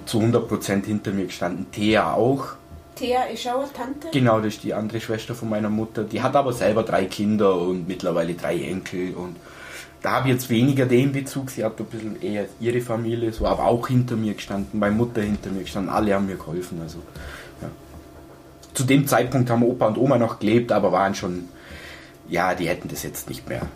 zu 0.06 0.20
100% 0.20 0.86
hinter 0.86 1.12
mir 1.12 1.28
gestanden. 1.28 1.72
Thea 1.72 2.12
auch. 2.14 2.48
Thea 2.96 3.24
ist 3.24 3.48
auch 3.48 3.64
eine 3.64 3.72
Tante? 3.72 4.10
Genau, 4.12 4.40
das 4.40 4.56
ist 4.56 4.64
die 4.66 4.74
andere 4.74 5.00
Schwester 5.00 5.34
von 5.34 5.50
meiner 5.50 5.70
Mutter. 5.70 6.04
Die 6.04 6.22
hat 6.22 6.36
aber 6.36 6.52
selber 6.52 6.84
drei 6.84 7.06
Kinder 7.06 7.58
und 7.58 7.88
mittlerweile 7.88 8.34
drei 8.34 8.62
Enkel 8.64 9.14
und 9.14 9.38
da 10.02 10.12
habe 10.12 10.28
ich 10.28 10.34
jetzt 10.34 10.50
weniger 10.50 10.86
den 10.86 11.14
Bezug. 11.14 11.52
Sie 11.52 11.64
hat 11.64 11.80
ein 11.80 11.86
bisschen 11.86 12.22
eher 12.22 12.48
ihre 12.60 12.82
Familie, 12.82 13.32
so, 13.32 13.48
aber 13.48 13.64
auch 13.64 13.88
hinter 13.88 14.18
mir 14.18 14.34
gestanden, 14.34 14.78
meine 14.78 14.94
Mutter 14.94 15.22
hinter 15.22 15.52
mir 15.52 15.62
gestanden, 15.62 15.90
alle 15.90 16.14
haben 16.14 16.26
mir 16.26 16.36
geholfen. 16.36 16.82
Also 16.82 17.00
zu 18.74 18.84
dem 18.84 19.08
Zeitpunkt 19.08 19.50
haben 19.50 19.64
Opa 19.64 19.88
und 19.88 19.98
Oma 19.98 20.18
noch 20.18 20.40
gelebt, 20.40 20.72
aber 20.72 20.92
waren 20.92 21.16
schon, 21.16 21.50
ja, 22.28 22.56
die 22.56 22.68
hätten 22.68 22.90
das 22.90 23.04
jetzt 23.04 23.30
nicht 23.30 23.48
mehr. 23.48 23.68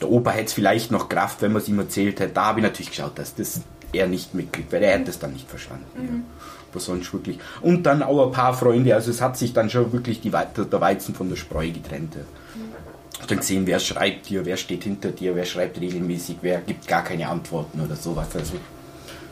Der 0.00 0.10
Opa 0.10 0.30
hätte 0.30 0.46
es 0.46 0.52
vielleicht 0.52 0.90
noch 0.90 1.08
Kraft, 1.08 1.42
wenn 1.42 1.52
man 1.52 1.62
es 1.62 1.68
ihm 1.68 1.78
erzählt 1.78 2.20
hätte. 2.20 2.34
Da 2.34 2.46
habe 2.46 2.60
ich 2.60 2.64
natürlich 2.64 2.90
geschaut, 2.90 3.18
dass 3.18 3.34
das 3.34 3.62
er 3.92 4.06
nicht 4.06 4.34
mitkriegt, 4.34 4.70
weil 4.72 4.82
er 4.82 4.98
hätte 4.98 5.10
es 5.10 5.18
dann 5.18 5.32
nicht 5.32 5.48
verstanden. 5.48 5.86
Mhm. 5.94 6.04
Ja. 6.04 6.22
Aber 6.70 6.80
sonst 6.80 7.10
wirklich. 7.12 7.38
Und 7.62 7.84
dann 7.84 8.02
auch 8.02 8.26
ein 8.26 8.32
paar 8.32 8.52
Freunde, 8.52 8.94
also 8.94 9.10
es 9.10 9.22
hat 9.22 9.38
sich 9.38 9.54
dann 9.54 9.70
schon 9.70 9.92
wirklich 9.92 10.20
die, 10.20 10.30
der 10.30 10.80
Weizen 10.80 11.14
von 11.14 11.30
der 11.30 11.36
Spreu 11.36 11.70
getrennt. 11.70 12.14
Ja. 12.14 12.20
Mhm. 12.20 13.26
Dann 13.26 13.38
gesehen, 13.38 13.66
wer 13.66 13.78
schreibt 13.78 14.28
dir, 14.28 14.44
wer 14.44 14.58
steht 14.58 14.84
hinter 14.84 15.10
dir, 15.10 15.34
wer 15.34 15.46
schreibt 15.46 15.80
regelmäßig, 15.80 16.38
wer 16.42 16.60
gibt 16.60 16.86
gar 16.86 17.02
keine 17.02 17.28
Antworten 17.28 17.80
oder 17.80 17.96
sowas. 17.96 18.28
Also, 18.34 18.54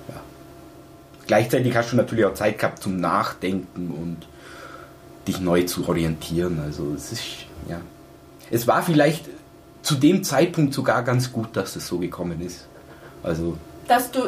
ja. 0.09 0.20
Gleichzeitig 1.27 1.77
hast 1.77 1.92
du 1.92 1.96
natürlich 1.96 2.24
auch 2.24 2.35
Zeit 2.35 2.59
gehabt 2.59 2.83
zum 2.83 2.96
Nachdenken 2.96 3.90
und 3.90 4.27
dich 5.26 5.40
neu 5.40 5.62
zu 5.62 5.88
orientieren. 5.88 6.60
Also 6.60 6.92
es 6.94 7.12
ist, 7.12 7.24
ja. 7.68 7.80
Es 8.50 8.66
war 8.66 8.82
vielleicht 8.82 9.28
zu 9.82 9.94
dem 9.96 10.24
Zeitpunkt 10.24 10.74
sogar 10.74 11.03
ganz 11.03 11.32
gut, 11.32 11.57
dass 11.57 11.76
es 11.76 11.86
so 11.86 11.99
gekommen 11.99 12.40
ist. 12.40 12.66
Also. 13.22 13.57
Dass 13.86 14.11
du 14.11 14.20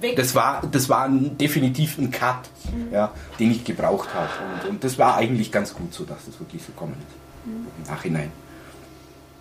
weg. 0.00 0.16
Das 0.16 0.34
war, 0.34 0.62
das 0.70 0.88
war 0.88 1.04
ein, 1.04 1.36
definitiv 1.38 1.98
ein 1.98 2.10
Cut, 2.10 2.48
mhm. 2.72 2.92
ja, 2.92 3.12
den 3.38 3.52
ich 3.52 3.64
gebraucht 3.64 4.12
habe. 4.14 4.30
Und, 4.62 4.70
und, 4.70 4.84
das 4.84 4.98
war 4.98 5.16
eigentlich 5.16 5.50
ganz 5.52 5.74
gut 5.74 5.94
so, 5.94 6.04
dass 6.04 6.26
es 6.28 6.38
wirklich 6.38 6.62
so 6.62 6.72
gekommen 6.72 6.96
ist. 6.98 7.46
Mhm. 7.46 7.66
Im 7.78 7.90
Nachhinein. 7.90 8.32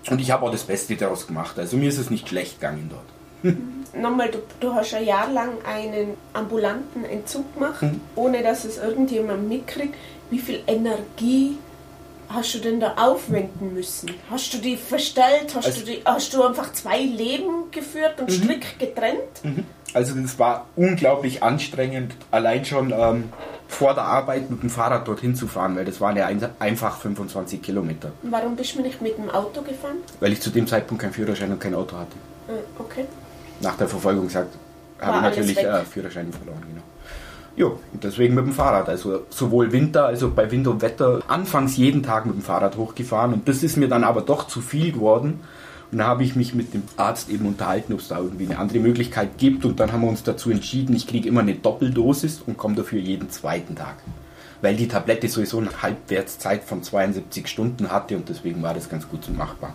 Und 0.10 0.22
ich 0.22 0.32
habe 0.32 0.46
auch 0.46 0.52
das 0.52 0.64
Beste 0.64 0.96
daraus 0.96 1.28
gemacht. 1.28 1.60
Also 1.60 1.76
mir 1.76 1.90
ist 1.90 1.98
es 1.98 2.10
nicht 2.10 2.30
schlecht 2.30 2.60
gegangen 2.60 2.90
dort. 2.90 3.54
Mhm. 3.56 4.02
Nochmal, 4.02 4.30
du, 4.30 4.40
du, 4.60 4.74
hast 4.74 4.94
ein 4.94 5.06
Jahr 5.06 5.32
lang 5.32 5.50
einen 5.66 6.16
ambulanten 6.34 7.04
Entzug 7.06 7.54
gemacht, 7.54 7.82
mhm. 7.82 8.02
ohne 8.16 8.44
dass 8.44 8.64
es 8.64 8.78
irgendjemand 8.78 9.48
mitkriegt 9.48 9.96
wie 10.30 10.40
viel 10.40 10.62
Energie 10.68 11.58
hast 12.30 12.54
du 12.56 12.60
denn 12.60 12.80
da 12.80 12.94
aufwenden 12.98 13.74
müssen? 13.74 14.12
Hast 14.30 14.54
du 14.54 14.58
die 14.58 14.76
verstellt? 14.76 15.54
Hast, 15.56 15.66
Also- 15.68 15.80
du, 15.82 15.86
die, 15.86 16.02
hast 16.04 16.34
du 16.34 16.44
einfach 16.44 16.74
zwei 16.74 17.00
Leben 17.02 17.72
geführt 17.72 18.20
und 18.20 18.30
strikt 18.32 18.80
getrennt? 18.80 19.22
Also 19.94 20.14
das 20.16 20.38
war 20.38 20.66
unglaublich 20.76 21.42
anstrengend, 21.42 22.14
allein 22.30 22.66
schon 22.66 22.92
ähm, 22.92 23.30
vor 23.70 23.94
der 23.94 24.04
Arbeit 24.04 24.50
mit 24.50 24.62
dem 24.62 24.70
Fahrrad 24.70 25.08
dorthin 25.08 25.34
zu 25.36 25.48
fahren, 25.48 25.78
weil 25.78 25.86
das 25.86 26.02
waren 26.02 26.18
ja 26.18 26.26
ein, 26.26 26.46
einfach 26.60 26.98
25 27.00 27.62
Kilometer, 27.62 28.12
Warum 28.24 28.56
bist 28.58 28.76
du 28.76 28.82
nicht 28.82 29.02
mit 29.02 29.18
dem 29.18 29.30
Auto 29.30 29.62
gefahren? 29.62 29.98
weil 30.20 30.34
ich 30.34 30.42
zu 30.42 30.50
dem 30.50 30.68
Zeitpunkt 30.68 31.02
keinen 31.02 31.14
Führerschein 31.14 31.52
und 31.52 31.60
kein 31.62 31.74
Auto 31.74 31.96
hatte. 31.98 32.12
Äh, 32.50 32.82
Okay. 32.82 33.06
Nach 33.62 33.76
der 33.78 33.88
Verfolgung 33.88 34.30
sagt, 34.30 34.54
habe 35.00 35.18
ich 35.18 35.24
natürlich 35.24 35.58
äh, 35.58 35.84
Führerschein 35.86 36.32
verloren, 36.34 36.62
genau. 36.68 36.82
Jo, 37.58 37.80
und 37.92 38.04
deswegen 38.04 38.36
mit 38.36 38.46
dem 38.46 38.54
Fahrrad. 38.54 38.88
Also 38.88 39.26
sowohl 39.30 39.72
Winter, 39.72 40.06
also 40.06 40.30
bei 40.30 40.50
Wind 40.52 40.68
und 40.68 40.84
Wetter, 40.84 41.22
anfangs 41.28 41.76
jeden 41.76 42.04
Tag 42.04 42.28
mit 42.28 42.36
dem 42.36 42.44
Fahrrad 42.44 42.78
hochgefahren 42.78 43.34
und 43.34 43.48
das 43.48 43.64
ist 43.64 43.78
mir 43.78 43.90
dann 43.90 44.04
aber 44.04 44.22
doch 44.22 44.48
zu 44.48 44.62
viel 44.62 44.92
geworden. 44.92 45.40
Und 45.92 45.98
da 45.98 46.06
habe 46.06 46.24
ich 46.24 46.36
mich 46.36 46.54
mit 46.54 46.74
dem 46.74 46.84
Arzt 46.98 47.30
eben 47.30 47.48
unterhalten, 47.48 47.94
ob 47.94 48.00
es 48.00 48.10
da 48.10 48.20
irgendwie 48.20 48.46
eine 48.46 48.60
andere 48.60 48.80
Möglichkeit 48.80 49.38
gibt. 49.38 49.66
Und 49.66 49.80
dann 49.80 49.92
haben 49.92 50.02
wir 50.02 50.10
uns 50.10 50.22
dazu 50.22 50.52
entschieden, 50.52 50.96
ich 50.96 51.08
kriege 51.08 51.30
immer 51.30 51.40
eine 51.40 51.56
Doppeldosis 51.56 52.42
und 52.46 52.58
komme 52.58 52.76
dafür 52.76 53.00
jeden 53.00 53.30
zweiten 53.30 53.76
Tag. 53.76 53.96
Weil 54.62 54.76
die 54.76 54.90
Tablette 54.90 55.30
sowieso 55.30 55.60
eine 55.60 55.82
Halbwertszeit 55.82 56.64
von 56.64 56.84
72 56.84 57.48
Stunden 57.48 57.90
hatte 57.90 58.18
und 58.18 58.28
deswegen 58.28 58.62
war 58.62 58.74
das 58.74 58.90
ganz 58.90 59.08
gut 59.08 59.24
so 59.24 59.32
machbar. 59.32 59.74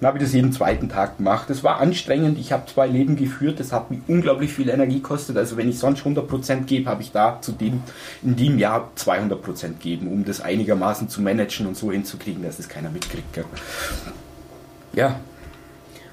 Dann 0.00 0.06
habe 0.08 0.18
ich 0.18 0.24
das 0.24 0.32
jeden 0.34 0.52
zweiten 0.52 0.88
Tag 0.90 1.16
gemacht. 1.16 1.48
Es 1.48 1.64
war 1.64 1.80
anstrengend. 1.80 2.38
Ich 2.38 2.52
habe 2.52 2.66
zwei 2.66 2.86
Leben 2.86 3.16
geführt. 3.16 3.58
Das 3.58 3.72
hat 3.72 3.90
mir 3.90 4.00
unglaublich 4.08 4.52
viel 4.52 4.68
Energie 4.68 4.96
gekostet. 4.96 5.36
Also 5.38 5.56
wenn 5.56 5.68
ich 5.70 5.78
sonst 5.78 6.04
100% 6.04 6.64
gebe, 6.64 6.90
habe 6.90 7.00
ich 7.02 7.12
da 7.12 7.38
zu 7.40 7.52
dem, 7.52 7.82
in 8.22 8.36
dem 8.36 8.58
Jahr 8.58 8.90
200% 8.98 9.78
geben, 9.80 10.08
um 10.08 10.24
das 10.24 10.40
einigermaßen 10.42 11.08
zu 11.08 11.22
managen 11.22 11.66
und 11.66 11.76
so 11.76 11.90
hinzukriegen, 11.90 12.42
dass 12.42 12.58
es 12.58 12.68
keiner 12.68 12.90
mitkriegt. 12.90 13.32
Gell? 13.32 13.44
Ja, 14.92 15.20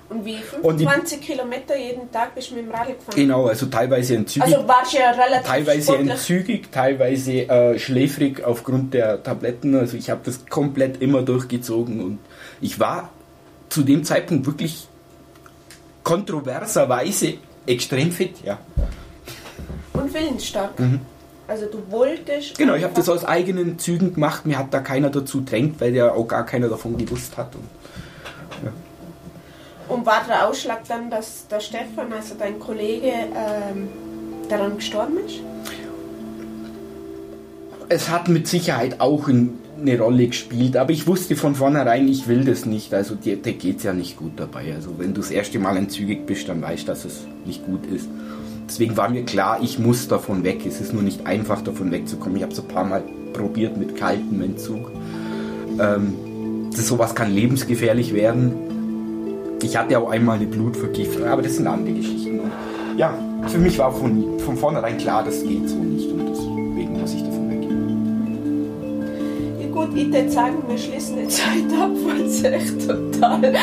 Und 0.10 0.26
wie 0.26 0.38
Und 0.62 0.80
die- 0.80 0.86
25 0.86 1.22
Kilometer 1.22 1.76
jeden 1.76 2.12
Tag 2.12 2.36
bist 2.36 2.52
du 2.52 2.56
mit 2.56 2.66
dem 2.66 2.72
Rad 2.72 2.88
gefahren? 2.88 3.16
genau. 3.16 3.48
Also 3.48 3.66
teilweise 3.66 4.16
entzügig, 4.16 4.44
Also 4.56 4.68
warst 4.68 4.94
du 4.94 4.98
ja 4.98 5.10
relativ 5.12 5.48
teilweise 5.48 5.82
sportlich. 5.84 6.12
entzügig, 6.12 6.72
teilweise 6.72 7.32
äh, 7.50 7.80
schläfrig 7.80 8.44
aufgrund 8.44 8.94
der 8.94 9.24
Tabletten. 9.24 9.76
Also 9.76 9.98
ich 9.98 10.10
habe 10.12 10.22
das 10.24 10.46
komplett 10.46 11.02
immer 11.02 11.24
durchgezogen 11.24 12.00
und 12.02 12.20
ich 12.62 12.80
war 12.80 13.10
zu 13.74 13.82
dem 13.82 14.04
Zeitpunkt 14.04 14.46
wirklich 14.46 14.88
kontroverserweise 16.04 17.36
extrem 17.66 18.12
fit, 18.12 18.36
ja. 18.44 18.60
Und 19.94 20.14
willensstark. 20.14 20.74
Also 21.48 21.66
du 21.66 21.80
wolltest... 21.90 22.52
Mhm. 22.52 22.58
Genau, 22.58 22.76
ich 22.76 22.84
habe 22.84 22.94
das 22.94 23.10
aus 23.10 23.26
eigenen 23.26 23.80
Zügen 23.80 24.14
gemacht. 24.14 24.46
Mir 24.46 24.60
hat 24.60 24.72
da 24.74 24.80
keiner 24.80 25.10
dazu 25.10 25.42
drängt, 25.42 25.82
weil 25.82 25.96
ja 25.96 26.12
auch 26.12 26.28
gar 26.28 26.46
keiner 26.46 26.70
davon 26.70 26.98
gewusst 26.98 27.36
hat. 27.36 27.56
Und 27.56 27.68
Und 29.90 30.06
war 30.06 30.24
der 30.28 30.48
Ausschlag 30.48 30.88
dann, 30.88 31.10
dass 31.10 31.48
der 31.48 31.60
Stefan, 31.60 32.14
also 32.14 32.36
dein 32.38 32.60
Kollege, 32.60 33.08
ähm, 33.08 33.90
daran 34.50 34.76
gestorben 34.76 35.18
ist? 35.26 35.40
es 37.90 38.10
hat 38.10 38.28
mit 38.28 38.48
Sicherheit 38.48 39.00
auch 39.00 39.28
ein, 39.28 39.60
eine 39.80 40.00
Rolle 40.00 40.28
gespielt, 40.28 40.78
aber 40.78 40.92
ich 40.92 41.08
wusste 41.08 41.36
von 41.36 41.56
vornherein, 41.56 42.08
ich 42.08 42.28
will 42.28 42.46
das 42.46 42.66
nicht. 42.66 42.94
Also 42.94 43.16
dir, 43.16 43.38
dir 43.38 43.54
geht 43.54 43.78
es 43.78 43.84
ja 43.84 43.94
nicht 43.94 44.18
gut 44.18 44.34
dabei. 44.38 44.74
Also 44.74 44.96
wenn 44.98 45.14
du 45.14 45.22
das 45.22 45.32
erste 45.32 45.60
Mal 45.60 45.78
entzügig 45.78 46.26
bist, 46.26 46.48
dann 46.50 46.62
weißt 46.62 46.84
du, 46.84 46.88
dass 46.88 47.06
es 47.06 47.26
nicht 47.46 47.66
gut 47.66 47.86
ist. 47.86 48.08
Deswegen 48.68 48.96
war 48.96 49.10
mir 49.10 49.24
klar, 49.24 49.60
ich 49.62 49.80
muss 49.80 50.08
davon 50.08 50.44
weg. 50.44 50.66
Es 50.66 50.80
ist 50.80 50.94
nur 50.94 51.04
nicht 51.04 51.26
einfach, 51.26 51.62
davon 51.62 51.92
wegzukommen. 51.92 52.38
Ich 52.38 52.44
habe 52.44 52.54
es 52.54 52.60
ein 52.60 52.68
paar 52.68 52.86
Mal 52.86 53.04
probiert 53.34 53.78
mit 53.78 53.96
kaltem 53.96 54.42
Entzug. 54.42 54.92
Ähm, 55.80 56.14
das, 56.72 56.88
sowas 56.88 57.14
kann 57.16 57.34
lebensgefährlich 57.34 58.14
werden. 58.14 58.54
Ich 59.62 59.78
hatte 59.78 59.98
auch 60.00 60.10
einmal 60.10 60.38
eine 60.38 60.48
Blutvergiftung, 60.48 61.26
aber 61.26 61.42
das 61.42 61.56
sind 61.56 61.68
andere 61.68 61.96
Geschichten. 61.96 62.40
Und 62.40 62.52
ja, 62.98 63.18
für 63.48 63.58
mich 63.58 63.78
war 63.80 63.92
von, 63.92 64.40
von 64.40 64.58
vornherein 64.58 64.98
klar, 64.98 65.24
das 65.24 65.44
geht 65.44 65.70
so 65.70 65.78
nicht 65.78 66.10
und 66.10 66.28
deswegen 66.30 67.00
muss 67.00 67.14
ich 67.14 67.24
davon 67.24 67.43
gut, 69.74 69.90
ich 69.96 70.14
würde 70.14 70.30
sagen, 70.30 70.58
wir 70.68 70.78
schließen 70.78 71.18
jetzt 71.18 71.42
heute 71.46 71.76
ab, 71.76 71.90
weil 72.06 72.26
es 72.26 72.44
echt 72.44 72.88
total 72.88 73.42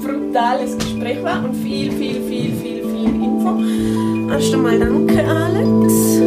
brutales 0.00 0.78
Gespräch 0.78 1.22
war 1.22 1.44
und 1.44 1.54
viel, 1.54 1.92
viel, 1.92 2.22
viel, 2.22 2.52
viel, 2.54 2.82
viel 2.82 3.14
Info. 3.22 4.32
Erst 4.32 4.54
einmal 4.54 4.78
danke, 4.78 5.22
Alex. 5.28 6.20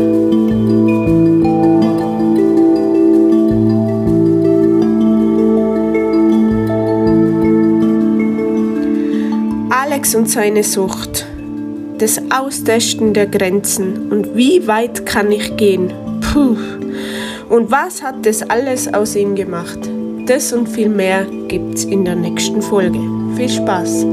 Alex 9.70 10.16
und 10.16 10.30
seine 10.30 10.64
Sucht. 10.64 11.26
Das 11.98 12.22
Austesten 12.30 13.14
der 13.14 13.26
Grenzen 13.26 14.12
und 14.12 14.36
wie 14.36 14.68
weit 14.68 15.06
kann 15.06 15.32
ich 15.32 15.56
gehen? 15.56 15.94
Puh. 16.20 16.75
Und 17.50 17.72
was 17.72 18.02
hat 18.02 18.26
das 18.26 18.42
alles 18.50 18.94
aus 18.94 19.16
ihm 19.16 19.36
gemacht? 19.36 19.80
Das 20.26 20.52
und 20.54 20.68
viel 20.68 20.90
mehr 20.90 21.26
gibt's 21.48 21.84
in 21.84 22.04
der 22.06 22.16
nächsten 22.16 22.62
Folge. 22.62 23.00
Viel 23.36 23.50
Spaß! 23.50 24.06